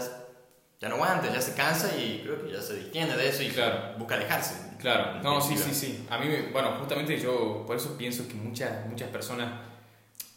ya 0.82 0.90
no 0.90 0.96
aguanta, 0.96 1.32
ya 1.34 1.40
se 1.42 1.54
cansa 1.54 1.96
y 1.98 2.22
creo 2.24 2.44
que 2.46 2.52
ya 2.52 2.62
se 2.62 2.76
distiende 2.76 3.16
de 3.16 3.30
eso 3.30 3.44
y 3.44 3.48
Claro. 3.50 3.98
busca 3.98 4.16
alejarse. 4.16 4.67
Claro, 4.80 5.22
no, 5.24 5.42
sí, 5.42 5.58
sí, 5.58 5.74
sí. 5.74 6.06
A 6.10 6.18
mí, 6.18 6.28
bueno, 6.52 6.74
justamente 6.80 7.20
yo 7.20 7.64
por 7.66 7.76
eso 7.76 7.98
pienso 7.98 8.28
que 8.28 8.36
muchas, 8.36 8.86
muchas 8.88 9.10
personas 9.10 9.52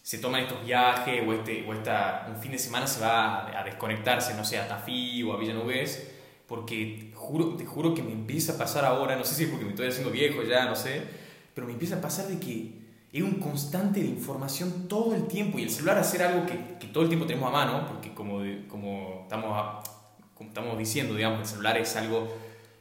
se 0.03 0.19
toman 0.19 0.43
estos 0.43 0.65
viajes 0.65 1.23
o, 1.27 1.33
este, 1.33 1.65
o 1.69 1.75
esta, 1.75 2.27
un 2.35 2.41
fin 2.41 2.53
de 2.53 2.59
semana 2.59 2.87
se 2.87 3.01
va 3.01 3.47
a, 3.47 3.61
a 3.61 3.65
desconectarse, 3.65 4.35
no 4.35 4.45
sé, 4.45 4.59
a 4.59 4.67
Tafí 4.67 5.23
o 5.23 5.33
a 5.33 5.37
Villanubés, 5.37 6.11
porque 6.49 7.13
juro, 7.15 7.55
te 7.55 7.65
juro 7.65 7.95
que 7.95 8.03
me 8.03 8.13
empieza 8.13 8.55
a 8.55 8.59
pasar 8.59 8.85
ahora, 8.85 9.15
no 9.17 9.25
sé 9.25 9.35
si 9.35 9.45
es 9.45 9.51
porque 9.51 9.65
me 9.65 9.71
estoy 9.71 9.89
haciendo 9.89 10.11
viejo 10.11 10.43
ya, 10.43 10.65
no 10.65 10.75
sé, 10.75 11.03
pero 11.55 11.67
me 11.67 11.75
empieza 11.75 11.97
a 11.97 12.01
pasar 12.01 12.27
de 12.27 12.41
que 12.41 12.81
es 13.13 13.23
un 13.23 13.35
constante 13.35 14.01
de 14.01 14.07
información 14.07 14.89
todo 14.89 15.15
el 15.15 15.27
tiempo 15.27 15.59
y 15.59 15.65
el 15.65 15.71
celular 15.71 15.99
hacer 15.99 16.23
algo 16.23 16.47
que, 16.47 16.79
que 16.79 16.87
todo 16.87 17.03
el 17.03 17.09
tiempo 17.09 17.27
tenemos 17.27 17.49
a 17.49 17.53
mano, 17.53 17.87
porque 17.87 18.15
como, 18.15 18.41
como, 18.69 19.21
estamos, 19.23 19.85
como 20.35 20.49
estamos 20.49 20.79
diciendo, 20.79 21.15
digamos, 21.15 21.41
el 21.41 21.47
celular 21.47 21.77
es 21.77 21.95
algo 21.97 22.37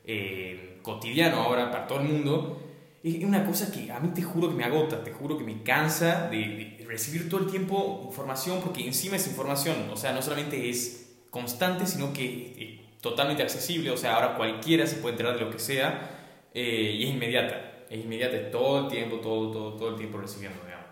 eh, 0.06 0.69
cotidiano 0.82 1.38
ahora 1.42 1.72
para 1.72 1.88
todo 1.88 2.00
el 2.02 2.08
mundo, 2.08 2.62
es 3.04 3.24
una 3.24 3.46
cosa 3.46 3.72
que 3.72 3.92
a 3.92 4.00
mí 4.00 4.10
te 4.14 4.22
juro 4.22 4.50
que 4.50 4.56
me 4.56 4.64
agota, 4.66 5.04
te 5.04 5.12
juro 5.12 5.38
que 5.38 5.44
me 5.44 5.64
cansa 5.64 6.28
de, 6.30 6.38
de 6.80 6.86
recibir 6.88 7.30
todo 7.30 7.42
el 7.46 7.50
tiempo 7.52 8.04
información, 8.08 8.60
porque 8.64 8.86
encima 8.86 9.16
esa 9.16 9.30
información, 9.30 9.76
o 9.92 9.96
sea, 9.98 10.12
no 10.12 10.22
solamente 10.22 10.70
es 10.70 11.18
constante, 11.30 11.86
sino 11.86 12.12
que 12.14 12.82
es 12.92 13.02
totalmente 13.02 13.44
accesible, 13.44 13.92
o 13.92 13.98
sea, 13.98 14.16
ahora 14.16 14.36
cualquiera 14.36 14.86
se 14.86 14.98
puede 14.98 15.14
enterar 15.14 15.36
de 15.38 15.46
lo 15.46 15.50
que 15.52 15.60
sea 15.60 16.48
eh, 16.54 16.96
y 17.00 17.04
es 17.04 17.10
inmediata, 17.12 17.86
es 17.90 18.04
inmediata, 18.04 18.36
es 18.36 18.52
todo 18.52 18.86
el 18.86 18.88
tiempo, 18.92 19.18
todo, 19.18 19.52
todo, 19.52 19.74
todo 19.78 19.90
el 19.90 19.96
tiempo 19.96 20.18
recibiendo, 20.18 20.60
digamos. 20.66 20.86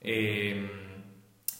Eh, 0.00 0.68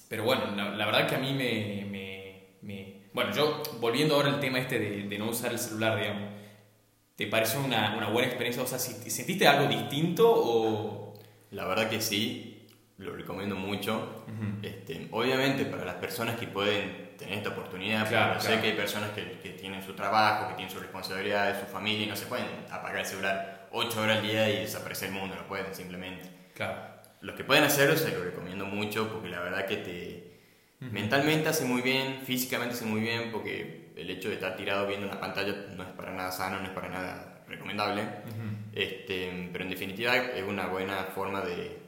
pero 0.09 0.25
bueno, 0.25 0.43
la, 0.57 0.71
la 0.71 0.87
verdad 0.87 1.09
que 1.09 1.15
a 1.15 1.19
mí 1.19 1.33
me, 1.33 1.87
me- 1.91 2.45
me- 2.63 2.95
Bueno, 3.13 3.33
yo, 3.35 3.63
volviendo 3.81 4.15
ahora 4.17 4.29
al 4.31 4.41
tema 4.41 4.59
este 4.59 4.79
de, 4.79 5.03
de 5.05 5.19
no 5.19 5.31
usar 5.31 5.53
el 5.53 5.59
celular, 5.59 5.99
digamos, 5.99 6.29
¿te 7.17 7.27
pareció 7.27 7.61
una, 7.61 7.97
una 7.97 8.09
buena 8.09 8.29
experiencia? 8.29 8.63
O 8.63 8.67
sea, 8.67 8.79
¿sentiste 8.79 9.47
algo 9.47 9.69
distinto 9.69 10.31
o...? 10.35 11.15
La 11.51 11.67
verdad 11.67 11.89
que 11.89 12.01
sí, 12.01 12.67
lo 12.99 13.15
recomiendo 13.15 13.55
mucho. 13.55 14.25
Este, 14.63 15.09
obviamente 15.13 15.65
para 15.67 15.85
las 15.85 15.95
personas 15.97 16.37
que 16.37 16.47
pueden 16.49 17.17
tener 17.17 17.39
esta 17.39 17.51
oportunidad, 17.51 18.09
Claro, 18.09 18.41
claro. 18.41 18.57
sé 18.57 18.61
que 18.61 18.69
hay 18.73 18.77
personas 18.77 19.11
que, 19.11 19.39
que 19.41 19.51
tienen 19.51 19.81
su 19.83 19.93
trabajo, 19.93 20.49
que 20.49 20.55
tienen 20.55 20.75
su 20.75 20.81
responsabilidad, 20.81 21.61
su 21.61 21.67
familia 21.67 22.07
y 22.07 22.09
no 22.09 22.17
se 22.17 22.27
pueden 22.27 22.47
apagar 22.71 22.99
el 22.99 23.07
celular 23.07 23.69
8 23.71 24.01
horas 24.03 24.19
al 24.19 24.27
día 24.27 24.49
y 24.51 24.57
desaparecer 24.63 25.11
el 25.11 25.15
mundo, 25.15 25.37
no 25.37 25.47
pueden 25.47 25.73
simplemente. 25.75 26.29
Claro. 26.55 26.81
Los 27.21 27.37
que 27.37 27.45
pueden 27.45 27.63
hacerlo 27.65 27.97
se 27.97 28.11
lo 28.11 28.25
recomiendo 28.25 28.65
mucho 28.67 29.09
porque 29.13 29.29
la 29.29 29.41
verdad 29.41 29.67
que 29.67 29.77
te 29.77 30.41
mentalmente 30.81 31.49
hace 31.49 31.65
muy 31.65 31.83
bien, 31.83 32.21
físicamente 32.25 32.75
hace 32.75 32.85
muy 32.85 33.01
bien 33.01 33.31
porque 33.33 33.84
el 33.97 34.11
hecho 34.11 34.29
de 34.29 34.35
estar 34.35 34.57
tirado 34.57 34.87
viendo 34.87 35.07
una 35.07 35.21
pantalla 35.21 35.55
no 35.77 35.83
es 35.83 35.89
para 35.91 36.13
nada 36.13 36.31
sano, 36.33 36.59
no 36.59 36.65
es 36.65 36.71
para 36.71 36.89
nada 36.89 37.43
recomendable. 37.49 38.03
Este, 38.73 39.49
pero 39.53 39.65
en 39.65 39.71
definitiva 39.71 40.17
es 40.17 40.43
una 40.43 40.67
buena 40.67 40.97
forma 41.15 41.41
de, 41.43 41.79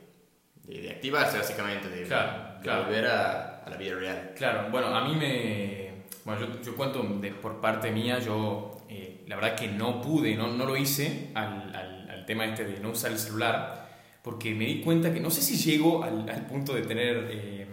de, 0.65 0.81
de 0.83 0.91
activarse 0.91 1.39
básicamente, 1.39 1.89
de, 1.89 2.03
Claro, 2.05 2.57
de 2.59 2.63
claro. 2.63 2.85
volver 2.85 3.07
a, 3.07 3.59
a 3.65 3.71
la 3.71 3.77
vida 3.77 3.95
real. 3.97 4.33
Claro, 4.37 4.69
bueno, 4.71 4.89
a 4.89 5.07
mí 5.09 5.15
me... 5.17 5.87
Bueno, 6.25 6.41
yo, 6.47 6.61
yo 6.63 6.77
cuento 6.77 7.03
de- 7.03 7.31
por 7.33 7.61
parte 7.61 7.91
mía, 7.91 8.19
yo 8.19 8.77
eh, 8.89 9.23
la 9.29 9.37
verdad 9.37 9.55
que 9.57 9.69
no 9.69 10.01
pude, 10.01 10.35
no, 10.35 10.49
no 10.49 10.65
lo 10.67 10.77
hice 10.77 11.31
al, 11.35 11.75
al, 11.75 12.11
al 12.11 12.27
tema 12.27 12.45
este 12.47 12.65
de 12.65 12.81
no 12.81 12.91
usar 12.91 13.13
el 13.13 13.19
celular, 13.19 13.89
porque 14.23 14.53
me 14.55 14.65
di 14.67 14.81
cuenta 14.81 15.13
que 15.15 15.21
no 15.21 15.31
sé 15.31 15.41
si 15.41 15.57
llego 15.57 16.03
al, 16.03 16.29
al 16.29 16.47
punto 16.47 16.75
de 16.75 16.83
tener, 16.83 17.29
eh, 17.31 17.66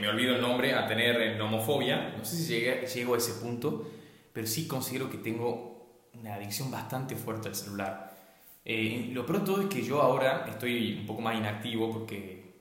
me, 0.00 0.08
olvido 0.08 0.34
el 0.34 0.40
nombre, 0.40 0.74
a 0.74 0.86
tener 0.86 1.20
eh, 1.20 1.36
nomofobia, 1.36 2.14
no 2.16 2.24
sé 2.24 2.36
si 2.36 2.46
llegué, 2.46 2.86
llego 2.86 3.14
a 3.14 3.18
ese 3.18 3.34
punto, 3.34 3.90
pero 4.32 4.46
sí 4.46 4.66
considero 4.66 5.10
que 5.10 5.18
tengo 5.18 6.08
una 6.14 6.34
adicción 6.34 6.70
bastante 6.70 7.16
fuerte 7.16 7.48
al 7.48 7.54
celular. 7.54 8.16
Eh, 8.64 9.10
lo 9.12 9.24
peor 9.24 9.40
de 9.40 9.46
todo 9.46 9.62
es 9.62 9.68
que 9.68 9.82
yo 9.82 10.02
ahora 10.02 10.46
estoy 10.48 10.98
un 11.00 11.06
poco 11.06 11.20
más 11.22 11.36
inactivo 11.36 11.92
porque 11.92 12.54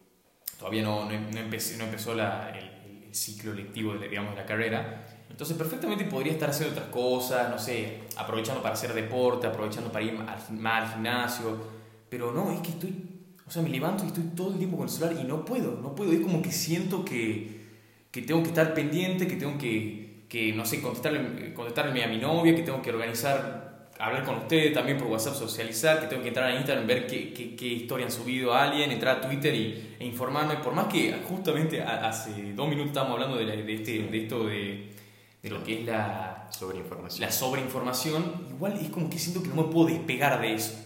todavía 0.58 0.84
no, 0.84 1.06
no, 1.06 1.20
no 1.20 1.40
empecé, 1.40 1.78
no 1.78 1.86
empezó 1.86 2.14
la- 2.14 2.50
el, 2.50 3.04
el 3.08 3.16
ciclo 3.16 3.54
lectivo 3.54 3.94
de, 3.96 4.08
digamos, 4.08 4.32
de 4.36 4.42
la 4.42 4.46
carrera. 4.46 5.08
Entonces 5.30 5.58
perfectamente 5.58 6.06
podría 6.06 6.34
estar 6.34 6.50
haciendo 6.50 6.74
otras 6.76 6.90
cosas, 6.90 7.50
no 7.50 7.58
sé, 7.60 8.04
aprovechando 8.16 8.62
para 8.62 8.76
hacer 8.76 8.94
deporte, 8.94 9.48
aprovechando 9.48 9.92
para 9.92 10.06
ir 10.06 10.14
más 10.14 10.84
al 10.84 10.94
gimnasio, 10.94 11.58
pero 12.10 12.32
no, 12.32 12.52
es 12.52 12.62
que 12.62 12.70
estoy, 12.70 13.15
o 13.48 13.52
sea, 13.52 13.62
me 13.62 13.70
levanto 13.70 14.04
y 14.04 14.08
estoy 14.08 14.24
todo 14.36 14.52
el 14.52 14.58
tiempo 14.58 14.78
con 14.78 14.88
el 14.88 14.92
celular 14.92 15.18
y 15.22 15.28
no 15.28 15.46
puedo, 15.46 15.80
no 15.82 15.94
puedo, 15.96 16.12
es 16.12 16.20
como 16.22 16.42
que 16.42 16.52
siento 16.52 17.06
que, 17.06 17.62
que 18.12 18.22
tengo 18.24 18.42
que 18.42 18.50
estar 18.50 18.74
pendiente, 18.74 19.28
que 19.28 19.36
tengo 19.36 19.58
que, 19.58 20.24
que 20.30 20.52
no 20.54 20.66
sé, 20.66 20.82
contestarle, 20.82 21.54
contestarle 21.54 22.04
a 22.04 22.08
mi 22.08 22.18
novia, 22.18 22.56
que 22.56 22.64
tengo 22.64 22.82
que 22.82 22.90
organizar, 22.92 23.90
hablar 24.00 24.24
con 24.26 24.36
ustedes 24.38 24.74
también 24.74 24.98
por 24.98 25.08
WhatsApp, 25.08 25.36
socializar, 25.36 26.02
que 26.02 26.08
tengo 26.08 26.22
que 26.24 26.30
entrar 26.30 26.50
a 26.52 26.56
Instagram, 26.56 26.88
ver 26.88 27.08
qué, 27.08 27.34
qué, 27.34 27.56
qué 27.56 27.68
historia 27.68 28.06
han 28.08 28.12
subido 28.12 28.54
a 28.54 28.64
alguien, 28.64 28.92
entrar 28.92 29.18
a 29.18 29.22
Twitter 29.22 29.54
y, 29.54 29.96
e 30.00 30.06
informarme, 30.06 30.56
por 30.58 30.74
más 30.74 30.88
que 30.88 31.14
justamente 31.30 31.82
hace 31.82 32.54
dos 32.54 32.68
minutos 32.68 32.88
estábamos 32.90 33.16
hablando 33.16 33.38
de, 33.38 33.46
la- 33.46 33.56
de, 33.56 33.74
este, 33.76 34.00
de 34.04 34.18
esto 34.24 34.46
de, 34.48 34.92
de 35.44 35.50
lo 35.50 35.64
que 35.64 35.82
es 35.82 35.86
la, 35.86 36.48
Sobre 36.52 36.78
información. 36.80 37.22
la 37.22 37.32
sobreinformación, 37.32 38.48
igual 38.50 38.74
es 38.82 38.90
como 38.90 39.10
que 39.10 39.20
siento 39.20 39.44
que 39.44 39.50
no 39.50 39.56
me 39.56 39.64
puedo 39.72 39.88
despegar 39.88 40.42
de 40.42 40.54
eso. 40.56 40.82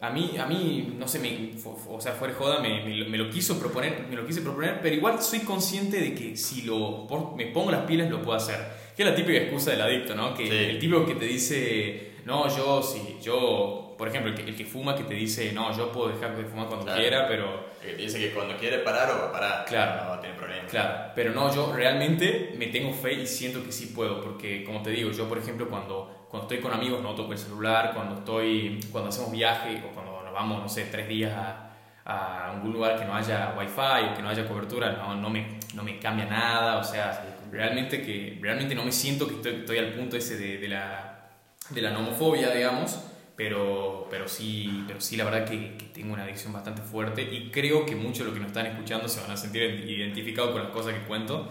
A 0.00 0.10
mí, 0.10 0.32
a 0.38 0.44
mí, 0.44 0.94
no 0.98 1.08
sé, 1.08 1.18
me, 1.20 1.52
o 1.88 2.00
sea, 2.00 2.12
fuera 2.12 2.34
de 2.34 2.38
joda, 2.38 2.60
me, 2.60 2.84
me 2.84 2.94
lo- 2.94 3.08
me 3.08 3.16
lo 3.16 3.30
quiso 3.30 3.58
proponer, 3.58 4.06
me 4.10 4.16
lo 4.16 4.26
quise 4.26 4.42
proponer, 4.42 4.80
pero 4.82 4.94
igual 4.94 5.22
soy 5.22 5.40
consciente 5.40 5.98
de 6.00 6.14
que 6.14 6.36
si 6.36 6.62
lo 6.62 7.06
me 7.34 7.46
pongo 7.46 7.70
las 7.70 7.84
pilas 7.84 8.10
lo 8.10 8.20
puedo 8.20 8.36
hacer. 8.36 8.58
Que 8.94 9.02
es 9.04 9.08
la 9.08 9.14
típica 9.14 9.38
excusa 9.38 9.70
del 9.70 9.80
adicto, 9.80 10.14
¿no? 10.14 10.34
Que 10.34 10.46
Sí. 10.46 10.52
el 10.54 10.78
tipo 10.78 11.04
que 11.06 11.14
te 11.14 11.24
dice, 11.24 12.12
no, 12.26 12.54
yo, 12.54 12.82
si 12.82 13.16
yo 13.22 13.85
por 13.96 14.08
ejemplo, 14.08 14.30
el 14.30 14.36
que, 14.36 14.42
el 14.42 14.56
que 14.56 14.64
fuma 14.64 14.94
que 14.94 15.04
te 15.04 15.14
dice, 15.14 15.52
no, 15.52 15.76
yo 15.76 15.90
puedo 15.92 16.08
dejar 16.08 16.36
de 16.36 16.44
fumar 16.44 16.66
cuando 16.68 16.92
quiera, 16.94 17.26
pero... 17.26 17.70
El 17.82 17.90
que 17.90 17.96
te 17.96 18.02
dice 18.02 18.18
que 18.18 18.32
cuando 18.32 18.56
quiere 18.56 18.78
parar 18.78 19.10
o 19.10 19.18
va 19.22 19.28
a 19.28 19.32
parar, 19.32 19.64
Claro. 19.64 20.02
no 20.04 20.10
va 20.10 20.16
a 20.16 20.20
tener 20.20 20.36
problemas. 20.36 20.70
Claro, 20.70 21.12
pero 21.14 21.32
no, 21.32 21.54
yo 21.54 21.72
realmente 21.74 22.54
me 22.58 22.66
tengo 22.66 22.92
fe 22.92 23.14
y 23.14 23.26
siento 23.26 23.62
que 23.64 23.72
sí 23.72 23.92
puedo, 23.94 24.20
porque 24.20 24.64
como 24.64 24.82
te 24.82 24.90
digo, 24.90 25.10
yo 25.10 25.28
por 25.28 25.38
ejemplo 25.38 25.68
cuando, 25.68 26.26
cuando 26.28 26.48
estoy 26.48 26.58
con 26.58 26.72
amigos 26.72 27.02
no 27.02 27.14
toco 27.14 27.32
el 27.32 27.38
celular, 27.38 27.92
cuando, 27.94 28.16
estoy, 28.16 28.80
cuando 28.92 29.08
hacemos 29.10 29.32
viaje 29.32 29.82
o 29.88 29.94
cuando 29.94 30.22
nos 30.22 30.32
vamos, 30.32 30.62
no 30.62 30.68
sé, 30.68 30.84
tres 30.90 31.08
días 31.08 31.32
a, 31.34 31.62
a 32.04 32.52
algún 32.52 32.72
lugar 32.72 32.98
que 32.98 33.04
no 33.04 33.14
haya 33.14 33.54
wifi 33.58 34.10
o 34.12 34.14
que 34.14 34.22
no 34.22 34.28
haya 34.28 34.46
cobertura, 34.46 34.92
no, 34.92 35.14
no, 35.14 35.30
me, 35.30 35.58
no 35.74 35.82
me 35.82 35.98
cambia 35.98 36.26
nada, 36.26 36.76
o 36.78 36.84
sea, 36.84 37.36
realmente, 37.50 38.02
que, 38.02 38.38
realmente 38.40 38.74
no 38.74 38.84
me 38.84 38.92
siento 38.92 39.26
que 39.26 39.34
estoy, 39.36 39.54
estoy 39.56 39.78
al 39.78 39.92
punto 39.94 40.16
ese 40.16 40.36
de, 40.36 40.58
de 40.58 40.68
la, 40.68 41.28
de 41.70 41.80
la 41.82 41.90
nomofobia, 41.90 42.50
digamos, 42.50 43.00
pero, 43.36 44.06
pero, 44.10 44.26
sí, 44.28 44.84
pero 44.86 45.00
sí, 45.00 45.16
la 45.16 45.24
verdad 45.24 45.44
que, 45.48 45.76
tengo 45.92 46.14
una 46.14 46.24
adicción 46.24 46.52
bastante 46.52 46.82
fuerte 46.82 47.22
y 47.22 47.50
creo 47.50 47.84
que 47.84 47.94
muchos 47.94 48.20
de 48.20 48.24
los 48.24 48.34
que 48.34 48.40
nos 48.40 48.48
están 48.48 48.66
escuchando 48.66 49.08
se 49.08 49.20
van 49.20 49.30
a 49.30 49.36
sentir 49.36 49.62
identificados 49.62 50.52
con 50.52 50.62
las 50.62 50.72
cosas 50.72 50.94
que 50.94 51.00
cuento. 51.00 51.48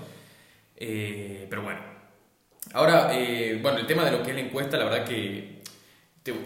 Eh, 0.75 1.45
pero 1.49 1.61
bueno, 1.61 1.79
ahora, 2.73 3.09
eh, 3.13 3.59
bueno, 3.61 3.77
el 3.79 3.87
tema 3.87 4.03
de 4.03 4.11
lo 4.11 4.23
que 4.23 4.31
es 4.31 4.35
la 4.35 4.41
encuesta, 4.41 4.77
la 4.77 4.85
verdad 4.85 5.05
que 5.05 5.55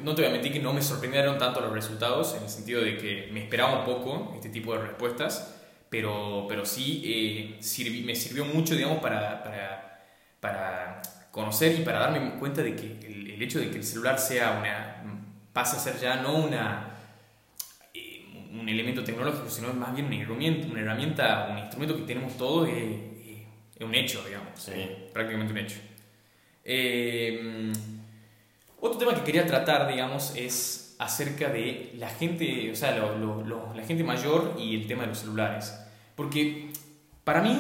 no 0.04 0.14
te 0.14 0.22
voy 0.22 0.30
a 0.30 0.34
mentir 0.34 0.52
que 0.52 0.60
no 0.60 0.74
me 0.74 0.82
sorprendieron 0.82 1.38
tanto 1.38 1.62
los 1.62 1.72
resultados, 1.72 2.36
en 2.36 2.44
el 2.44 2.50
sentido 2.50 2.82
de 2.82 2.98
que 2.98 3.30
me 3.32 3.44
esperaba 3.44 3.80
un 3.80 3.86
poco 3.86 4.34
este 4.36 4.50
tipo 4.50 4.74
de 4.74 4.82
respuestas, 4.82 5.56
pero, 5.90 6.46
pero 6.50 6.66
sí 6.66 7.02
eh, 7.06 8.04
me 8.06 8.16
sirvió 8.16 8.46
mucho, 8.46 8.76
digamos, 8.76 9.00
para, 9.00 9.42
para, 9.44 10.06
para 10.40 11.02
conocer 11.32 11.80
y 11.80 11.84
para 11.84 12.00
darme 12.00 12.32
cuenta 12.40 12.62
de 12.62 12.76
que 12.76 13.00
el, 13.08 13.32
el 13.32 13.42
hecho 13.42 13.60
de 13.60 13.72
que 13.72 13.78
el 13.78 13.84
celular 13.84 14.20
sea 14.20 14.58
una, 14.60 14.89
pasa 15.54 15.78
a 15.78 15.80
ser 15.80 16.00
ya 16.00 16.18
no 16.22 16.36
una, 16.36 16.96
eh, 17.94 18.26
un 18.54 18.68
elemento 18.70 19.04
tecnológico, 19.04 19.50
sino 19.50 19.74
más 19.74 19.94
bien 19.94 20.06
una 20.08 20.16
herramienta, 20.22 20.68
una 20.68 20.82
herramienta 20.82 21.48
un 21.52 21.58
instrumento 21.60 21.96
que 21.98 22.04
tenemos 22.04 22.38
todos, 22.38 22.68
es, 22.70 22.76
es- 22.76 23.40
es 23.78 23.86
un 23.86 23.96
hecho, 23.96 24.24
digamos, 24.26 24.50
Sí. 24.62 24.72
eh, 24.76 25.10
prácticamente 25.14 25.54
un 25.54 25.60
hecho. 25.60 25.78
Eh, 26.64 27.72
otro 28.82 28.98
tema 29.00 29.14
que 29.16 29.24
quería 29.24 29.46
tratar, 29.46 29.88
digamos, 29.88 30.34
es 30.36 30.96
acerca 31.00 31.50
de 31.50 31.94
la 31.98 32.10
gente, 32.10 32.72
o 32.72 32.76
sea, 32.76 32.96
lo- 32.98 33.18
lo- 33.18 33.44
lo- 33.44 33.74
la 33.74 33.84
gente 33.84 34.04
mayor 34.04 34.56
y 34.60 34.76
el 34.76 34.88
tema 34.88 35.04
de 35.04 35.08
los 35.10 35.20
celulares. 35.20 35.74
Porque 36.16 36.72
para 37.24 37.42
mí, 37.42 37.58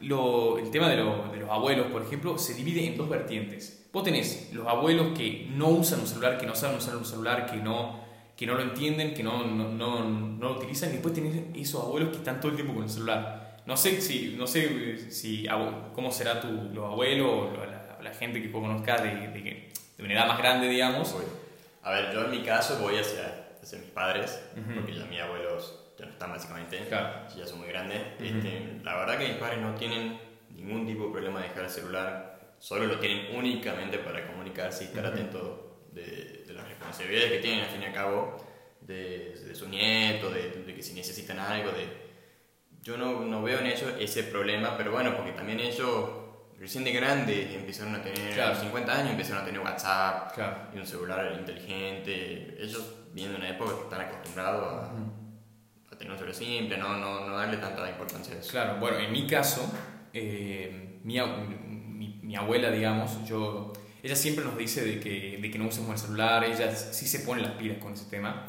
lo- 0.00 0.58
el 0.58 0.70
tema 0.70 0.88
de, 0.88 0.96
de 0.96 1.02
los 1.40 1.50
abuelos, 1.50 1.86
por 1.92 2.02
ejemplo, 2.02 2.36
se 2.38 2.54
divide 2.54 2.84
en 2.86 2.96
dos 2.96 3.08
vertientes. 3.08 3.79
Vos 3.92 4.04
tenés 4.04 4.50
los 4.52 4.66
abuelos 4.66 5.16
que 5.18 5.48
no 5.50 5.68
usan 5.68 6.00
un 6.00 6.06
celular, 6.06 6.38
que 6.38 6.46
no 6.46 6.54
saben 6.54 6.76
usar 6.76 6.96
un 6.96 7.04
celular, 7.04 7.46
que 7.46 7.56
no, 7.56 8.00
que 8.36 8.46
no 8.46 8.54
lo 8.54 8.62
entienden, 8.62 9.14
que 9.14 9.22
no, 9.22 9.44
no, 9.44 9.68
no, 9.68 10.04
no 10.04 10.48
lo 10.48 10.56
utilizan, 10.56 10.90
y 10.90 10.92
después 10.92 11.12
tenés 11.14 11.34
esos 11.54 11.82
abuelos 11.84 12.10
que 12.10 12.16
están 12.18 12.38
todo 12.40 12.50
el 12.50 12.56
tiempo 12.56 12.74
con 12.74 12.84
el 12.84 12.90
celular. 12.90 13.58
No 13.66 13.76
sé 13.76 14.00
si, 14.00 14.36
no 14.38 14.46
sé 14.46 15.10
si 15.10 15.46
abu- 15.48 15.92
cómo 15.94 16.10
será 16.12 16.40
tu, 16.40 16.48
los 16.72 16.84
abuelos 16.84 17.26
o 17.28 17.52
la, 17.66 17.98
la 18.02 18.14
gente 18.14 18.40
que 18.40 18.48
vos 18.48 18.62
conozcas 18.62 19.02
de, 19.02 19.10
de, 19.28 19.72
de 19.98 20.04
una 20.04 20.12
edad 20.14 20.28
más 20.28 20.38
grande, 20.38 20.68
digamos. 20.68 21.14
A 21.82 21.90
ver, 21.92 22.12
yo 22.12 22.24
en 22.24 22.30
mi 22.30 22.42
caso 22.42 22.78
voy 22.80 22.96
hacia, 22.96 23.48
hacia 23.62 23.78
mis 23.78 23.88
padres, 23.90 24.40
Ujú. 24.56 24.74
porque 24.76 24.94
ya 24.94 25.04
mis 25.06 25.20
abuelos 25.20 25.78
ya 25.98 26.06
no 26.06 26.12
están 26.12 26.30
básicamente, 26.30 26.78
Claro. 26.88 27.26
ya 27.36 27.46
son 27.46 27.58
muy 27.58 27.68
grandes. 27.68 28.00
Ujú. 28.18 28.24
Este, 28.38 28.80
la 28.84 28.96
verdad 28.96 29.18
que 29.18 29.28
mis 29.28 29.36
padres 29.36 29.58
no 29.60 29.74
tienen 29.74 30.18
ningún 30.54 30.86
tipo 30.86 31.06
de 31.06 31.12
problema 31.12 31.40
de 31.40 31.48
dejar 31.48 31.64
el 31.64 31.70
celular, 31.70 32.29
solo 32.60 32.86
lo 32.86 33.00
tienen 33.00 33.34
únicamente 33.36 33.98
para 33.98 34.24
comunicarse 34.28 34.84
y 34.84 34.86
estar 34.88 35.04
Ujú. 35.06 35.12
atentos 35.14 35.50
de, 35.92 36.44
de 36.46 36.52
las 36.52 36.68
responsabilidades 36.68 37.32
que 37.32 37.38
tienen 37.38 37.64
al 37.64 37.70
fin 37.70 37.82
y 37.82 37.86
al 37.86 37.92
cabo, 37.92 38.36
de, 38.82 39.34
de 39.34 39.54
su 39.56 39.68
nieto, 39.68 40.30
de, 40.30 40.50
de 40.64 40.74
que 40.74 40.82
si 40.82 40.92
necesitan 40.94 41.38
algo, 41.40 41.72
de... 41.72 42.08
Yo 42.82 42.96
no, 42.96 43.20
no 43.24 43.42
veo 43.42 43.58
en 43.58 43.66
ellos 43.66 43.92
ese 43.98 44.22
problema, 44.24 44.76
pero 44.76 44.90
bueno, 44.92 45.14
porque 45.16 45.32
también 45.32 45.60
ellos 45.60 46.10
recién 46.58 46.84
de 46.84 46.92
grandes 46.92 47.54
empezaron 47.54 47.94
a 47.94 48.02
tener, 48.02 48.32
Claro. 48.34 48.50
a 48.50 48.54
los 48.54 48.62
50 48.62 48.92
años 48.98 49.10
empezaron 49.12 49.42
a 49.42 49.44
tener 49.46 49.60
WhatsApp, 49.60 50.34
Claro. 50.34 50.56
y 50.74 50.78
un 50.78 50.86
celular 50.86 51.34
inteligente. 51.38 52.56
Ellos 52.58 52.94
vienen 53.12 53.32
de 53.34 53.38
una 53.40 53.50
época 53.50 53.74
que 53.76 53.82
están 53.82 54.00
acostumbrados 54.02 54.66
a, 54.66 54.92
a 55.92 55.98
tener 55.98 56.12
un 56.12 56.18
celular 56.18 56.34
simple, 56.36 56.76
no, 56.78 56.96
no, 56.96 57.26
no 57.28 57.36
darle 57.36 57.56
tanta 57.58 57.88
importancia 57.88 58.34
a 58.34 58.38
eso. 58.38 58.50
Claro, 58.50 58.76
bueno, 58.78 58.98
en 58.98 59.12
mi 59.12 59.26
caso, 59.26 59.70
eh, 60.12 61.00
mi, 61.04 61.18
mi, 62.30 62.36
abuela, 62.36 62.70
digamos, 62.70 63.24
yo, 63.28 63.72
ella 64.02 64.16
siempre 64.16 64.44
nos 64.44 64.56
dice 64.56 64.84
de 64.84 65.00
que, 65.00 65.38
de 65.40 65.50
que 65.50 65.58
no 65.58 65.66
usemos 65.66 65.90
el 65.90 65.98
celular, 65.98 66.44
ella 66.44 66.74
sí 66.74 67.06
se 67.06 67.20
pone 67.20 67.42
las 67.42 67.52
pilas 67.52 67.78
con 67.78 67.92
ese 67.92 68.04
tema. 68.08 68.46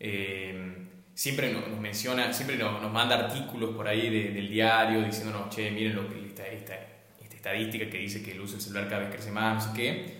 Eh, 0.00 0.76
siempre 1.14 1.52
nos, 1.52 1.68
menciona, 1.80 2.32
siempre 2.32 2.56
nos, 2.56 2.80
nos 2.82 2.92
manda 2.92 3.16
artículos 3.16 3.70
por 3.74 3.86
ahí 3.88 4.10
de- 4.10 4.30
del 4.32 4.48
diario 4.48 5.02
diciéndonos, 5.02 5.54
che, 5.54 5.70
miren 5.70 5.94
lo 5.96 6.08
que 6.08 6.26
esta, 6.26 6.46
esta, 6.46 6.74
esta 7.22 7.36
estadística 7.36 7.88
que 7.90 7.98
dice 7.98 8.22
que 8.22 8.32
el 8.32 8.40
uso 8.40 8.52
del 8.54 8.62
celular 8.62 8.88
cada 8.88 9.00
vez 9.02 9.10
crece 9.14 9.30
más, 9.30 9.66
no 9.66 9.72
sé 9.72 9.76
qué. 9.80 10.14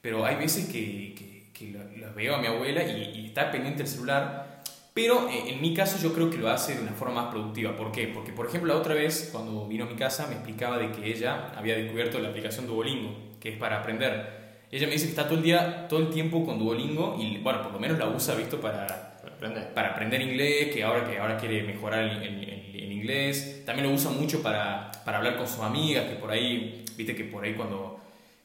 Pero 0.00 0.24
hay 0.24 0.36
veces 0.36 0.66
que, 0.66 1.14
que, 1.14 1.50
que 1.52 1.76
los 1.98 2.14
veo 2.14 2.36
a 2.36 2.40
mi 2.40 2.46
abuela 2.46 2.82
y, 2.84 3.20
y 3.20 3.26
está 3.26 3.50
pendiente 3.50 3.82
del 3.82 3.88
celular 3.92 4.47
pero 4.94 5.28
eh, 5.28 5.44
en 5.52 5.60
mi 5.60 5.74
caso 5.74 5.98
yo 6.02 6.12
creo 6.12 6.28
que 6.30 6.38
lo 6.38 6.48
hace 6.50 6.74
de 6.74 6.82
una 6.82 6.92
forma 6.92 7.22
más 7.22 7.30
productiva. 7.30 7.76
¿Por 7.76 7.92
qué? 7.92 8.08
Porque, 8.08 8.32
por 8.32 8.46
ejemplo, 8.46 8.72
la 8.74 8.80
otra 8.80 8.94
vez 8.94 9.28
cuando 9.32 9.66
vino 9.68 9.84
a 9.84 9.88
mi 9.88 9.94
casa 9.94 10.26
me 10.26 10.34
explicaba 10.34 10.78
de 10.78 10.90
que 10.90 11.06
ella 11.10 11.52
había 11.56 11.76
descubierto 11.76 12.18
la 12.18 12.28
aplicación 12.30 12.66
Duolingo, 12.66 13.14
que 13.40 13.50
es 13.50 13.56
para 13.58 13.78
aprender. 13.78 14.38
Ella 14.70 14.86
me 14.86 14.92
dice 14.94 15.04
que 15.06 15.10
está 15.10 15.24
todo 15.26 15.36
el 15.38 15.42
día, 15.44 15.86
todo 15.88 16.00
el 16.00 16.10
tiempo 16.10 16.44
con 16.44 16.58
Duolingo 16.58 17.16
y, 17.18 17.38
bueno, 17.38 17.62
por 17.62 17.72
lo 17.72 17.78
menos 17.78 17.98
la 17.98 18.08
usa, 18.08 18.34
¿visto? 18.34 18.60
Para, 18.60 18.86
Para 19.22 19.34
aprender. 19.34 19.72
para 19.74 19.88
aprender 19.90 20.20
inglés, 20.20 20.74
que 20.74 20.82
ahora, 20.82 21.08
que 21.08 21.18
ahora 21.18 21.36
quiere 21.38 21.62
mejorar 21.62 22.00
el, 22.04 22.22
el- 22.22 22.44
el- 22.44 22.76
el 22.82 22.92
inglés. 22.92 23.62
También 23.64 23.88
lo 23.88 23.94
usa 23.94 24.10
mucho 24.10 24.42
para, 24.42 24.90
para 25.04 25.18
hablar 25.18 25.36
con 25.36 25.46
sus 25.46 25.60
amigas, 25.60 26.04
que 26.06 26.16
por 26.16 26.30
ahí, 26.30 26.84
viste 26.96 27.14
que 27.14 27.24
por 27.24 27.44
ahí 27.44 27.54
cuando 27.54 27.94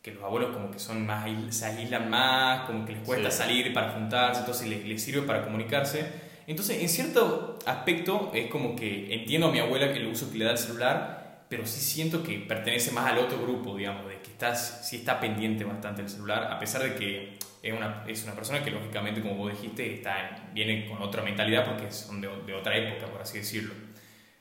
que 0.01 0.11
los 0.13 0.23
abuelos 0.23 0.51
como 0.53 0.69
que 0.69 0.79
son 0.79 1.05
más, 1.05 1.25
se 1.49 1.65
aíslan 1.65 2.09
más, 2.09 2.65
como 2.67 2.85
que 2.85 2.91
les 2.93 3.03
cuesta 3.03 3.31
Sí. 3.31 3.37
salir 3.37 3.73
para 3.73 3.91
juntarse, 3.91 4.41
entonces 4.41 4.67
les, 4.67 4.85
les 4.85 5.01
sirve 5.01 5.21
para 5.21 5.43
comunicarse. 5.45 6.05
Entonces, 6.47 6.81
en 6.81 6.89
cierto 6.89 7.57
aspecto, 7.65 8.31
es 8.33 8.47
como 8.49 8.75
que 8.75 9.13
entiendo 9.13 9.47
a 9.47 9.51
mi 9.51 9.59
abuela 9.59 9.91
que 9.93 9.99
el 9.99 10.07
uso 10.07 10.31
que 10.31 10.37
le 10.39 10.45
da 10.45 10.51
el 10.51 10.57
celular, 10.57 11.45
pero 11.49 11.65
sí 11.65 11.79
siento 11.81 12.23
que 12.23 12.39
pertenece 12.39 12.91
más 12.91 13.05
al 13.11 13.19
otro 13.19 13.41
grupo, 13.41 13.75
digamos, 13.77 14.07
de 14.07 14.19
que 14.21 14.31
estás, 14.31 14.87
sí 14.89 14.97
está 14.97 15.19
pendiente 15.19 15.63
bastante 15.63 16.01
del 16.01 16.09
celular, 16.11 16.51
a 16.51 16.59
pesar 16.59 16.83
de 16.83 16.95
que 16.95 17.37
es 17.61 17.73
una, 17.73 18.03
es 18.07 18.23
una 18.23 18.33
persona 18.33 18.63
que, 18.63 18.71
lógicamente, 18.71 19.21
como 19.21 19.35
vos 19.35 19.51
dijiste, 19.51 19.93
está 19.95 20.29
en- 20.29 20.53
viene 20.53 20.87
con 20.87 21.01
otra 21.01 21.21
mentalidad 21.23 21.65
porque 21.65 21.91
son 21.91 22.19
de, 22.21 22.27
de 22.45 22.53
otra 22.53 22.75
época, 22.77 23.07
por 23.11 23.21
así 23.21 23.37
decirlo. 23.37 23.73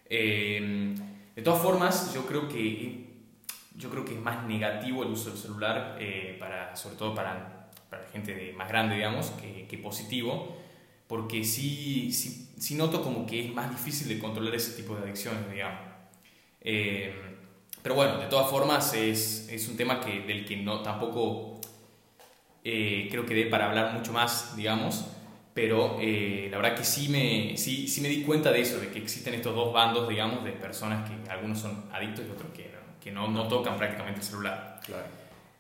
Eh, 0.09 0.95
de 1.35 1.43
todas 1.43 1.63
formas, 1.63 2.13
yo 2.15 2.27
creo 2.27 2.49
que, 2.49 3.07
yo 3.77 3.91
creo 3.91 4.05
que 4.05 4.15
es 4.15 4.21
más 4.21 4.45
negativo 4.47 5.03
el 5.03 5.11
uso 5.11 5.31
del 5.31 5.39
celular, 5.39 5.97
eh, 6.01 6.37
para, 6.39 6.77
sobre 6.77 6.97
todo 6.97 7.15
para, 7.15 7.71
para 7.89 8.05
gente 8.13 8.35
de- 8.35 8.53
más 8.53 8.69
grande, 8.69 8.97
digamos, 8.97 9.31
que, 9.33 9.67
que 9.67 9.79
positivo 9.79 10.57
porque 11.13 11.45
sí, 11.45 12.11
sí, 12.11 12.55
sí 12.59 12.75
noto 12.75 13.03
como 13.03 13.27
que 13.27 13.45
es 13.45 13.55
más 13.55 13.69
difícil 13.69 14.09
de 14.09 14.19
controlar 14.19 14.55
ese 14.55 14.73
tipo 14.73 14.97
de 14.97 15.03
adicciones, 15.03 15.43
digamos. 15.53 15.81
Eh, 16.63 17.13
pero 17.83 17.95
bueno, 17.97 18.17
de 18.17 18.29
todas 18.29 18.51
formas 18.51 18.95
es, 18.95 19.47
es 19.51 19.69
un 19.69 19.77
tema 19.77 20.01
que, 20.01 20.21
del 20.21 20.47
que 20.47 20.57
no, 20.57 20.81
tampoco 20.81 21.61
eh, 22.65 23.09
creo 23.11 23.27
que 23.27 23.35
dé 23.35 23.45
para 23.45 23.69
hablar 23.69 23.93
mucho 23.93 24.11
más, 24.15 24.57
digamos, 24.57 25.05
pero 25.53 25.99
eh, 26.01 26.49
la 26.51 26.57
verdad 26.57 26.79
que 26.79 26.85
sí 26.85 27.11
me, 27.11 27.59
sí, 27.59 27.89
sí 27.89 28.01
me 28.01 28.09
di 28.09 28.23
cuenta 28.23 28.51
de 28.51 28.63
eso, 28.63 28.81
de 28.81 28.89
que 28.89 28.99
existen 28.99 29.35
estos 29.35 29.55
dos 29.55 29.71
bandos, 29.71 30.09
digamos, 30.09 30.43
de 30.45 30.53
personas 30.53 31.11
que 31.11 31.31
algunos 31.31 31.59
son 31.59 31.91
adictos 31.93 32.25
y 32.27 32.31
otros 32.31 32.51
que 32.57 32.71
no, 32.73 33.01
que 33.03 33.11
no, 33.13 33.29
no 33.29 33.49
tocan 33.49 33.77
prácticamente 33.77 34.21
el 34.21 34.27
celular. 34.27 34.81
Claro. 34.87 35.05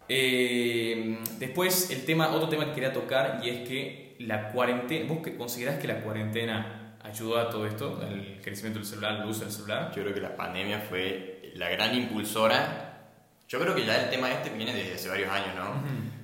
Eh, 0.09 1.19
después, 1.39 1.91
el 1.91 2.07
tema, 2.07 2.31
otro 2.35 2.49
tema 2.49 2.65
que 2.65 2.73
quería 2.73 2.95
tocar 2.95 3.43
y 3.45 3.51
es 3.51 3.69
que 3.69 4.02
la 4.27 4.49
cuarentena, 4.53 5.13
¿vos 5.13 5.23
que 5.23 5.37
considerás 5.37 5.79
que 5.79 5.89
la 5.89 6.01
cuarentena 6.01 6.97
ayudó 7.03 7.39
a 7.39 7.51
todo 7.51 7.67
esto, 7.67 8.01
al 8.03 8.41
crecimiento 8.43 8.79
del 8.79 8.87
celular, 8.89 9.21
al 9.21 9.29
uso 9.29 9.41
del 9.45 9.53
celular? 9.53 9.93
Yo 9.95 10.03
creo 10.03 10.15
que 10.15 10.21
la 10.21 10.37
pandemia 10.37 10.81
fue 10.81 11.53
la 11.55 11.69
gran 11.71 11.95
impulsora. 11.95 12.89
Yo 13.49 13.61
creo 13.61 13.75
que 13.75 13.85
ya 13.85 14.03
el 14.05 14.11
tema 14.11 14.31
este 14.31 14.51
viene 14.51 14.73
desde 14.75 14.95
hace 14.95 15.09
varios 15.09 15.31
años, 15.31 15.55
¿no? 15.57 15.83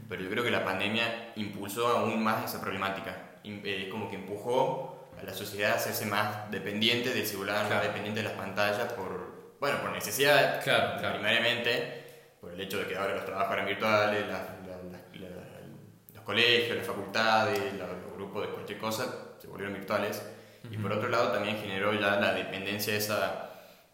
Pero 0.09 0.23
yo 0.23 0.31
creo 0.31 0.43
que 0.45 0.51
la 0.51 0.65
pandemia 0.65 1.33
impulsó 1.37 1.87
aún 1.89 2.23
más 2.23 2.45
esa 2.45 2.61
problemática. 2.63 3.15
Eh, 3.45 3.85
Es 3.87 3.91
como 3.93 4.09
que 4.09 4.17
empujó 4.17 5.11
a 5.21 5.23
la 5.23 5.35
sociedad 5.35 5.73
a 5.73 5.77
hacerse 5.77 6.07
más 6.07 6.51
dependiente 6.51 7.11
del 7.13 7.27
celular, 7.27 7.67
Claro. 7.67 7.75
más 7.77 7.85
dependiente 7.85 8.23
de 8.23 8.29
las 8.29 8.37
pantallas 8.39 8.93
por, 8.95 9.57
bueno, 9.61 9.81
por 9.83 9.91
necesidad, 9.93 10.63
Claro, 10.63 10.99
claro. 10.99 11.15
primariamente, 11.17 12.05
por 12.41 12.53
el 12.53 12.61
hecho 12.61 12.79
de 12.79 12.87
que 12.87 12.97
ahora 12.97 13.15
los 13.17 13.25
trabajos 13.27 13.53
eran 13.53 13.67
virtuales, 13.67 14.21
las- 14.29 14.49
la- 14.67 14.77
la- 14.77 15.29
la- 15.29 16.15
los 16.15 16.18
colegios, 16.29 16.77
las 16.77 16.87
facultades, 16.87 17.73
los 17.79 18.15
grupos 18.15 18.47
de 18.47 18.53
cualquier 18.53 18.79
cosa 18.79 19.33
se 19.41 19.47
volvieron 19.47 19.73
virtuales. 19.73 20.23
Y 20.71 20.77
por 20.77 20.93
otro 20.93 21.09
lado 21.09 21.33
también 21.33 21.57
generó 21.57 21.95
ya 21.95 22.21
la 22.21 22.35
dependencia 22.35 22.95
esa, 22.95 23.49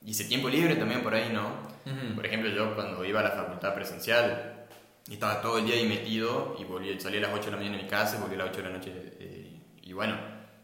y 0.05 0.11
ese 0.11 0.25
tiempo 0.25 0.49
libre 0.49 0.75
también 0.75 1.05
por 1.05 1.15
ahí, 1.15 1.31
¿no? 1.33 1.47
Ujú. 1.87 2.17
Por 2.17 2.27
ejemplo, 2.27 2.51
yo 2.51 2.75
cuando 2.75 3.05
iba 3.05 3.21
a 3.21 3.23
la 3.23 3.31
facultad 3.31 3.73
presencial, 3.73 4.67
estaba 5.09 5.41
todo 5.41 5.59
el 5.59 5.67
día 5.67 5.77
ahí 5.77 5.87
metido 5.87 6.57
y 6.59 6.65
volví, 6.65 6.99
salía 6.99 7.21
a 7.21 7.23
las 7.23 7.35
8 7.35 7.45
de 7.45 7.51
la 7.53 7.57
mañana 7.59 7.77
de 7.77 7.83
mi 7.85 7.89
casa 7.89 8.17
y 8.17 8.21
volví 8.21 8.35
a 8.35 8.39
las 8.39 8.49
8 8.49 8.57
de 8.57 8.69
la 8.69 8.75
noche 8.75 8.93
eh, 9.21 9.93
bueno, 9.93 10.17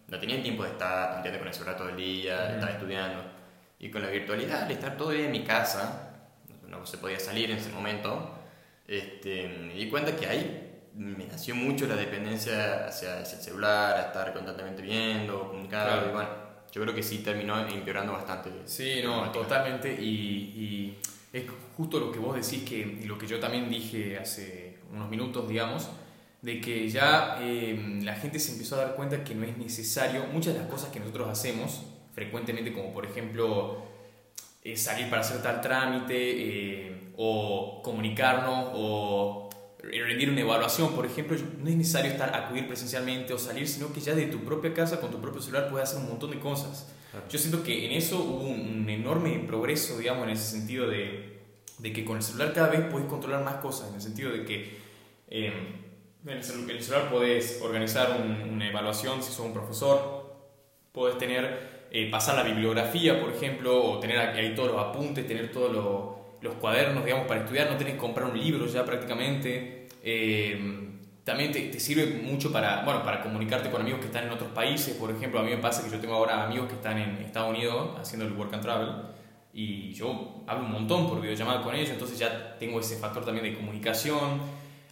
no 0.08 0.18
tenían 0.18 0.42
tiempo 0.42 0.64
de 0.64 0.70
estar 0.70 1.12
tanteando 1.12 1.38
con 1.38 1.46
el 1.46 1.54
celular 1.54 1.76
todo 1.76 1.90
el 1.90 1.96
día, 1.96 2.48
de 2.48 2.54
estar 2.54 2.70
estudiando. 2.70 3.22
Y 3.78 3.92
con 3.92 4.02
la 4.02 4.08
virtualidad, 4.08 4.64
al 4.64 4.70
estar 4.72 4.96
todo 4.96 5.12
el 5.12 5.18
día 5.18 5.26
en 5.26 5.32
mi 5.32 5.44
casa, 5.44 6.16
no 6.66 6.84
se 6.84 6.98
podía 6.98 7.20
salir 7.20 7.48
en 7.48 7.58
ese 7.58 7.70
momento, 7.70 8.34
este, 8.88 9.46
me 9.46 9.74
di 9.74 9.88
cuenta 9.88 10.16
que 10.16 10.26
ahí 10.26 10.69
me 10.94 11.26
nació 11.26 11.54
mucho 11.54 11.86
la 11.86 11.96
dependencia 11.96 12.86
hacia, 12.86 13.20
el 13.20 13.26
celular, 13.26 13.96
a 13.96 14.02
estar 14.08 14.32
constantemente 14.32 14.82
viendo, 14.82 15.48
comunicando, 15.48 16.08
y 16.08 16.12
bueno, 16.12 16.28
yo 16.72 16.82
creo 16.82 16.94
que 16.94 17.02
sí 17.02 17.18
terminó 17.18 17.66
empeorando 17.66 18.12
bastante. 18.12 18.50
Sí, 18.66 19.00
no, 19.02 19.30
totalmente, 19.30 19.92
y, 19.92 20.98
es 21.32 21.44
justo 21.76 22.00
lo 22.00 22.10
que 22.10 22.18
vos 22.18 22.34
decís 22.34 22.68
que, 22.68 22.78
y 22.78 23.04
lo 23.04 23.16
que 23.16 23.26
yo 23.26 23.38
también 23.38 23.70
dije 23.70 24.18
hace 24.18 24.78
unos 24.92 25.08
minutos, 25.08 25.48
digamos, 25.48 25.88
de 26.42 26.60
que 26.60 26.88
ya 26.88 27.38
eh, 27.40 28.00
la 28.02 28.14
gente 28.14 28.38
se 28.38 28.52
empezó 28.52 28.76
a 28.76 28.84
dar 28.84 28.96
cuenta 28.96 29.22
que 29.22 29.34
no 29.34 29.44
es 29.44 29.56
necesario 29.56 30.24
muchas 30.32 30.54
de 30.54 30.60
las 30.60 30.68
cosas 30.68 30.90
que 30.90 30.98
nosotros 30.98 31.28
hacemos 31.28 31.82
frecuentemente, 32.14 32.72
como 32.72 32.92
por 32.92 33.06
ejemplo 33.06 33.82
eh, 34.62 34.76
salir 34.76 35.08
para 35.08 35.22
hacer 35.22 35.42
tal 35.42 35.60
trámite, 35.60 36.16
eh, 36.16 37.12
o 37.16 37.80
comunicarnos, 37.82 38.70
o 38.74 39.49
rendir 39.82 40.30
una 40.30 40.40
evaluación, 40.40 40.94
por 40.94 41.06
ejemplo, 41.06 41.36
no 41.58 41.68
es 41.68 41.76
necesario 41.76 42.10
estar 42.10 42.34
acudir 42.34 42.66
presencialmente 42.66 43.32
o 43.32 43.38
salir, 43.38 43.66
sino 43.66 43.92
que 43.92 44.00
ya 44.00 44.14
de 44.14 44.26
tu 44.26 44.40
propia 44.40 44.74
casa 44.74 45.00
con 45.00 45.10
tu 45.10 45.20
propio 45.20 45.40
celular 45.40 45.70
puedes 45.70 45.88
hacer 45.88 46.02
un 46.02 46.10
montón 46.10 46.30
de 46.30 46.38
cosas. 46.38 46.92
Yo 47.28 47.38
siento 47.38 47.62
que 47.62 47.86
en 47.86 47.92
eso 47.92 48.22
hubo 48.22 48.46
un, 48.48 48.88
enorme 48.88 49.42
progreso, 49.46 49.98
digamos, 49.98 50.24
en 50.24 50.30
ese 50.30 50.58
sentido 50.58 50.88
de, 50.88 51.40
de, 51.78 51.92
que 51.92 52.04
con 52.04 52.16
el 52.16 52.22
celular 52.22 52.52
cada 52.52 52.68
vez 52.68 52.82
puedes 52.90 53.08
controlar 53.08 53.44
más 53.44 53.56
cosas, 53.56 53.88
en 53.88 53.96
el 53.96 54.00
sentido 54.00 54.30
de 54.30 54.44
que 54.44 54.78
eh, 55.28 55.52
en, 56.24 56.30
el 56.30 56.44
celular, 56.44 57.10
puedes 57.10 57.60
organizar 57.62 58.20
una 58.20 58.68
evaluación 58.68 59.22
si 59.22 59.32
sos 59.32 59.46
un 59.46 59.52
profesor, 59.52 60.36
puedes 60.92 61.18
tener, 61.18 61.88
eh, 61.90 62.10
pasar 62.10 62.36
la 62.36 62.42
bibliografía, 62.42 63.20
por 63.20 63.32
ejemplo, 63.32 63.82
o 63.82 63.98
tener 63.98 64.18
ahí 64.18 64.54
todos 64.54 64.72
los 64.72 64.80
apuntes, 64.80 65.26
tener 65.26 65.50
todos 65.50 65.72
los 65.72 66.19
los 66.42 66.54
cuadernos, 66.54 67.04
digamos, 67.04 67.26
para 67.26 67.40
estudiar, 67.40 67.70
no 67.70 67.76
tenés 67.76 67.94
que 67.94 67.98
comprar 67.98 68.30
un 68.30 68.38
libro 68.38 68.66
ya 68.66 68.84
prácticamente. 68.84 69.88
Eh, 70.02 70.88
también 71.24 71.52
te, 71.52 71.78
sirve 71.78 72.06
mucho 72.22 72.50
para, 72.50 72.82
bueno, 72.84 73.04
para 73.04 73.22
comunicarte 73.22 73.70
con 73.70 73.82
amigos 73.82 74.00
que 74.00 74.06
están 74.06 74.24
en 74.24 74.30
otros 74.30 74.50
países. 74.50 74.96
Por 74.96 75.10
ejemplo, 75.10 75.40
a 75.40 75.42
mí 75.42 75.50
me 75.50 75.58
pasa 75.58 75.84
que 75.84 75.90
yo 75.90 76.00
tengo 76.00 76.14
ahora 76.14 76.44
amigos 76.44 76.68
que 76.68 76.74
están 76.74 76.98
en 76.98 77.18
Estados 77.18 77.50
Unidos 77.50 77.98
haciendo 78.00 78.26
el 78.26 78.32
Work 78.32 78.54
and 78.54 78.62
Travel 78.62 78.88
y 79.52 79.92
yo 79.92 80.42
hablo 80.46 80.64
un 80.64 80.72
montón 80.72 81.08
por 81.08 81.20
videollamada 81.20 81.62
con 81.62 81.74
ellos, 81.74 81.90
entonces 81.90 82.18
ya 82.18 82.56
tengo 82.58 82.80
ese 82.80 82.96
factor 82.96 83.24
también 83.24 83.44
de 83.44 83.54
comunicación. 83.54 84.40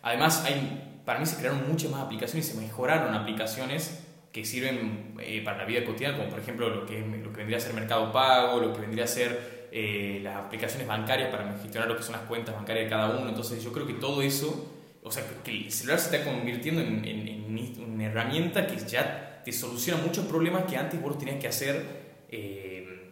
Además, 0.02 0.44
hay, 0.44 1.00
para 1.04 1.18
mí 1.18 1.26
se 1.26 1.36
crearon 1.36 1.68
muchas 1.68 1.90
más 1.90 2.02
aplicaciones 2.02 2.46
se 2.46 2.60
mejoraron 2.60 3.14
aplicaciones 3.14 4.04
que 4.32 4.44
sirven 4.44 5.16
eh, 5.20 5.42
para 5.44 5.58
la 5.58 5.64
vida 5.64 5.84
cotidiana, 5.84 6.18
como 6.18 6.28
por 6.28 6.38
ejemplo 6.38 6.68
lo 6.68 6.86
que, 6.86 7.00
lo 7.00 7.32
que 7.32 7.38
vendría 7.38 7.56
a 7.56 7.60
ser 7.60 7.72
Mercado 7.72 8.12
Pago, 8.12 8.60
lo 8.60 8.72
que 8.72 8.80
vendría 8.80 9.04
a 9.04 9.08
ser 9.08 9.57
eh, 9.70 10.20
las 10.22 10.36
aplicaciones 10.36 10.86
bancarias 10.86 11.30
para 11.30 11.52
gestionar 11.60 11.88
lo 11.88 11.96
que 11.96 12.02
son 12.02 12.12
las 12.12 12.22
cuentas 12.22 12.54
bancarias 12.54 12.86
de 12.86 12.90
cada 12.90 13.18
uno. 13.18 13.28
Entonces 13.28 13.62
yo 13.62 13.72
creo 13.72 13.86
que 13.86 13.94
todo 13.94 14.22
eso, 14.22 14.70
o 15.02 15.10
sea, 15.10 15.24
que 15.44 15.50
el 15.50 15.72
celular 15.72 15.98
se 15.98 16.16
está 16.16 16.30
convirtiendo 16.30 16.80
en, 16.80 17.04
en, 17.04 17.92
una 17.92 18.06
herramienta 18.06 18.66
que 18.66 18.76
ya 18.78 19.42
te 19.44 19.52
soluciona 19.52 20.02
muchos 20.02 20.26
problemas 20.26 20.64
que 20.64 20.76
antes 20.76 21.00
vos 21.00 21.18
tenías 21.18 21.38
que 21.40 21.48
hacer 21.48 21.84
eh, 22.30 23.10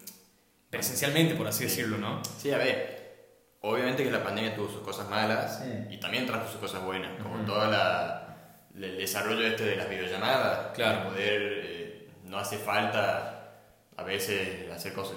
presencialmente, 0.70 1.34
por 1.34 1.46
así 1.46 1.64
decirlo, 1.64 1.98
¿no? 1.98 2.22
Sí, 2.38 2.50
a 2.52 2.58
ver. 2.58 2.96
Obviamente 3.62 4.04
que 4.04 4.10
la 4.10 4.22
pandemia 4.22 4.54
tuvo 4.54 4.68
sus 4.68 4.80
cosas 4.82 5.08
malas 5.08 5.62
y 5.90 5.96
también 5.98 6.24
trajo 6.24 6.48
sus 6.48 6.60
cosas 6.60 6.84
buenas, 6.84 7.20
como 7.20 7.44
todo 7.44 7.64
el 8.74 8.96
desarrollo 8.96 9.44
este 9.44 9.64
de 9.64 9.76
las 9.76 9.88
videollamadas, 9.88 10.72
claro. 10.72 11.08
poder, 11.08 11.42
eh, 11.64 12.08
no 12.24 12.38
hace 12.38 12.58
falta 12.58 13.36
a 13.96 14.02
veces 14.04 14.70
hacer 14.70 14.92
cosas 14.92 15.16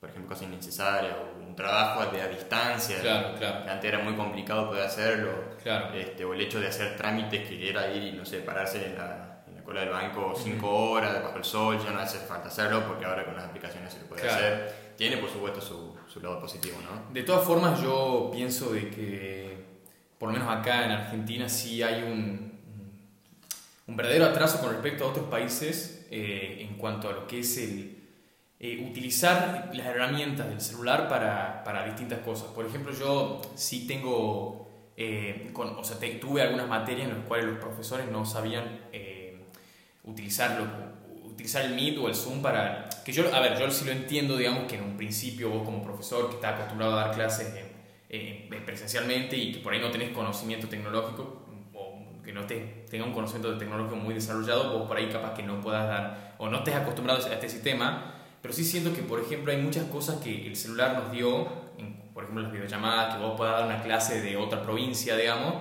por 0.00 0.10
ejemplo, 0.10 0.28
cosas 0.34 0.48
innecesarias 0.48 1.14
o 1.16 1.44
un 1.44 1.56
trabajo 1.56 2.06
de 2.12 2.22
a 2.22 2.28
distancia, 2.28 3.00
claro, 3.00 3.34
claro. 3.36 3.64
que 3.64 3.70
antes 3.70 3.92
era 3.92 3.98
muy 4.02 4.14
complicado 4.14 4.68
poder 4.68 4.84
hacerlo, 4.84 5.30
claro. 5.62 5.92
este, 5.94 6.24
o 6.24 6.34
el 6.34 6.40
hecho 6.40 6.60
de 6.60 6.68
hacer 6.68 6.96
trámites 6.96 7.48
que 7.48 7.68
era 7.68 7.90
ir 7.92 8.02
y, 8.02 8.12
no 8.12 8.24
sé, 8.24 8.38
pararse 8.38 8.86
en 8.86 8.96
la, 8.96 9.42
en 9.48 9.56
la 9.56 9.64
cola 9.64 9.80
del 9.80 9.90
banco 9.90 10.34
cinco 10.36 10.90
horas 10.90 11.20
bajo 11.22 11.38
el 11.38 11.44
sol, 11.44 11.78
ya 11.82 11.90
no 11.90 11.98
hace 11.98 12.18
falta 12.18 12.48
hacerlo 12.48 12.86
porque 12.86 13.06
ahora 13.06 13.24
con 13.24 13.34
las 13.34 13.44
aplicaciones 13.44 13.92
se 13.92 14.00
lo 14.00 14.06
puede 14.06 14.28
hacer. 14.28 14.88
Tiene, 14.96 15.16
por 15.16 15.30
supuesto, 15.30 15.60
su, 15.60 15.96
su 16.06 16.20
lado 16.20 16.40
positivo, 16.40 16.78
¿no? 16.82 17.12
De 17.12 17.22
todas 17.22 17.44
formas, 17.44 17.80
yo 17.80 18.30
pienso 18.32 18.72
de 18.72 18.90
que, 18.90 19.64
por 20.16 20.28
lo 20.28 20.38
menos 20.38 20.48
acá 20.48 20.84
en 20.84 20.92
Argentina, 20.92 21.48
sí 21.48 21.82
hay 21.82 22.02
un, 22.02 22.60
un 23.88 23.96
verdadero 23.96 24.26
atraso 24.26 24.60
con 24.60 24.70
respecto 24.70 25.04
a 25.04 25.08
otros 25.08 25.26
países 25.26 26.06
eh, 26.10 26.58
en 26.60 26.76
cuanto 26.76 27.08
a 27.08 27.12
lo 27.12 27.26
que 27.26 27.40
es 27.40 27.58
el 27.58 27.97
eh, 28.60 28.84
utilizar 28.90 29.70
las 29.72 29.86
herramientas 29.86 30.48
del 30.48 30.60
celular 30.60 31.08
para, 31.08 31.62
para, 31.62 31.84
distintas 31.84 32.18
cosas. 32.20 32.48
Por 32.48 32.66
ejemplo, 32.66 32.92
yo 32.92 33.40
sí 33.54 33.86
tengo, 33.86 34.68
eh, 34.96 35.50
con, 35.52 35.76
o 35.76 35.84
sea, 35.84 35.96
tuve 36.20 36.42
algunas 36.42 36.66
materias 36.66 37.08
en 37.08 37.18
las 37.18 37.24
cuales 37.24 37.46
los 37.46 37.58
profesores 37.58 38.10
no 38.10 38.26
sabían 38.26 38.80
eh, 38.92 39.44
utilizarlo, 40.02 40.66
utilizar 41.24 41.64
el 41.66 41.74
Meet 41.76 41.98
o 41.98 42.08
el 42.08 42.16
Zoom 42.16 42.42
para... 42.42 42.88
Que 43.04 43.12
yo, 43.12 43.32
a 43.32 43.38
ver, 43.38 43.56
yo 43.56 43.70
sí 43.70 43.84
lo 43.84 43.92
entiendo, 43.92 44.36
digamos, 44.36 44.64
que 44.64 44.74
en 44.74 44.82
un 44.82 44.96
principio 44.96 45.50
vos 45.50 45.62
como 45.62 45.80
profesor 45.80 46.28
que 46.28 46.34
está 46.34 46.56
acostumbrado 46.56 46.98
a 46.98 47.04
dar 47.04 47.14
clases 47.14 47.54
presencialmente 48.66 49.36
y 49.36 49.52
que 49.52 49.60
por 49.60 49.72
ahí 49.72 49.80
no 49.80 49.92
tenés 49.92 50.10
conocimiento 50.10 50.66
tecnológico, 50.68 51.46
que 52.24 52.32
no 52.32 52.44
te, 52.44 52.84
tenga 52.90 53.06
un 53.06 53.12
conocimiento 53.12 53.52
de 53.52 53.58
tecnológico 53.58 53.96
muy 53.96 54.14
desarrollado, 54.14 54.76
vos 54.76 54.88
por 54.88 54.96
ahí 54.96 55.08
capaz 55.08 55.32
que 55.34 55.44
no 55.44 55.60
puedas 55.60 55.86
dar, 55.86 56.34
o 56.38 56.48
no 56.48 56.58
estés 56.58 56.74
acostumbrado 56.74 57.24
a 57.24 57.32
este 57.32 57.48
sistema, 57.48 58.17
pero 58.48 58.56
sí 58.56 58.64
siento 58.64 58.94
que, 58.94 59.02
por 59.02 59.20
ejemplo, 59.20 59.52
hay 59.52 59.58
muchas 59.58 59.84
cosas 59.88 60.22
que 60.22 60.46
el 60.46 60.56
celular 60.56 60.94
nos 60.94 61.12
dio, 61.12 61.46
por 62.14 62.22
ejemplo, 62.22 62.44
las 62.44 62.50
videollamadas, 62.50 63.14
que 63.14 63.20
vos 63.20 63.34
puedas 63.36 63.58
dar 63.58 63.66
una 63.66 63.82
clase 63.82 64.22
de 64.22 64.38
otra 64.38 64.62
provincia, 64.62 65.16
digamos, 65.16 65.56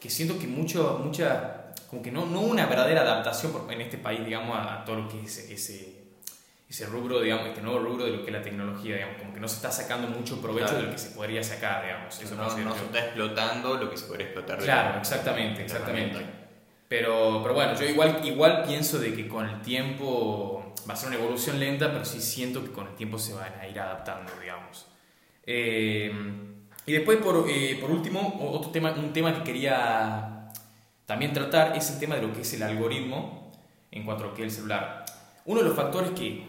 que 0.00 0.08
siento 0.08 0.38
que 0.38 0.46
mucho, 0.46 0.98
mucha, 1.04 1.74
como 1.90 2.00
que 2.00 2.10
no, 2.10 2.24
no 2.24 2.40
una 2.40 2.64
verdadera 2.64 3.02
adaptación 3.02 3.52
en 3.68 3.82
este 3.82 3.98
país, 3.98 4.24
digamos, 4.24 4.56
a, 4.58 4.82
todo 4.82 4.96
lo 4.96 5.08
que 5.10 5.20
es 5.20 5.50
ese, 5.50 6.04
ese 6.70 6.86
rubro, 6.86 7.20
digamos, 7.20 7.48
este 7.48 7.60
nuevo 7.60 7.80
rubro 7.80 8.06
de 8.06 8.12
lo 8.12 8.24
que 8.24 8.30
es 8.30 8.32
la 8.32 8.42
tecnología, 8.42 8.94
digamos, 8.94 9.18
como 9.18 9.34
que 9.34 9.40
no 9.40 9.46
se 9.46 9.56
está 9.56 9.70
sacando 9.70 10.08
mucho 10.08 10.40
provecho 10.40 10.74
de 10.74 10.84
lo 10.84 10.90
que 10.90 10.96
se 10.96 11.10
podría 11.10 11.44
sacar, 11.44 11.84
digamos. 11.84 12.18
Eso 12.18 12.34
no, 12.34 12.44
no, 12.44 12.74
se 12.74 12.84
está 12.84 12.98
explotando 12.98 13.74
lo 13.74 13.90
que 13.90 13.98
se 13.98 14.06
podría 14.06 14.28
explotar. 14.28 14.56
claro, 14.56 15.00
exactamente, 15.00 15.64
exactamente. 15.64 16.41
Pero, 16.92 17.40
pero 17.42 17.54
bueno, 17.54 17.74
yo 17.74 17.86
igual, 17.86 18.20
igual 18.22 18.64
pienso 18.66 18.98
de 18.98 19.14
que 19.14 19.26
con 19.26 19.48
el 19.48 19.62
tiempo 19.62 20.74
va 20.86 20.92
a 20.92 20.96
ser 20.96 21.08
una 21.08 21.16
evolución 21.16 21.58
lenta, 21.58 21.90
pero 21.90 22.04
sí 22.04 22.20
siento 22.20 22.62
que 22.62 22.70
con 22.70 22.86
el 22.86 22.94
tiempo 22.94 23.16
se 23.16 23.32
van 23.32 23.50
a 23.58 23.66
ir 23.66 23.80
adaptando, 23.80 24.30
digamos. 24.38 24.88
Eh, 25.46 26.12
y 26.84 26.92
después, 26.92 27.16
por, 27.16 27.46
eh, 27.48 27.78
por, 27.80 27.90
último, 27.90 28.38
otro 28.52 28.70
tema, 28.70 28.92
un 28.92 29.10
tema 29.14 29.34
que 29.38 29.42
quería 29.42 30.50
también 31.06 31.32
tratar 31.32 31.74
es 31.74 31.90
el 31.92 31.98
tema 31.98 32.16
de 32.16 32.26
lo 32.26 32.34
que 32.34 32.42
es 32.42 32.52
el 32.52 32.62
algoritmo 32.62 33.50
en 33.90 34.04
cuanto 34.04 34.24
a 34.24 34.26
lo 34.26 34.34
que 34.34 34.42
es 34.42 34.48
el 34.48 34.54
celular. 34.56 35.06
Uno 35.46 35.62
de 35.62 35.68
los 35.68 35.74
factores 35.74 36.10
que, 36.10 36.44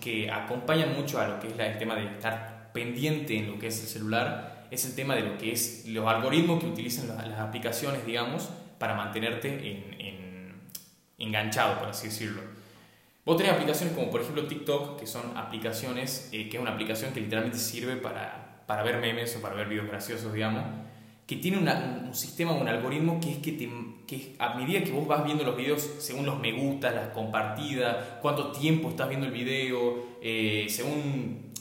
que 0.00 0.28
acompañan 0.28 0.96
mucho 0.96 1.20
a 1.20 1.28
lo 1.28 1.38
que 1.38 1.46
es 1.46 1.54
el 1.56 1.78
tema 1.78 1.94
de 1.94 2.06
estar 2.06 2.72
pendiente 2.74 3.38
en 3.38 3.52
lo 3.52 3.58
que 3.60 3.68
es 3.68 3.80
el 3.80 3.86
celular 3.86 4.66
es 4.68 4.84
el 4.84 4.96
tema 4.96 5.14
de 5.14 5.22
lo 5.22 5.38
que 5.38 5.52
es 5.52 5.86
los 5.86 6.08
algoritmos 6.08 6.58
que 6.58 6.66
utilizan 6.66 7.06
las, 7.06 7.38
aplicaciones, 7.38 8.04
digamos, 8.04 8.50
para 8.78 8.94
mantenerte 8.94 9.48
en, 9.48 10.00
en, 10.00 10.60
enganchado, 11.18 11.78
por 11.78 11.88
así 11.88 12.08
decirlo. 12.08 12.42
Vos 13.24 13.36
tenés 13.36 13.52
aplicaciones 13.52 13.94
como 13.94 14.10
por 14.10 14.20
ejemplo 14.20 14.46
TikTok, 14.46 15.00
que 15.00 15.06
son 15.06 15.36
aplicaciones, 15.36 16.28
eh, 16.32 16.48
que 16.48 16.56
es 16.56 16.62
una 16.62 16.72
aplicación 16.72 17.12
que 17.12 17.20
literalmente 17.20 17.58
sirve 17.58 17.96
para, 17.96 18.62
para 18.66 18.82
ver 18.82 18.98
memes 18.98 19.34
o 19.36 19.40
para 19.40 19.54
ver 19.54 19.68
videos 19.68 19.88
graciosos, 19.88 20.32
digamos, 20.32 20.62
que 21.26 21.36
tiene 21.36 21.58
un 21.58 22.14
sistema, 22.14 22.52
un 22.52 22.68
algoritmo 22.68 23.18
que 23.20 23.32
es 23.32 23.38
que, 23.38 23.52
te, 23.52 23.68
que 24.06 24.36
a 24.38 24.54
medida 24.54 24.84
que 24.84 24.92
vos 24.92 25.08
vas 25.08 25.24
viendo 25.24 25.42
los 25.42 25.56
videos, 25.56 25.82
según 25.98 26.24
los 26.24 26.38
me 26.38 26.52
gusta, 26.52 26.92
las 26.92 27.08
compartidas, 27.08 27.96
cuánto 28.22 28.52
tiempo 28.52 28.90
estás 28.90 29.08
viendo 29.08 29.26
el 29.26 29.32
video, 29.32 30.04
eh, 30.22 30.66
según 30.68 31.52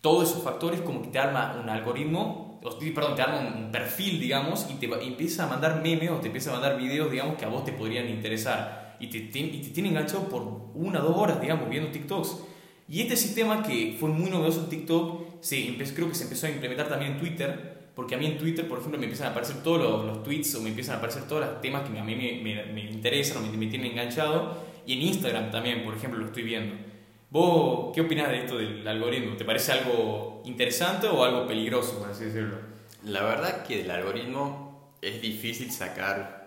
todos 0.00 0.30
esos 0.30 0.44
factores, 0.44 0.80
como 0.82 1.02
que 1.02 1.08
te 1.08 1.18
arma 1.18 1.58
un 1.60 1.68
algoritmo, 1.68 2.47
perdón, 2.94 3.14
te 3.14 3.22
arma 3.22 3.54
un 3.56 3.72
perfil, 3.72 4.20
digamos, 4.20 4.66
y 4.70 4.74
te 4.74 4.86
empieza 4.86 5.44
a 5.44 5.46
mandar 5.48 5.82
memes 5.82 6.10
o 6.10 6.16
te 6.16 6.26
empieza 6.26 6.50
a 6.50 6.54
mandar 6.54 6.78
videos, 6.78 7.10
digamos, 7.10 7.36
que 7.36 7.44
a 7.44 7.48
vos 7.48 7.64
te 7.64 7.72
podrían 7.72 8.08
interesar 8.08 8.96
y 9.00 9.08
te, 9.08 9.18
y 9.18 9.60
te 9.62 9.70
tiene 9.70 9.90
enganchado 9.90 10.28
por 10.28 10.70
una 10.74 11.00
o 11.00 11.08
dos 11.08 11.16
horas, 11.16 11.40
digamos, 11.40 11.68
viendo 11.68 11.90
TikToks. 11.90 12.44
Y 12.88 13.02
este 13.02 13.16
sistema 13.16 13.62
que 13.62 13.96
fue 13.98 14.08
muy 14.08 14.30
novedoso 14.30 14.60
en 14.60 14.70
TikTok, 14.70 15.40
se 15.40 15.76
creo 15.94 16.08
que 16.08 16.14
se 16.14 16.24
empezó 16.24 16.46
a 16.46 16.50
implementar 16.50 16.88
también 16.88 17.12
en 17.12 17.18
Twitter, 17.18 17.90
porque 17.94 18.14
a 18.14 18.18
mí 18.18 18.26
en 18.26 18.38
Twitter, 18.38 18.66
por 18.66 18.78
ejemplo, 18.78 18.98
me 18.98 19.06
empiezan 19.06 19.28
a 19.28 19.30
aparecer 19.30 19.62
todos 19.62 19.80
los, 19.80 20.04
los 20.06 20.22
tweets 20.22 20.54
o 20.54 20.62
me 20.62 20.70
empiezan 20.70 20.94
a 20.94 20.98
aparecer 20.98 21.24
todos 21.24 21.44
los 21.44 21.60
temas 21.60 21.88
que 21.88 21.98
a 21.98 22.04
mí 22.04 22.14
me, 22.14 22.40
me, 22.42 22.72
me 22.72 22.90
interesan 22.90 23.38
o 23.38 23.46
me, 23.46 23.56
me, 23.56 23.66
tienen 23.66 23.92
enganchado. 23.92 24.56
Y 24.86 24.94
en 24.94 25.02
Instagram 25.02 25.50
también, 25.50 25.84
por 25.84 25.94
ejemplo, 25.94 26.18
lo 26.18 26.26
estoy 26.26 26.44
viendo. 26.44 26.76
¿Vos 27.30 27.90
qué 27.94 28.00
opinas 28.00 28.28
de 28.28 28.38
esto 28.38 28.56
del 28.56 28.86
algoritmo? 28.86 29.36
¿Te 29.36 29.44
parece 29.44 29.72
algo 29.72 30.42
interesante 30.44 31.06
o 31.08 31.22
algo 31.24 31.46
peligroso, 31.46 31.98
por 31.98 32.10
así 32.10 32.24
decirlo? 32.24 32.56
La 33.04 33.22
verdad 33.22 33.64
que 33.64 33.78
del 33.78 33.90
algoritmo 33.90 34.94
es 35.02 35.20
difícil 35.20 35.70
sacar 35.70 36.38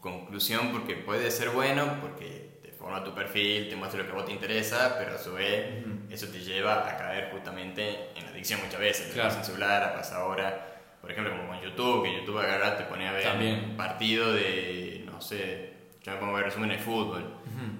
conclusión 0.00 0.70
porque 0.72 0.94
puede 0.94 1.30
ser 1.30 1.50
bueno, 1.50 1.98
porque 2.00 2.60
te 2.62 2.70
conforma 2.70 3.02
tu 3.02 3.12
perfil, 3.12 3.68
te 3.68 3.74
muestra 3.74 4.00
lo 4.00 4.06
que 4.06 4.12
a 4.12 4.14
vos 4.14 4.24
te 4.26 4.32
interesa, 4.32 4.94
pero 4.98 5.16
a 5.16 5.18
su 5.18 5.32
vez 5.32 5.84
eso 6.10 6.28
te 6.28 6.38
lleva 6.38 6.88
a 6.88 6.96
caer 6.96 7.30
justamente 7.32 8.10
en 8.16 8.24
la 8.24 8.30
adicción 8.30 8.60
muchas 8.64 8.80
veces. 8.80 9.12
Claro. 9.12 9.34
En 9.34 9.44
celular, 9.44 9.94
pasa 9.94 10.18
ahora, 10.18 10.78
por 11.00 11.10
ejemplo, 11.10 11.36
como 11.36 11.48
con 11.48 11.60
YouTube, 11.60 12.04
que 12.04 12.14
YouTube 12.20 12.38
agarra, 12.38 12.78
te 12.78 12.84
pone 12.84 13.08
a 13.08 13.12
ver 13.12 13.24
También. 13.24 13.64
un 13.70 13.76
partido 13.76 14.32
de, 14.32 15.02
no 15.04 15.20
sé, 15.20 15.67
yo 16.08 16.14
me 16.14 16.20
pongo 16.20 16.36
a 16.36 16.42
resumen 16.42 16.70
de 16.70 16.78
fútbol. 16.78 17.24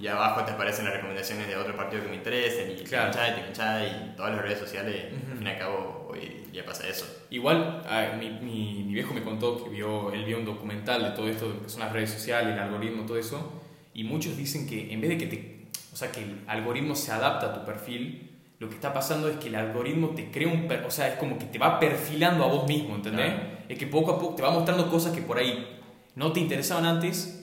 Y 0.01 0.07
abajo 0.07 0.45
te 0.45 0.53
aparecen 0.53 0.85
las 0.85 0.95
recomendaciones 0.95 1.47
de 1.49 1.57
otro 1.57 1.75
partido 1.77 2.03
que 2.03 2.09
me 2.09 2.17
interesen, 2.17 2.71
y 2.73 2.83
Claro. 2.85 3.11
te 3.11 3.19
enganchás, 3.19 3.83
y 3.83 3.91
te 3.91 4.11
y 4.13 4.17
todas 4.17 4.33
las 4.33 4.43
redes 4.43 4.59
sociales, 4.59 5.07
al 5.31 5.39
fin 5.39 5.47
y 5.47 5.51
al 5.51 5.59
cabo, 5.59 6.09
hoy 6.11 6.43
día 6.53 6.65
pasa 6.65 6.87
eso. 6.89 7.05
Igual, 7.31 7.83
mi, 8.19 8.31
mi, 8.31 8.83
mi 8.85 8.95
viejo 8.95 9.15
me 9.15 9.23
contó 9.23 9.63
que 9.65 9.71
vio, 9.71 10.13
él 10.13 10.25
vio 10.25 10.39
un 10.39 10.45
documental 10.45 11.03
de 11.03 11.11
todo 11.11 11.29
esto, 11.29 11.63
que 11.63 11.69
son 11.69 11.81
las 11.81 11.93
redes 11.93 12.11
sociales, 12.11 12.53
el 12.55 12.59
algoritmo, 12.59 13.07
todo 13.07 13.19
eso, 13.19 13.53
y 13.95 14.05
muchos 14.05 14.37
dicen 14.37 14.69
que 14.69 14.93
en 14.93 15.01
vez 15.01 15.11
de 15.11 15.19
que 15.19 15.27
te, 15.27 15.69
o 15.93 15.97
sea, 15.97 16.11
que 16.13 16.23
el 16.23 16.41
algoritmo 16.47 16.95
se 16.95 17.11
adapta 17.13 17.47
a 17.47 17.55
tu 17.55 17.65
perfil, 17.65 18.31
lo 18.61 18.69
que 18.69 18.75
está 18.75 18.93
pasando 18.93 19.29
es 19.29 19.37
que 19.37 19.49
el 19.49 19.55
algoritmo 19.57 20.09
te 20.11 20.31
crea 20.31 20.49
un, 20.49 20.67
per- 20.67 20.85
o 20.85 20.91
sea, 20.91 21.09
es 21.09 21.15
como 21.15 21.39
que 21.39 21.45
te 21.47 21.59
va 21.59 21.79
perfilando 21.79 22.43
a 22.45 22.49
vos 22.49 22.67
mismo, 22.67 22.97
¿entendés? 22.97 23.27
Claro. 23.35 23.49
Es 23.69 23.79
que 23.79 23.87
poco 23.87 24.13
a 24.13 24.19
poco 24.19 24.35
te 24.35 24.43
va 24.43 24.51
mostrando 24.51 24.91
cosas 24.91 25.13
que 25.13 25.23
por 25.23 25.39
ahí 25.39 25.79
no 26.17 26.33
te 26.33 26.41
interesaban 26.41 26.85
antes 26.85 27.38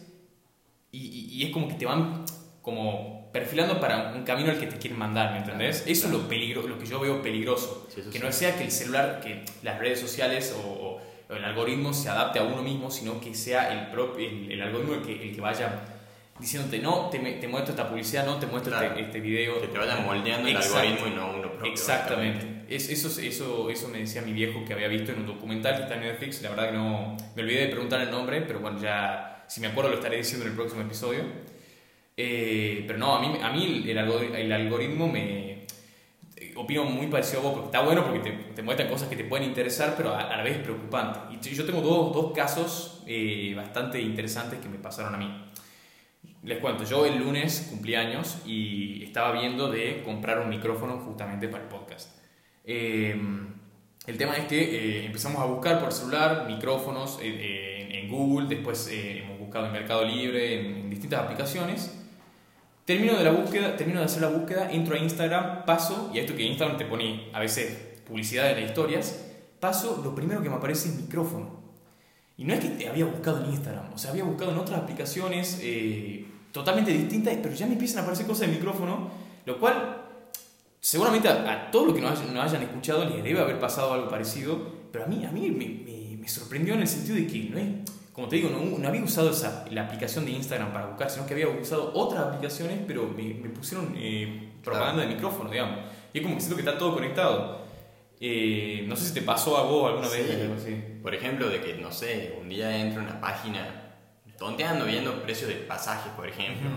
y, 1.40 1.46
es 1.46 1.52
como 1.52 1.68
que 1.68 1.76
te 1.76 1.86
van 1.86 2.24
como 2.62 3.30
perfilando 3.32 3.80
para 3.80 4.14
un 4.16 4.24
camino 4.24 4.50
al 4.50 4.60
que 4.60 4.68
te 4.68 4.78
quieren 4.78 4.98
mandar, 4.98 5.32
¿me 5.34 5.40
entendés? 5.40 5.84
Eso 5.86 6.08
es 6.08 6.14
lo, 6.14 6.28
peligro, 6.28 6.68
lo 6.68 6.80
que 6.80 6.86
yo 6.86 7.00
veo 7.00 7.22
peligroso. 7.22 7.88
Sí, 7.94 8.02
que 8.12 8.18
sí. 8.18 8.24
no 8.24 8.32
sea 8.32 8.56
que 8.58 8.64
el 8.64 8.72
celular, 8.72 9.20
que 9.22 9.44
las 9.62 9.78
redes 9.80 10.00
sociales 10.00 10.56
o, 10.58 10.68
o- 10.68 11.02
el 11.28 11.44
algoritmo 11.44 11.92
se 11.92 12.08
adapte 12.08 12.38
a 12.40 12.44
uno 12.44 12.62
mismo, 12.62 12.92
sino 12.92 13.20
que 13.20 13.34
sea 13.34 13.74
el, 13.74 13.88
propio, 13.92 14.30
el, 14.30 14.52
el 14.52 14.62
algoritmo 14.62 14.94
el 14.94 15.02
que, 15.02 15.24
el 15.30 15.34
que 15.36 15.42
vaya 15.42 15.82
diciéndote, 16.40 16.80
no, 16.80 17.10
te, 17.10 17.18
te 17.18 17.48
muestro 17.48 17.72
esta 17.74 17.90
publicidad, 17.90 18.26
no, 18.26 18.38
te 18.38 18.46
muestro 18.46 18.72
Claro. 18.72 18.90
este, 18.90 19.02
este 19.02 19.20
video. 19.22 19.60
Que 19.60 19.68
te 19.68 19.78
vayan 19.78 20.06
moldeando 20.06 20.48
el 20.48 20.56
Exacto. 20.56 20.78
algoritmo 20.80 21.08
y 21.08 21.12
no 21.16 21.30
uno 21.38 21.52
propio. 21.52 21.72
Exactamente. 21.72 22.66
Es- 22.74 22.90
eso, 22.90 23.08
eso, 23.22 23.70
eso 23.70 23.88
me 23.90 24.00
decía 24.00 24.22
mi 24.22 24.34
viejo 24.34 24.64
que 24.66 24.74
había 24.74 24.88
visto 24.88 25.12
en 25.12 25.20
un 25.20 25.26
documental 25.28 25.76
que 25.78 25.82
está 25.84 25.96
en 25.96 26.02
Netflix. 26.02 26.42
La 26.42 26.50
verdad 26.52 26.68
que 26.68 26.74
no 26.78 27.18
me 27.36 27.42
olvidé 27.42 27.62
de 27.62 27.68
preguntar 27.68 28.02
el 28.02 28.12
nombre, 28.12 28.42
pero 28.42 28.60
bueno, 28.60 28.80
ya 28.80 29.35
si 29.48 29.62
me 29.62 29.68
acuerdo 29.68 29.90
lo 29.90 29.96
estaré 29.98 30.18
diciendo 30.18 30.46
en 30.46 30.52
el 30.52 30.58
próximo 30.58 30.82
episodio. 30.82 31.24
Eh, 32.18 32.84
pero 32.88 32.98
no, 32.98 33.16
a 33.16 33.22
mí, 33.22 33.38
a 33.42 33.52
mí 33.52 33.84
el, 33.90 33.98
algori- 33.98 34.34
el 34.36 34.52
algoritmo 34.52 35.08
me... 35.08 35.52
eh, 36.38 36.54
Opino 36.58 36.86
muy 36.86 37.08
parecido 37.08 37.40
a 37.40 37.44
vos, 37.44 37.54
porque 37.54 37.66
está 37.68 37.82
bueno 37.82 38.06
porque 38.06 38.20
te, 38.20 38.32
te 38.54 38.62
muestran 38.64 38.90
cosas 38.90 39.10
que 39.10 39.18
te 39.18 39.26
pueden 39.26 39.46
interesar, 39.48 39.96
pero 39.98 40.12
a, 40.12 40.22
a 40.22 40.38
la 40.38 40.44
vez 40.44 40.58
es 40.58 40.64
preocupante. 40.64 41.20
Y 41.36 41.54
yo 41.54 41.66
tengo 41.66 41.82
dos, 41.82 42.14
dos 42.14 42.32
casos 42.34 43.04
eh, 43.06 43.54
bastante 43.56 44.00
interesantes 44.02 44.60
que 44.60 44.70
me 44.70 44.78
pasaron 44.78 45.14
a 45.16 45.18
mí. 45.18 45.44
Les 46.44 46.60
cuento, 46.60 46.84
yo 46.84 47.06
el 47.06 47.18
lunes 47.18 47.68
cumplí 47.70 47.96
años 47.96 48.38
y 48.46 49.04
estaba 49.04 49.32
viendo 49.32 49.70
de 49.70 50.04
comprar 50.04 50.40
un 50.40 50.50
micrófono 50.50 51.00
justamente 51.00 51.48
para 51.50 51.64
el 51.64 51.70
podcast. 51.70 52.18
Eh, 52.64 53.20
el 54.08 54.18
tema 54.18 54.38
es 54.38 54.46
que 54.46 54.60
eh, 54.62 55.06
empezamos 55.06 55.42
a 55.42 55.46
buscar 55.46 55.80
por 55.80 55.92
celular 55.92 56.46
micrófonos 56.48 57.20
eh, 57.22 57.28
eh, 57.28 57.82
en, 57.82 57.92
en 57.92 58.10
Google, 58.10 58.48
después 58.48 58.88
eh, 58.92 59.24
hemos 59.24 59.35
en 59.64 59.72
Mercado 59.72 60.04
Libre, 60.04 60.60
en, 60.60 60.76
en 60.78 60.90
distintas 60.90 61.22
aplicaciones. 61.22 61.92
Termino 62.84 63.18
de 63.18 63.24
la 63.24 63.32
búsqueda, 63.32 63.78
termino 63.78 64.00
de 64.00 64.06
hacer 64.06 64.22
la 64.22 64.30
búsqueda, 64.30 64.72
entro 64.72 64.96
a 64.96 65.00
Instagram, 65.00 65.66
paso, 65.66 66.12
y 66.14 66.20
a 66.20 66.22
esto 66.22 66.36
que 66.36 66.44
Instagram 66.44 66.78
te 66.78 66.86
pone 66.86 67.30
a 67.34 67.40
veces 67.40 67.76
publicidad 68.08 68.50
en 68.52 68.62
las 68.62 68.70
historias, 68.70 69.26
paso, 69.60 70.02
lo 70.04 70.14
primero 70.14 70.42
que 70.44 70.50
me 70.50 70.56
aparece 70.56 70.90
es 70.90 70.96
micrófono. 70.96 71.64
Y 72.38 72.44
no 72.44 72.54
es 72.54 72.60
que 72.60 72.70
te 72.70 72.90
había 72.90 73.06
buscado 73.06 73.44
en 73.44 73.52
Instagram, 73.52 73.94
o 73.94 73.98
sea, 73.98 74.12
había 74.12 74.24
buscado 74.26 74.52
en 74.52 74.58
otras 74.58 74.82
aplicaciones 74.82 75.60
eh, 75.64 76.26
totalmente 76.52 76.92
distintas, 76.92 77.34
pero 77.42 77.56
ya 77.56 77.66
me 77.66 77.74
empiezan 77.74 78.00
a 78.00 78.02
aparecer 78.02 78.28
cosas 78.28 78.48
de 78.48 78.54
micrófono, 78.54 79.10
lo 79.46 79.60
cual 79.60 80.02
seguramente 80.80 81.28
a, 81.28 81.52
a 81.52 81.72
todos 81.72 81.88
los 81.88 81.96
que 81.96 82.02
nos 82.02 82.12
hayan, 82.20 82.34
nos 82.36 82.44
hayan 82.44 82.62
escuchado 82.62 83.06
les 83.10 83.24
debe 83.24 83.40
haber 83.40 83.58
pasado 83.60 83.94
algo 83.94 84.10
parecido, 84.10 84.60
pero 84.92 85.06
a 85.06 85.08
mí, 85.08 85.26
a 85.26 85.32
mí 85.32 85.50
me, 85.50 85.66
me- 85.68 86.18
me 86.18 86.28
sorprendió 86.28 86.74
en 86.76 86.82
el 86.82 86.88
sentido 86.88 87.16
de 87.16 87.26
que 87.28 87.50
no 87.50 87.58
es, 87.58 87.68
como 88.16 88.28
te 88.30 88.38
digo, 88.38 88.50
no, 88.50 88.78
no 88.80 88.88
había 88.88 89.04
usado 89.04 89.30
esa, 89.30 89.66
la 89.70 89.82
aplicación 89.84 90.24
de 90.26 90.32
Instagram 90.32 90.72
para 90.72 90.86
buscar, 90.88 91.10
sino 91.12 91.26
que 91.28 91.34
había 91.34 91.50
usado 91.50 91.92
otras 91.94 92.24
aplicaciones, 92.24 92.80
pero 92.88 93.04
me, 93.10 93.34
me 93.34 93.50
pusieron 93.50 93.94
eh, 93.98 94.54
propaganda 94.64 95.02
de 95.04 95.10
micrófono, 95.10 95.50
digamos. 95.52 95.80
Y 96.14 96.20
es 96.20 96.24
como 96.24 96.36
que 96.36 96.42
siento 96.42 96.56
que 96.56 96.62
está 96.68 96.78
todo 96.78 96.94
conectado. 96.94 97.66
Eh, 98.22 98.86
no 98.88 98.96
sé 98.96 99.08
si 99.10 99.14
te 99.14 99.22
pasó 99.22 99.58
a 99.58 99.64
vos 99.64 99.90
alguna 99.90 100.08
vez 100.08 100.28
Sí. 100.28 100.42
algo 100.42 100.56
así. 100.56 100.82
Por 101.04 101.14
ejemplo, 101.14 101.50
de 101.50 101.60
que, 101.60 101.74
no 101.74 101.92
sé, 101.92 102.38
un 102.42 102.48
día 102.48 102.74
entro 102.78 103.02
en 103.02 103.08
una 103.10 103.20
página 103.20 103.82
tonteando, 104.38 104.86
viendo 104.86 105.22
precios 105.22 105.50
de 105.50 105.56
pasajes, 105.56 106.14
por 106.14 106.28
ejemplo. 106.30 106.70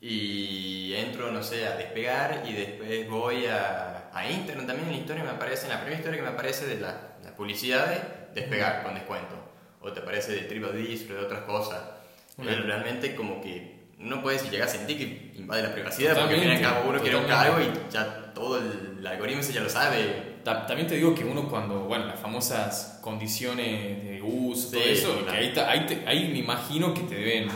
Y 0.00 0.94
entro, 0.94 1.30
no 1.32 1.42
sé, 1.42 1.66
a 1.66 1.76
despegar 1.76 2.44
y 2.48 2.52
después 2.52 3.08
voy 3.10 3.46
a, 3.46 4.08
a 4.14 4.30
Instagram 4.30 4.66
también 4.66 4.88
en 4.88 4.94
la 4.94 5.00
historia 5.00 5.24
me 5.24 5.30
aparece, 5.30 5.64
en 5.66 5.72
la 5.72 5.80
primera 5.80 5.96
historia 5.98 6.16
que 6.18 6.22
me 6.22 6.32
aparece 6.32 6.66
de 6.66 6.80
la, 6.80 7.16
la 7.22 7.34
publicidad 7.34 7.86
de 7.88 8.40
despegar 8.40 8.82
con 8.82 8.94
descuento. 8.94 9.34
O 9.80 9.92
te 9.92 10.00
aparece 10.00 10.32
de 10.32 10.40
TripAdvisor, 10.42 11.08
de 11.16 11.18
otras 11.24 11.40
cosas. 11.42 11.80
Una- 12.36 12.50
Pero 12.50 12.64
realmente 12.64 13.14
como 13.14 13.40
que 13.40 13.80
no 13.98 14.22
puedes 14.22 14.50
llegar 14.50 14.68
a 14.68 14.70
sentir 14.70 14.96
que 14.98 15.38
invade 15.38 15.62
la 15.62 15.72
privacidad 15.74 16.14
porque 16.18 16.34
Totalmente, 16.36 16.62
cabo 16.62 16.90
uno 16.90 17.00
quiere 17.00 17.16
algo 17.18 17.28
totalmente. 17.28 17.80
y 17.88 17.92
ya 17.92 18.32
todo 18.34 18.58
el, 18.58 19.06
algoritmo 19.06 19.40
ese 19.40 19.52
ya 19.52 19.60
lo 19.60 19.68
sabe. 19.68 20.30
Ta- 20.44 20.66
También 20.66 20.88
te 20.88 20.94
digo 20.96 21.14
que 21.14 21.24
uno 21.24 21.48
cuando, 21.48 21.80
bueno, 21.80 22.06
las 22.06 22.18
famosas 22.18 22.98
condiciones 23.02 24.02
de 24.04 24.22
uso, 24.22 24.70
todo 24.70 24.80
Sí, 24.82 24.88
eso, 24.90 25.12
claro. 25.18 25.32
que 25.32 25.36
ahí, 25.36 25.52
ta- 25.52 25.70
ahí, 25.70 25.86
te- 25.86 26.02
ahí 26.06 26.28
me 26.28 26.38
imagino 26.38 26.94
que 26.94 27.02
te 27.02 27.14
deben... 27.14 27.48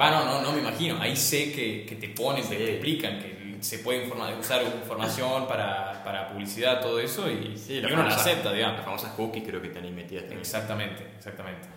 Va, 0.00 0.10
no, 0.10 0.24
no, 0.24 0.42
no 0.42 0.52
me 0.52 0.58
imagino, 0.60 1.00
ahí 1.00 1.14
sé 1.16 1.52
que, 1.52 1.86
que 1.86 1.94
te 1.96 2.08
ponen, 2.08 2.42
te, 2.42 2.56
Sí. 2.58 2.64
te 2.64 2.70
explican 2.72 3.18
que 3.20 3.37
se 3.62 3.78
puede 3.80 4.04
informa- 4.06 4.36
usar 4.38 4.62
información 4.62 5.46
para, 5.46 6.02
para 6.04 6.28
publicidad, 6.28 6.80
todo 6.80 6.98
eso, 7.00 7.30
y, 7.30 7.56
Sí, 7.56 7.74
y 7.74 7.80
la 7.80 7.88
uno 7.92 8.02
la 8.04 8.14
acepta, 8.14 8.52
digamos. 8.52 8.76
Las 8.76 8.84
famosas 8.84 9.12
cookies 9.12 9.44
creo 9.46 9.60
que 9.60 9.68
están 9.68 9.84
ahí 9.84 9.92
metidas 9.92 10.22
también. 10.22 10.40
Exactamente, 10.40 11.06
exactamente. 11.16 11.68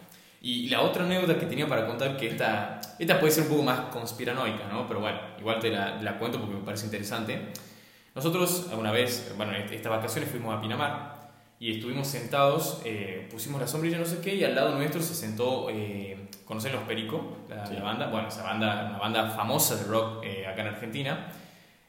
Y 0.43 0.69
la 0.69 0.81
otra 0.81 1.03
anécdota 1.05 1.39
que 1.39 1.45
tenía 1.45 1.67
para 1.67 1.85
contar, 1.85 2.17
que 2.17 2.27
esta, 2.27 2.81
esta 2.97 3.19
puede 3.19 3.31
ser 3.31 3.43
un 3.43 3.49
poco 3.49 3.63
más 3.63 3.79
conspiranoica, 3.91 4.65
¿no? 4.71 4.87
Pero 4.87 4.99
bueno, 4.99 5.19
igual 5.39 5.59
te 5.59 5.69
la, 5.69 6.01
la 6.01 6.17
cuento 6.17 6.39
porque 6.39 6.55
me 6.55 6.63
parece 6.63 6.85
interesante. 6.85 7.39
Nosotros, 8.15 8.67
alguna 8.71 8.91
vez, 8.91 9.33
bueno, 9.37 9.53
est- 9.53 9.71
estas 9.71 9.91
vacaciones 9.91 10.29
fuimos 10.29 10.55
a 10.57 10.59
Pinamar 10.61 11.21
y 11.59 11.75
estuvimos 11.75 12.07
sentados, 12.07 12.81
eh, 12.85 13.27
pusimos 13.31 13.61
la 13.61 13.67
sombrilla, 13.67 13.99
no 13.99 14.05
sé 14.05 14.19
qué, 14.19 14.35
y 14.35 14.43
al 14.43 14.55
lado 14.55 14.75
nuestro 14.75 15.01
se 15.01 15.13
sentó, 15.13 15.67
eh, 15.69 16.17
¿conocen 16.43 16.73
Los 16.73 16.81
Perico? 16.83 17.37
La, 17.47 17.65
Sí. 17.67 17.75
la 17.75 17.83
banda, 17.83 18.07
bueno, 18.07 18.27
esa 18.27 18.41
banda, 18.43 18.87
una 18.89 18.97
banda 18.97 19.29
famosa 19.29 19.75
de 19.75 19.83
rock 19.83 20.23
eh, 20.25 20.47
acá 20.47 20.61
en 20.63 20.67
Argentina, 20.69 21.27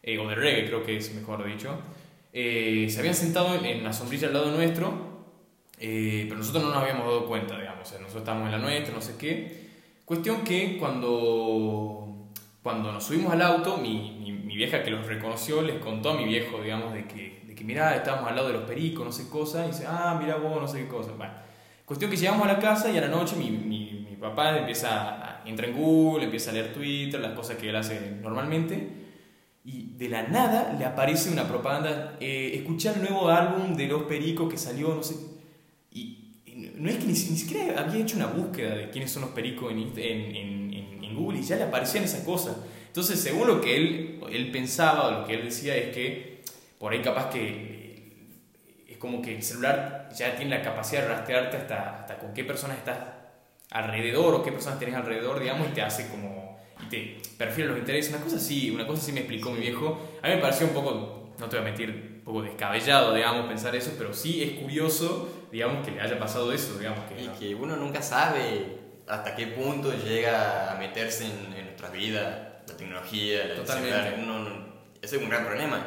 eh, 0.02 0.18
o 0.18 0.28
de 0.28 0.34
reggae 0.34 0.66
creo 0.66 0.84
que 0.84 0.96
es, 0.96 1.14
mejor 1.14 1.44
dicho. 1.44 1.78
Eh, 2.32 2.86
se 2.90 2.98
habían 3.00 3.14
sentado 3.14 3.54
en, 3.54 3.84
la 3.84 3.92
sombrilla 3.92 4.28
al 4.28 4.34
lado 4.34 4.50
nuestro 4.50 5.12
eh, 5.78 6.26
pero 6.28 6.38
nosotros 6.38 6.62
no 6.62 6.70
nos 6.70 6.78
habíamos 6.78 7.04
dado 7.04 7.26
cuenta, 7.26 7.58
digamos. 7.58 7.82
O 7.82 7.90
sea, 7.90 7.98
nosotros 7.98 8.22
estábamos 8.22 8.46
en 8.46 8.52
la 8.52 8.58
nuestra, 8.58 8.94
no 8.94 9.00
sé 9.00 9.16
qué. 9.18 9.70
Cuestión 10.04 10.42
que 10.44 10.78
cuando, 10.78 12.28
cuando 12.62 12.92
nos 12.92 13.04
subimos 13.04 13.32
al 13.32 13.42
auto, 13.42 13.78
mi, 13.78 14.16
mi, 14.20 14.30
mi 14.30 14.56
vieja 14.56 14.84
que 14.84 14.90
los 14.90 15.04
reconoció 15.06 15.60
les 15.60 15.80
contó 15.80 16.10
a 16.10 16.14
mi 16.16 16.24
viejo, 16.24 16.62
digamos, 16.62 16.94
de 16.94 17.08
que, 17.08 17.42
de 17.46 17.54
que 17.56 17.64
mirá, 17.64 17.96
estábamos 17.96 18.28
al 18.28 18.36
lado 18.36 18.48
de 18.48 18.54
los 18.54 18.62
pericos, 18.62 19.04
no 19.04 19.10
sé 19.10 19.24
qué 19.24 19.30
cosa. 19.30 19.64
Y 19.64 19.70
dice, 19.70 19.84
ah, 19.88 20.16
mirá 20.22 20.36
vos, 20.36 20.60
no 20.60 20.68
sé 20.68 20.82
qué 20.82 20.88
cosa. 20.88 21.10
Bueno, 21.16 21.32
cuestión 21.84 22.08
que 22.08 22.16
llegamos 22.16 22.48
a 22.48 22.52
la 22.52 22.60
casa 22.60 22.88
y 22.88 22.96
a 22.96 23.00
la 23.00 23.08
noche 23.08 23.34
mi, 23.34 23.50
mi 23.50 24.16
papá 24.20 24.56
empieza 24.56 25.40
a, 25.40 25.42
entra 25.44 25.66
en 25.66 25.76
Google, 25.76 26.24
empieza 26.24 26.50
a 26.50 26.54
leer 26.54 26.72
Twitter, 26.72 27.20
las 27.20 27.32
cosas 27.32 27.56
que 27.56 27.68
él 27.68 27.76
hace 27.76 28.18
normalmente. 28.22 29.01
Y 29.64 29.92
de 29.96 30.08
la 30.08 30.24
nada 30.24 30.74
le 30.78 30.84
aparece 30.84 31.30
una 31.30 31.46
propaganda, 31.46 32.16
eh, 32.20 32.52
escuchar 32.56 32.96
el 32.96 33.02
nuevo 33.02 33.28
álbum 33.28 33.76
de 33.76 33.86
Los 33.86 34.02
Pericos 34.04 34.50
que 34.50 34.58
salió, 34.58 34.94
no 34.94 35.02
sé. 35.02 35.14
Y, 35.92 36.18
no 36.76 36.90
es 36.90 36.96
que 36.96 37.04
ni, 37.06 37.14
si- 37.14 37.30
ni 37.30 37.36
siquiera 37.38 37.80
había 37.80 38.02
hecho 38.02 38.16
una 38.16 38.26
búsqueda 38.26 38.74
de 38.74 38.90
quiénes 38.90 39.10
son 39.12 39.22
los 39.22 39.30
Pericos 39.30 39.70
en, 39.72 39.78
en- 39.96 40.74
en 41.04 41.14
Google 41.14 41.38
y 41.40 41.42
ya 41.42 41.56
le 41.56 41.64
aparecían 41.64 42.04
esas 42.04 42.22
cosas. 42.24 42.56
Entonces, 42.88 43.20
según 43.20 43.46
lo 43.46 43.60
que 43.60 43.76
él, 43.76 44.20
él 44.30 44.50
pensaba 44.50 45.06
o 45.08 45.20
lo 45.20 45.26
que 45.26 45.34
él 45.34 45.44
decía 45.44 45.76
es 45.76 45.94
que 45.94 46.42
por 46.78 46.92
ahí 46.92 47.00
capaz 47.02 47.28
que 47.30 47.40
eh, 47.48 48.12
es 48.88 48.96
como 48.98 49.20
que 49.22 49.36
el 49.36 49.42
celular 49.42 50.08
ya 50.16 50.34
tiene 50.36 50.56
la 50.56 50.62
capacidad 50.62 51.02
de 51.02 51.08
rastrearte 51.08 51.56
hasta, 51.58 52.00
hasta 52.00 52.18
con 52.18 52.32
qué 52.34 52.44
personas 52.44 52.78
estás 52.78 52.98
alrededor 53.70 54.34
o 54.34 54.42
qué 54.42 54.52
personas 54.52 54.78
tenés 54.78 54.94
alrededor, 54.94 55.38
digamos, 55.40 55.68
y 55.68 55.72
te 55.72 55.82
hace 55.82 56.08
como 56.08 56.41
y 56.82 56.88
te 56.88 57.20
perfila 57.38 57.68
los 57.68 57.78
intereses, 57.78 58.12
una 58.14 58.22
cosa 58.22 58.36
así, 58.36 58.70
una 58.70 58.86
cosa 58.86 59.02
así 59.02 59.12
me 59.12 59.20
explicó 59.20 59.50
mi 59.50 59.60
viejo. 59.60 60.00
A 60.22 60.28
mí 60.28 60.34
me 60.34 60.40
pareció 60.40 60.66
un 60.66 60.72
poco, 60.74 61.34
no 61.38 61.48
te 61.48 61.56
voy 61.56 61.62
a 61.64 61.68
mentir, 61.68 61.90
un 62.18 62.24
poco 62.24 62.42
descabellado, 62.42 63.14
digamos, 63.14 63.46
pensar 63.46 63.74
eso, 63.74 63.92
pero 63.98 64.12
sí 64.14 64.42
es 64.42 64.60
curioso, 64.60 65.46
digamos, 65.50 65.84
que 65.84 65.92
le 65.92 66.00
haya 66.00 66.18
pasado 66.18 66.52
eso, 66.52 66.78
digamos, 66.78 67.00
que 67.10 67.22
Y 67.22 67.26
no. 67.26 67.38
que 67.38 67.54
uno 67.54 67.76
nunca 67.76 68.00
sabe 68.02 68.78
hasta 69.08 69.34
qué 69.34 69.48
punto 69.48 69.92
llega 70.04 70.72
a 70.72 70.76
meterse 70.78 71.24
en, 71.26 71.52
en 71.54 71.64
nuestras 71.66 71.92
vidas 71.92 72.48
la 72.68 72.76
tecnología, 72.76 73.42
el 73.44 73.56
Totalmente. 73.56 74.14
Uno 74.22 74.38
no- 74.38 74.72
ese 75.02 75.16
es 75.16 75.22
un 75.22 75.28
gran 75.28 75.44
problema. 75.44 75.84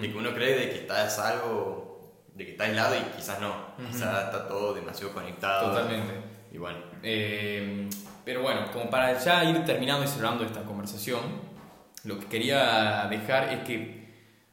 De 0.00 0.12
que 0.12 0.16
uno 0.16 0.32
cree 0.32 0.56
de 0.56 0.70
que 0.70 0.78
está 0.78 1.04
a 1.04 1.10
salvo, 1.10 2.14
de 2.36 2.44
que 2.46 2.52
está 2.52 2.64
aislado 2.64 2.94
y 2.94 3.00
quizás 3.16 3.40
no. 3.40 3.52
Quizás 3.90 4.26
está 4.26 4.46
todo 4.46 4.72
demasiado 4.74 5.12
conectado. 5.12 5.70
Totalmente. 5.72 6.14
Y 6.52 6.58
bueno, 6.58 6.78
Eh, 7.02 7.88
pero 8.24 8.42
bueno, 8.42 8.70
como 8.72 8.88
para 8.90 9.18
ya 9.18 9.44
ir 9.44 9.64
terminando 9.64 10.04
y 10.04 10.08
cerrando 10.08 10.44
esta 10.44 10.62
conversación, 10.62 11.20
lo 12.04 12.18
que 12.18 12.26
quería 12.26 13.06
dejar 13.10 13.52
es 13.52 13.60
que, 13.60 14.02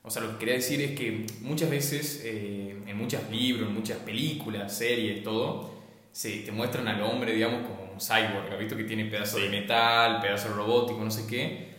o 0.03 0.09
sea, 0.09 0.21
lo 0.21 0.31
que 0.31 0.37
quería 0.37 0.55
decir 0.55 0.81
es 0.81 0.91
que 0.97 1.25
muchas 1.41 1.69
veces, 1.69 2.21
eh, 2.23 2.81
en 2.85 2.97
muchos 2.97 3.29
libros, 3.29 3.67
en 3.67 3.73
muchas 3.73 3.97
películas, 3.97 4.75
series, 4.75 5.23
todo, 5.23 5.79
se 6.11 6.39
te 6.39 6.51
muestran 6.51 6.87
al 6.87 7.01
hombre, 7.03 7.33
digamos, 7.33 7.67
como 7.67 7.91
un 7.93 7.99
cyborg, 7.99 8.57
visto 8.57 8.75
que 8.75 8.83
tiene 8.83 9.05
pedazos 9.05 9.41
de 9.41 9.49
metal, 9.49 10.19
pedazos 10.21 10.55
robóticos, 10.55 11.03
no 11.03 11.11
sé 11.11 11.27
qué. 11.27 11.69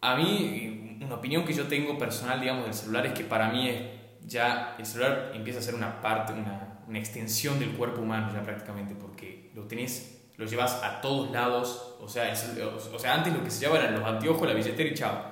A 0.00 0.16
mí, 0.16 0.98
una 1.02 1.16
opinión 1.16 1.44
que 1.44 1.52
yo 1.52 1.66
tengo 1.66 1.98
personal, 1.98 2.40
digamos, 2.40 2.64
del 2.64 2.74
celular 2.74 3.06
es 3.06 3.12
que 3.12 3.24
para 3.24 3.50
mí 3.50 3.68
es 3.68 3.82
ya 4.26 4.74
el 4.78 4.86
celular 4.86 5.32
empieza 5.34 5.60
a 5.60 5.62
ser 5.62 5.74
una 5.74 6.00
parte, 6.00 6.32
una, 6.32 6.80
una 6.88 6.98
extensión 6.98 7.58
del 7.58 7.70
cuerpo 7.70 8.02
humano 8.02 8.30
ya 8.32 8.42
prácticamente, 8.42 8.94
porque 8.94 9.50
lo 9.54 9.64
tenés, 9.64 10.15
lo 10.36 10.46
llevas 10.46 10.82
a 10.82 11.00
todos 11.00 11.30
lados, 11.30 11.96
o 12.00 12.08
sea, 12.08 12.32
o 12.32 12.98
sea, 12.98 13.14
antes 13.14 13.32
lo 13.32 13.42
que 13.42 13.50
se 13.50 13.60
llevaba 13.60 13.80
eran 13.82 13.98
los 13.98 14.04
anteojos, 14.04 14.46
la 14.46 14.54
billetera 14.54 14.90
y 14.90 14.94
chao, 14.94 15.22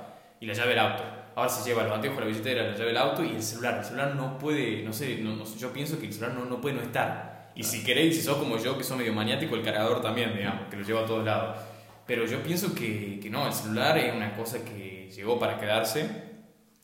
y 0.41 0.47
la 0.47 0.55
llave 0.55 0.71
del 0.71 0.79
auto. 0.79 1.03
Ahora 1.37 1.49
se 1.51 1.69
lleva 1.69 1.83
los 1.83 1.93
anteojos, 1.93 2.21
la 2.21 2.27
billetera, 2.27 2.63
la 2.63 2.73
llave 2.73 2.87
del 2.87 2.97
auto 2.97 3.25
y 3.25 3.31
el 3.31 3.43
celular. 3.43 3.79
El 3.79 3.85
celular 3.85 4.15
no 4.15 4.39
puede, 4.39 4.83
no 4.83 4.93
sé, 4.93 5.17
no, 5.17 5.45
yo 5.57 5.73
pienso 5.73 5.99
que 5.99 6.07
el 6.07 6.13
celular 6.13 6.37
no, 6.37 6.45
no 6.45 6.61
puede 6.61 6.77
no 6.77 6.83
estar. 6.83 7.51
Y 7.57 7.63
si 7.65 7.85
queréis, 7.85 8.17
si 8.17 8.23
sos 8.23 8.37
como 8.37 8.57
yo, 8.59 8.79
que 8.79 8.85
soy 8.85 8.99
medio 8.99 9.13
maniático, 9.13 9.55
el 9.55 9.63
cargador 9.63 10.01
también, 10.01 10.37
digamos, 10.37 10.69
que 10.69 10.77
lo 10.77 10.85
llevo 10.85 11.01
a 11.01 11.07
todos 11.07 11.25
lados. 11.25 11.59
Pero 12.07 12.27
yo 12.27 12.43
pienso 12.43 12.75
que, 12.75 13.19
que 13.21 13.31
no, 13.31 13.47
el 13.47 13.53
celular 13.53 13.97
es 13.99 14.15
una 14.15 14.35
cosa 14.35 14.65
que 14.65 15.11
llegó 15.11 15.39
para 15.39 15.59
quedarse. 15.59 16.09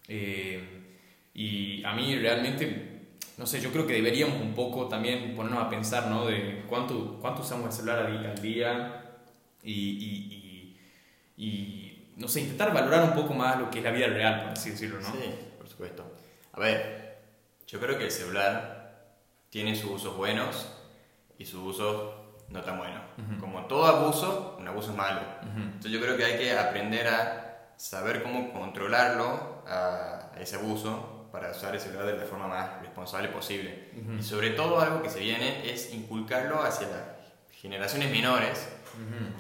Eh, 0.09 0.81
y 1.35 1.85
a 1.85 1.93
mí 1.93 2.17
realmente, 2.19 2.90
no 3.41 3.47
sé, 3.47 3.59
yo 3.59 3.73
creo 3.73 3.87
que 3.87 3.95
deberíamos 3.95 4.39
un 4.39 4.53
poco 4.55 4.87
también 4.87 5.35
ponernos 5.35 5.65
a 5.65 5.71
pensar, 5.71 6.09
¿no? 6.09 6.27
De 6.27 6.63
cuánto, 6.69 7.17
cuánto 7.23 7.41
usamos 7.41 7.69
el 7.69 7.73
celular 7.73 8.01
al 8.01 8.43
día 8.43 9.03
y, 9.63 9.73
y, 9.73 10.79
y, 11.39 12.13
no 12.17 12.29
sé, 12.29 12.43
intentar 12.43 12.75
valorar 12.75 13.03
un 13.03 13.15
poco 13.15 13.33
más 13.33 13.59
lo 13.59 13.71
que 13.71 13.79
es 13.79 13.85
la 13.85 13.93
vida 13.93 14.09
real, 14.09 14.43
por 14.43 14.53
así 14.53 14.73
decirlo, 14.73 15.01
¿no? 15.01 15.11
Sí, 15.11 15.35
por 15.57 15.67
supuesto. 15.67 16.05
A 16.53 16.61
ver, 16.61 17.17
yo 17.67 17.81
creo 17.81 17.97
que 17.97 18.05
el 18.05 18.11
celular 18.11 19.07
tiene 19.49 19.75
sus 19.75 19.93
usos 19.93 20.19
buenos 20.19 20.69
y 21.39 21.47
sus 21.47 21.63
usos 21.63 22.13
no 22.51 22.61
tan 22.61 22.77
buenos. 22.77 23.01
Como 23.41 23.65
todo 23.65 23.87
abuso, 23.87 24.59
un 24.61 24.69
abuso 24.69 24.91
es 24.91 24.97
malo. 24.99 25.23
Entonces 25.57 25.91
yo 25.91 25.99
creo 25.99 26.15
que 26.19 26.27
hay 26.27 26.37
que 26.37 26.53
aprender 26.53 27.09
a 27.09 27.73
saber 27.79 28.23
cómo 28.23 28.53
controlarlo, 28.53 29.65
a 29.67 30.31
ese 30.39 30.57
abuso, 30.57 31.20
para 31.33 31.51
usar 31.51 31.75
el 31.75 31.81
celular 31.81 32.07
de 32.07 32.17
la 32.17 32.25
forma 32.25 32.47
más 32.47 32.81
responsable 32.81 33.29
posible. 33.29 33.91
Y 34.19 34.23
sobre 34.23 34.51
todo 34.51 34.81
algo 34.81 35.03
que 35.03 35.11
se 35.11 35.21
viene 35.21 35.71
es 35.71 35.93
inculcarlo 35.93 36.63
hacia 36.63 36.89
las 36.89 37.03
generaciones 37.53 38.11
menores, 38.11 38.69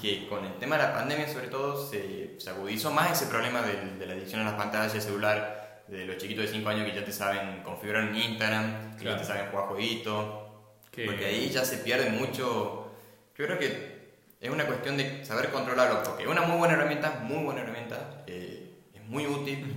que 0.01 0.28
con 0.28 0.45
el 0.45 0.55
tema 0.59 0.76
de 0.76 0.84
la 0.84 0.95
pandemia 0.95 1.28
sobre 1.28 1.49
todo 1.49 1.88
se, 1.88 2.38
se 2.38 2.51
agudizó 2.51 2.91
más 2.91 3.11
ese 3.12 3.30
problema 3.30 3.62
de, 3.62 3.99
de, 3.99 4.07
la 4.07 4.12
adicción 4.14 4.41
a 4.43 4.45
las 4.45 4.55
pantallas 4.55 4.95
el 4.95 5.03
celular, 5.03 5.82
de 5.88 6.07
los 6.07 6.18
chiquitos 6.18 6.45
de 6.45 6.53
5 6.53 6.68
años 6.68 6.86
que 6.86 6.95
ya 6.95 7.05
te 7.05 7.12
saben 7.12 7.62
configurar 7.62 8.05
un 8.05 8.16
Instagram, 8.16 8.97
que 8.97 9.05
ya 9.05 9.16
te 9.16 9.24
saben 9.24 9.51
jugar 9.51 9.66
jueguitos, 9.66 10.51
porque 10.91 11.26
ahí 11.26 11.51
ya 11.51 11.64
se 11.64 11.78
pierde 11.78 12.11
mucho. 12.11 12.93
Yo 13.36 13.47
creo 13.47 13.59
que 13.59 14.01
es 14.41 14.51
una 14.51 14.66
cuestión 14.66 14.97
de 14.97 15.24
saber 15.24 15.51
controlarlo, 15.51 16.03
porque 16.03 16.22
es 16.22 16.28
una 16.28 16.43
muy 16.43 16.59
buena 16.59 16.74
herramienta, 16.74 17.20
muy 17.22 17.45
buena 17.45 17.62
herramienta, 17.62 18.24
eh, 18.26 18.70
es 18.95 19.03
muy 19.05 19.26
útil, 19.26 19.76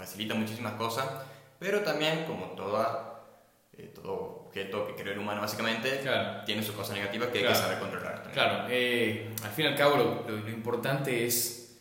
facilita 0.00 0.34
muchísimas 0.34 0.74
cosas, 0.74 1.06
pero 1.58 1.80
también, 1.80 2.24
como 2.24 2.46
toda, 2.56 3.20
eh, 3.76 3.92
todo 3.94 4.46
objeto 4.46 4.86
que 4.86 4.94
crea 4.94 5.12
el 5.12 5.18
humano 5.18 5.42
básicamente, 5.42 6.00
tiene 6.46 6.62
sus 6.62 6.74
cosas 6.74 6.96
negativas 6.96 7.28
que 7.28 7.38
hay 7.38 7.44
que 7.44 7.54
saber 7.54 7.78
controlar. 7.78 8.30
Claro, 8.32 8.66
eh, 8.70 9.30
al 9.44 9.50
fin 9.50 9.66
y 9.66 9.68
al 9.68 9.76
cabo 9.76 10.24
lo, 10.26 10.48
importante 10.48 11.26
es 11.26 11.78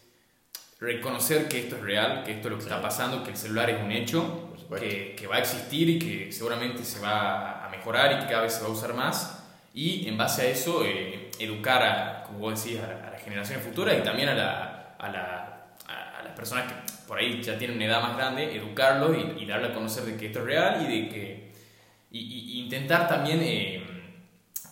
reconocer 0.79 1.47
que 1.47 1.59
esto 1.61 1.77
es 1.77 1.81
real, 1.81 2.23
que 2.23 2.33
esto 2.33 2.47
es 2.47 2.51
lo 2.51 2.57
que 2.57 2.63
está 2.63 2.81
pasando, 2.81 3.23
que 3.23 3.31
el 3.31 3.37
celular 3.37 3.69
es 3.69 3.81
un 3.81 3.91
hecho, 3.91 4.53
que, 4.77 5.15
que, 5.15 5.27
va 5.27 5.37
a 5.37 5.39
existir 5.39 5.89
y 5.89 5.97
que 5.97 6.31
seguramente 6.31 6.83
se 6.83 6.99
va 6.99 7.65
a 7.65 7.69
mejorar 7.69 8.11
y 8.11 8.19
que 8.19 8.27
cada 8.29 8.43
vez 8.43 8.53
se 8.53 8.61
va 8.61 8.67
a 8.67 8.71
usar 8.71 8.93
más. 8.93 9.43
Y 9.73 10.07
en 10.07 10.17
base 10.17 10.41
a 10.43 10.45
eso, 10.45 10.83
eh, 10.85 11.31
educar, 11.39 11.81
a, 11.83 12.23
como 12.23 12.39
vos 12.39 12.63
decís, 12.63 12.79
a, 12.79 13.11
las 13.11 13.23
generaciones 13.23 13.65
futuras 13.65 13.97
y 13.97 14.03
también 14.03 14.29
a, 14.29 14.35
la, 14.35 14.95
a, 14.99 15.09
la, 15.09 15.73
a 15.87 16.23
las 16.23 16.33
personas 16.33 16.65
que 16.71 16.88
por 17.09 17.17
ahí 17.17 17.41
ya 17.41 17.57
tienen 17.57 17.77
una 17.77 17.87
edad 17.87 18.03
más 18.03 18.15
grande, 18.15 18.55
educarlos 18.55 19.17
y, 19.35 19.43
darle 19.47 19.69
a 19.69 19.73
conocer 19.73 20.03
de 20.03 20.15
que 20.15 20.27
esto 20.27 20.39
es 20.39 20.45
real 20.45 20.85
y 20.85 21.01
de 21.01 21.09
que 21.09 21.51
y, 22.11 22.61
intentar 22.61 23.07
también 23.07 23.39
eh, 23.41 23.83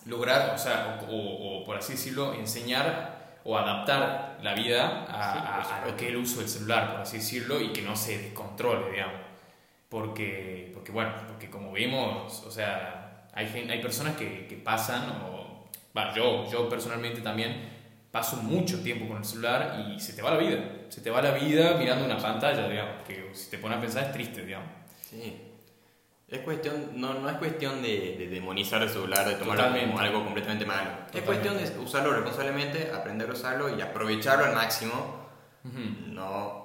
lograr, 0.06 0.54
o 0.54 0.58
sea, 0.58 1.00
o, 1.10 1.64
por 1.64 1.76
así 1.76 1.94
decirlo, 1.94 2.34
enseñar 2.34 3.40
o 3.42 3.58
adaptar 3.58 4.38
la 4.40 4.54
vida 4.54 5.04
a, 5.08 5.84
lo 5.84 5.96
que 5.96 6.04
es 6.04 6.10
el 6.12 6.16
uso 6.18 6.38
del 6.38 6.48
celular, 6.48 6.92
por 6.92 7.00
así 7.00 7.16
decirlo, 7.16 7.60
y 7.60 7.72
que 7.72 7.82
no 7.82 7.96
se 7.96 8.16
descontrole, 8.18 8.92
digamos. 8.92 9.20
Porque, 9.88 10.70
porque 10.74 10.92
bueno, 10.92 11.12
porque 11.26 11.50
como 11.50 11.72
vemos, 11.72 12.44
o 12.46 12.50
sea, 12.52 13.26
hay, 13.32 13.46
hay 13.68 13.82
personas 13.82 14.14
que, 14.14 14.46
que 14.46 14.54
pasan, 14.54 15.10
o, 15.24 15.66
bueno, 15.92 16.14
yo, 16.14 16.48
yo 16.48 16.68
personalmente 16.68 17.20
también, 17.20 17.77
paso 18.18 18.38
mucho 18.38 18.80
tiempo 18.80 19.06
con 19.06 19.18
el 19.18 19.24
celular 19.24 19.86
y 19.88 20.00
se 20.00 20.12
te 20.12 20.22
va 20.22 20.32
la 20.32 20.38
vida. 20.38 20.58
Se 20.88 21.00
te 21.00 21.08
va 21.08 21.22
la 21.22 21.30
vida 21.30 21.76
mirando 21.78 22.04
una 22.04 22.18
pantalla, 22.18 22.68
digamos, 22.68 23.06
que 23.06 23.30
si 23.32 23.48
te 23.48 23.58
pones 23.58 23.78
a 23.78 23.80
pensar 23.80 24.04
es 24.06 24.12
triste, 24.12 24.44
digamos. 24.44 24.68
Sí. 25.08 25.40
Es 26.26 26.40
cuestión, 26.40 27.00
no, 27.00 27.14
no 27.14 27.30
es 27.30 27.36
cuestión 27.36 27.80
de, 27.80 28.28
demonizar 28.28 28.82
el 28.82 28.90
celular, 28.90 29.26
de 29.26 29.36
tomarlo 29.36 29.80
como 29.80 30.00
algo 30.00 30.24
completamente 30.24 30.66
malo. 30.66 30.90
Es 31.14 31.22
cuestión 31.22 31.56
de 31.56 31.78
usarlo 31.78 32.12
responsablemente, 32.12 32.90
aprender 32.92 33.30
a 33.30 33.34
usarlo 33.34 33.78
y 33.78 33.80
aprovecharlo 33.80 34.46
al 34.46 34.54
máximo. 34.54 35.28
No 36.08 36.57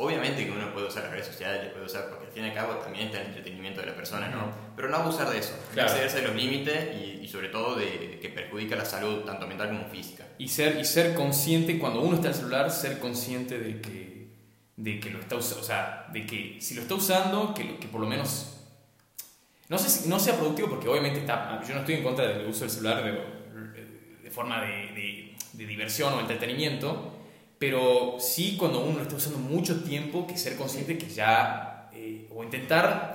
Obviamente 0.00 0.46
que 0.46 0.52
uno 0.52 0.72
puede 0.72 0.86
usar 0.86 1.02
las 1.02 1.12
redes 1.12 1.26
sociales, 1.26 1.72
puede 1.72 1.86
usar, 1.86 2.08
porque 2.08 2.26
al 2.26 2.32
fin 2.32 2.44
y 2.44 2.48
al 2.50 2.54
cabo 2.54 2.74
también 2.74 3.06
está 3.06 3.20
el 3.20 3.26
entretenimiento 3.26 3.80
de 3.80 3.88
la 3.88 3.96
persona, 3.96 4.28
¿no? 4.28 4.48
Pero 4.76 4.88
no 4.88 4.96
abusar 4.96 5.28
de 5.28 5.38
eso, 5.38 5.58
claro. 5.74 5.88
excederse 5.88 6.20
de 6.20 6.28
los 6.28 6.36
límites 6.36 6.96
y, 7.20 7.26
sobre 7.26 7.48
todo 7.48 7.74
de, 7.74 8.20
que 8.22 8.28
perjudica 8.28 8.76
la 8.76 8.84
salud 8.84 9.24
tanto 9.24 9.48
mental 9.48 9.70
como 9.70 9.88
física. 9.88 10.24
Y 10.38 10.46
ser, 10.46 10.78
y 10.78 10.84
ser 10.84 11.14
consciente, 11.14 11.80
cuando 11.80 12.00
uno 12.00 12.14
está 12.14 12.28
en 12.28 12.34
el 12.34 12.38
celular, 12.38 12.70
ser 12.70 13.00
consciente 13.00 13.58
de 13.58 13.80
que, 13.80 14.36
de 14.76 15.00
que 15.00 15.10
lo 15.10 15.18
está 15.18 15.34
usando, 15.34 15.62
o 15.62 15.66
sea, 15.66 16.06
de 16.12 16.24
que 16.24 16.58
si 16.60 16.74
lo 16.76 16.82
está 16.82 16.94
usando, 16.94 17.52
que, 17.52 17.78
que 17.78 17.88
por 17.88 18.00
lo 18.00 18.06
menos... 18.06 18.54
No 19.68 19.78
sé 19.78 19.88
si 19.90 20.08
no 20.08 20.20
sea 20.20 20.36
productivo 20.36 20.68
porque 20.68 20.86
obviamente 20.86 21.18
está, 21.18 21.60
yo 21.66 21.74
no 21.74 21.80
estoy 21.80 21.96
en 21.96 22.04
contra 22.04 22.24
del 22.24 22.46
uso 22.46 22.60
del 22.60 22.70
celular 22.70 23.02
de, 23.02 24.22
de 24.22 24.30
forma 24.30 24.60
de, 24.60 24.68
de, 24.94 25.36
de 25.54 25.66
diversión 25.66 26.14
o 26.14 26.20
entretenimiento, 26.20 27.17
pero 27.58 28.16
sí 28.20 28.56
cuando 28.56 28.80
uno 28.80 29.02
está 29.02 29.16
usando 29.16 29.38
mucho 29.38 29.82
tiempo, 29.82 30.26
que 30.26 30.36
ser 30.36 30.56
consciente 30.56 30.96
que 30.96 31.08
ya, 31.08 31.88
eh, 31.92 32.28
o 32.34 32.44
intentar, 32.44 33.12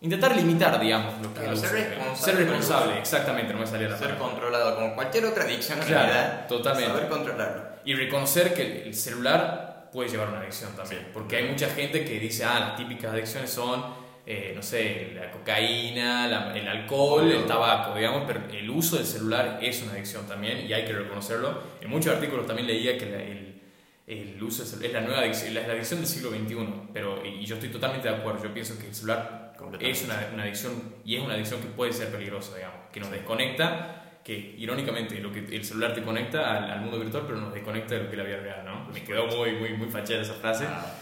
intentar 0.00 0.34
limitar, 0.34 0.80
digamos, 0.80 1.14
lo 1.22 1.32
que 1.32 1.40
ser, 1.56 1.72
responsable, 1.72 2.16
ser 2.16 2.36
responsable. 2.36 2.98
exactamente, 2.98 3.52
no 3.52 3.60
me 3.60 3.66
salía 3.66 3.88
la 3.88 3.98
Ser 3.98 4.18
controlado, 4.18 4.74
como 4.74 4.94
cualquier 4.94 5.26
otra 5.26 5.44
adicción 5.44 5.80
en 5.80 5.88
realidad, 5.88 6.46
totalmente. 6.48 6.92
saber 6.92 7.08
controlarlo. 7.08 7.62
Y 7.84 7.94
reconocer 7.94 8.54
que 8.54 8.82
el 8.82 8.94
celular 8.94 9.88
puede 9.92 10.08
llevar 10.08 10.28
a 10.28 10.30
una 10.30 10.40
adicción 10.40 10.74
también, 10.74 11.08
porque 11.12 11.36
hay 11.36 11.48
mucha 11.48 11.68
gente 11.68 12.04
que 12.04 12.18
dice, 12.18 12.44
ah, 12.44 12.58
las 12.58 12.76
típicas 12.76 13.12
adicciones 13.12 13.50
son 13.50 14.01
eh, 14.24 14.52
no 14.54 14.62
sé, 14.62 15.12
la 15.14 15.32
cocaína, 15.32 16.52
el 16.54 16.68
alcohol, 16.68 17.30
el 17.30 17.44
tabaco, 17.44 17.94
digamos, 17.96 18.22
pero 18.26 18.40
el 18.52 18.70
uso 18.70 18.96
del 18.96 19.04
celular 19.04 19.58
es 19.60 19.82
una 19.82 19.92
adicción 19.92 20.26
también 20.28 20.64
y 20.66 20.72
hay 20.72 20.84
que 20.84 20.92
reconocerlo. 20.92 21.60
En 21.80 21.90
muchos 21.90 22.14
artículos 22.14 22.46
también 22.46 22.68
leía 22.68 22.96
que 22.96 23.04
el, 23.04 23.60
el, 24.06 24.42
uso 24.42 24.62
es 24.62 24.92
la 24.92 25.00
nueva 25.00 25.20
adicción, 25.22 25.54
la, 25.54 25.62
adicción 25.62 26.00
del 26.00 26.08
siglo 26.08 26.30
XXI, 26.30 26.56
pero, 26.92 27.24
y 27.24 27.44
yo 27.44 27.56
estoy 27.56 27.70
totalmente 27.70 28.08
de 28.08 28.14
acuerdo, 28.14 28.44
yo 28.44 28.54
pienso 28.54 28.78
que 28.78 28.86
el 28.86 28.94
celular 28.94 29.54
es 29.80 30.04
una, 30.04 30.28
una, 30.32 30.42
adicción 30.44 30.72
y 31.04 31.16
es 31.16 31.22
una 31.22 31.34
adicción 31.34 31.60
que 31.60 31.68
puede 31.68 31.92
ser 31.92 32.08
peligrosa, 32.08 32.54
digamos, 32.56 32.78
que 32.92 33.00
nos 33.00 33.10
desconecta, 33.10 34.20
que 34.22 34.54
irónicamente 34.56 35.18
lo 35.20 35.32
que 35.32 35.40
el 35.40 35.64
celular 35.64 35.94
te 35.94 36.02
conecta 36.02 36.72
al, 36.72 36.80
mundo 36.80 37.00
virtual, 37.00 37.24
pero 37.26 37.40
nos 37.40 37.52
desconecta 37.52 37.94
de 37.94 38.04
lo 38.04 38.06
que 38.06 38.12
es 38.12 38.18
la 38.18 38.24
vida 38.24 38.36
real, 38.36 38.64
¿no? 38.64 38.88
Me 38.92 39.02
quedó 39.02 39.26
muy, 39.26 39.52
muy, 39.52 39.72
muy 39.72 39.88
fachera 39.88 40.22
esa 40.22 40.34
frase. 40.34 40.64
Ah. 40.68 40.94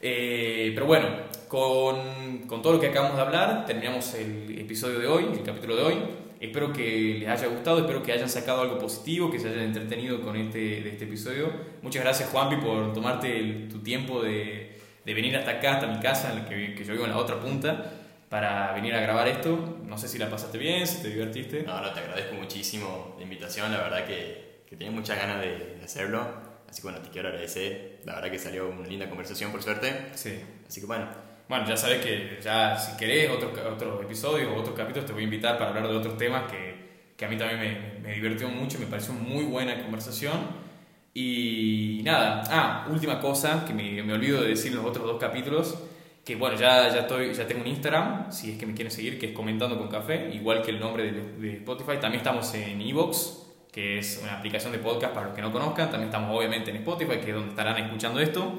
Eh, 0.00 0.70
pero 0.74 0.86
bueno, 0.86 1.08
con, 1.48 2.46
con, 2.46 2.62
todo 2.62 2.74
lo 2.74 2.80
que 2.80 2.88
acabamos 2.88 3.16
de 3.16 3.22
hablar, 3.22 3.66
terminamos 3.66 4.14
el 4.14 4.58
episodio 4.58 4.98
de 4.98 5.06
hoy, 5.06 5.24
el 5.32 5.42
capítulo 5.42 5.76
de 5.76 5.82
hoy. 5.82 5.94
Espero 6.40 6.72
que 6.72 7.16
les 7.18 7.28
haya 7.28 7.48
gustado, 7.48 7.80
espero 7.80 8.02
que 8.02 8.12
hayan 8.12 8.28
sacado 8.28 8.60
algo 8.60 8.78
positivo, 8.78 9.30
que 9.30 9.40
se 9.40 9.48
hayan 9.48 9.64
entretenido 9.64 10.20
con 10.20 10.36
este, 10.36 10.58
de 10.58 10.90
este 10.90 11.04
episodio. 11.04 11.50
Muchas 11.82 12.04
gracias 12.04 12.28
Juanpi 12.30 12.56
por 12.56 12.92
tomarte 12.92 13.66
tu 13.70 13.80
tiempo 13.80 14.22
de, 14.22 14.78
de, 15.04 15.14
venir 15.14 15.36
hasta 15.36 15.52
acá, 15.52 15.74
hasta 15.74 15.88
mi 15.88 15.98
casa, 15.98 16.32
en 16.32 16.44
que, 16.44 16.74
que 16.74 16.84
yo 16.84 16.92
vivo 16.92 17.06
en 17.06 17.10
la 17.10 17.18
otra 17.18 17.40
punta, 17.40 17.92
para 18.28 18.72
venir 18.72 18.94
a 18.94 19.00
grabar 19.00 19.26
esto. 19.26 19.78
No 19.84 19.98
sé 19.98 20.06
si 20.06 20.18
la 20.18 20.30
pasaste 20.30 20.58
bien, 20.58 20.86
si 20.86 21.02
te 21.02 21.08
divertiste. 21.08 21.64
No, 21.64 21.80
no, 21.80 21.92
te 21.92 22.00
agradezco 22.00 22.34
muchísimo 22.34 23.16
la 23.16 23.24
invitación, 23.24 23.72
la 23.72 23.78
verdad 23.78 24.04
que, 24.04 24.60
que 24.68 24.76
tenía 24.76 24.92
muchas 24.92 25.18
ganas 25.18 25.40
de 25.40 25.80
hacerlo. 25.82 26.24
Así 26.68 26.82
que 26.82 26.88
bueno, 26.88 27.02
te 27.02 27.10
quiero 27.10 27.28
agradecer. 27.28 28.00
La 28.04 28.16
verdad 28.16 28.30
que 28.30 28.38
salió 28.38 28.68
una 28.68 28.86
linda 28.86 29.08
conversación, 29.08 29.50
por 29.50 29.62
suerte. 29.62 30.10
Sí. 30.14 30.38
Así 30.68 30.80
que 30.80 30.86
bueno. 30.86 31.27
Bueno, 31.48 31.66
ya 31.66 31.76
sabes 31.76 32.04
que 32.04 32.38
ya 32.42 32.76
si 32.78 32.96
querés 32.98 33.30
otro, 33.30 33.50
otro 33.72 34.02
episodio 34.02 34.52
o 34.52 34.60
otros 34.60 34.76
capítulos 34.76 35.06
te 35.06 35.12
voy 35.14 35.22
a 35.22 35.24
invitar 35.24 35.56
para 35.56 35.70
hablar 35.70 35.88
de 35.88 35.96
otros 35.96 36.18
temas 36.18 36.50
que, 36.50 36.74
que 37.16 37.24
a 37.24 37.28
mí 37.28 37.38
también 37.38 37.58
me, 37.58 38.00
me 38.00 38.14
divirtió 38.14 38.48
mucho, 38.48 38.78
me 38.78 38.86
pareció 38.86 39.14
muy 39.14 39.44
buena 39.44 39.82
conversación. 39.82 40.68
Y 41.14 42.02
nada, 42.04 42.42
ah, 42.50 42.86
última 42.90 43.18
cosa 43.18 43.64
que 43.64 43.72
me, 43.72 44.02
me 44.02 44.12
olvido 44.12 44.42
de 44.42 44.50
decir 44.50 44.72
en 44.72 44.78
los 44.78 44.86
otros 44.86 45.06
dos 45.06 45.18
capítulos, 45.18 45.82
que 46.22 46.36
bueno, 46.36 46.54
ya, 46.56 46.90
ya, 46.90 47.00
estoy, 47.00 47.32
ya 47.32 47.46
tengo 47.46 47.62
un 47.62 47.66
Instagram, 47.66 48.30
si 48.30 48.52
es 48.52 48.58
que 48.58 48.66
me 48.66 48.74
quieren 48.74 48.92
seguir, 48.92 49.18
que 49.18 49.26
es 49.28 49.32
Comentando 49.32 49.78
con 49.78 49.88
Café, 49.88 50.30
igual 50.34 50.60
que 50.60 50.70
el 50.70 50.78
nombre 50.78 51.10
de, 51.10 51.32
de 51.38 51.56
Spotify. 51.56 51.92
También 51.98 52.16
estamos 52.18 52.52
en 52.54 52.82
Evox, 52.82 53.46
que 53.72 53.98
es 53.98 54.20
una 54.22 54.38
aplicación 54.38 54.72
de 54.72 54.78
podcast 54.78 55.14
para 55.14 55.28
los 55.28 55.34
que 55.34 55.40
no 55.40 55.50
conozcan. 55.50 55.90
También 55.90 56.10
estamos 56.10 56.36
obviamente 56.36 56.70
en 56.70 56.76
Spotify, 56.76 57.18
que 57.18 57.30
es 57.30 57.34
donde 57.34 57.50
estarán 57.50 57.78
escuchando 57.78 58.20
esto. 58.20 58.52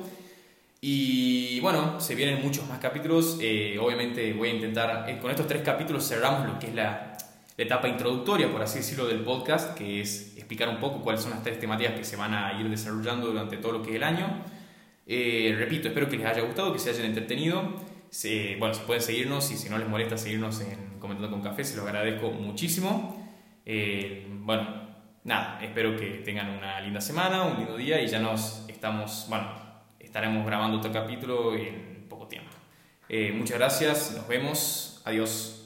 Y 0.82 1.60
bueno, 1.60 2.00
se 2.00 2.16
vienen 2.16 2.42
muchos 2.42 2.68
más 2.68 2.80
capítulos. 2.80 3.38
Eh, 3.42 3.78
obviamente 3.80 4.32
voy 4.34 4.50
a 4.50 4.54
intentar, 4.54 5.10
eh, 5.10 5.18
con 5.20 5.30
estos 5.30 5.46
tres 5.46 5.62
capítulos 5.62 6.08
cerramos 6.08 6.48
lo 6.48 6.58
que 6.58 6.68
es 6.68 6.76
la, 6.76 7.06
etapa 7.58 7.90
introductoria, 7.90 8.50
por 8.50 8.62
así 8.62 8.78
decirlo, 8.78 9.06
del 9.06 9.20
podcast, 9.20 9.78
que 9.78 10.00
es 10.00 10.38
explicar 10.38 10.70
un 10.70 10.80
poco 10.80 11.02
cuáles 11.02 11.22
son 11.22 11.32
las 11.32 11.44
tres 11.44 11.60
temáticas 11.60 11.94
que 11.94 12.06
se 12.06 12.16
van 12.16 12.34
a 12.34 12.58
ir 12.58 12.70
desarrollando 12.70 13.28
durante 13.28 13.58
todo 13.58 13.74
lo 13.74 13.82
que 13.82 13.90
es 13.90 13.96
el 13.98 14.04
año. 14.04 14.28
Eh, 15.06 15.54
repito, 15.60 15.90
espero 15.90 16.08
que 16.08 16.16
les 16.16 16.26
haya 16.26 16.42
gustado, 16.42 16.72
que 16.72 16.80
se 16.80 16.92
hayan 16.92 17.08
entretenido. 17.08 17.62
bueno, 18.60 18.74
si 18.74 18.82
pueden 18.88 19.02
seguirnos 19.02 19.52
y 19.52 19.58
si 19.58 19.70
no 19.70 19.78
les 19.78 19.90
molesta 19.90 20.18
seguirnos 20.18 20.62
en 20.62 21.00
Comentando 21.00 21.30
con 21.30 21.42
Café, 21.42 21.66
se 21.66 21.76
lo 21.76 21.84
agradezco 21.84 22.32
muchísimo. 22.32 23.30
Bueno, 23.66 24.88
nada, 25.26 25.60
espero 25.62 25.98
que 25.98 26.22
tengan 26.24 26.50
una 26.52 26.80
linda 26.80 27.02
semana, 27.02 27.44
un 27.44 27.58
lindo 27.58 27.76
día 27.76 28.02
y 28.02 28.08
ya 28.08 28.20
nos 28.20 28.64
estamos, 28.70 29.26
bueno, 29.28 29.59
estaremos 30.10 30.44
grabando 30.44 30.78
otro 30.78 30.92
capítulo 30.92 31.56
en 31.56 32.08
poco 32.10 32.28
tiempo. 32.28 32.50
Eh, 33.08 33.32
muchas 33.32 33.60
gracias, 33.60 34.12
nos 34.16 34.28
vemos, 34.28 35.04
adiós. 35.06 35.59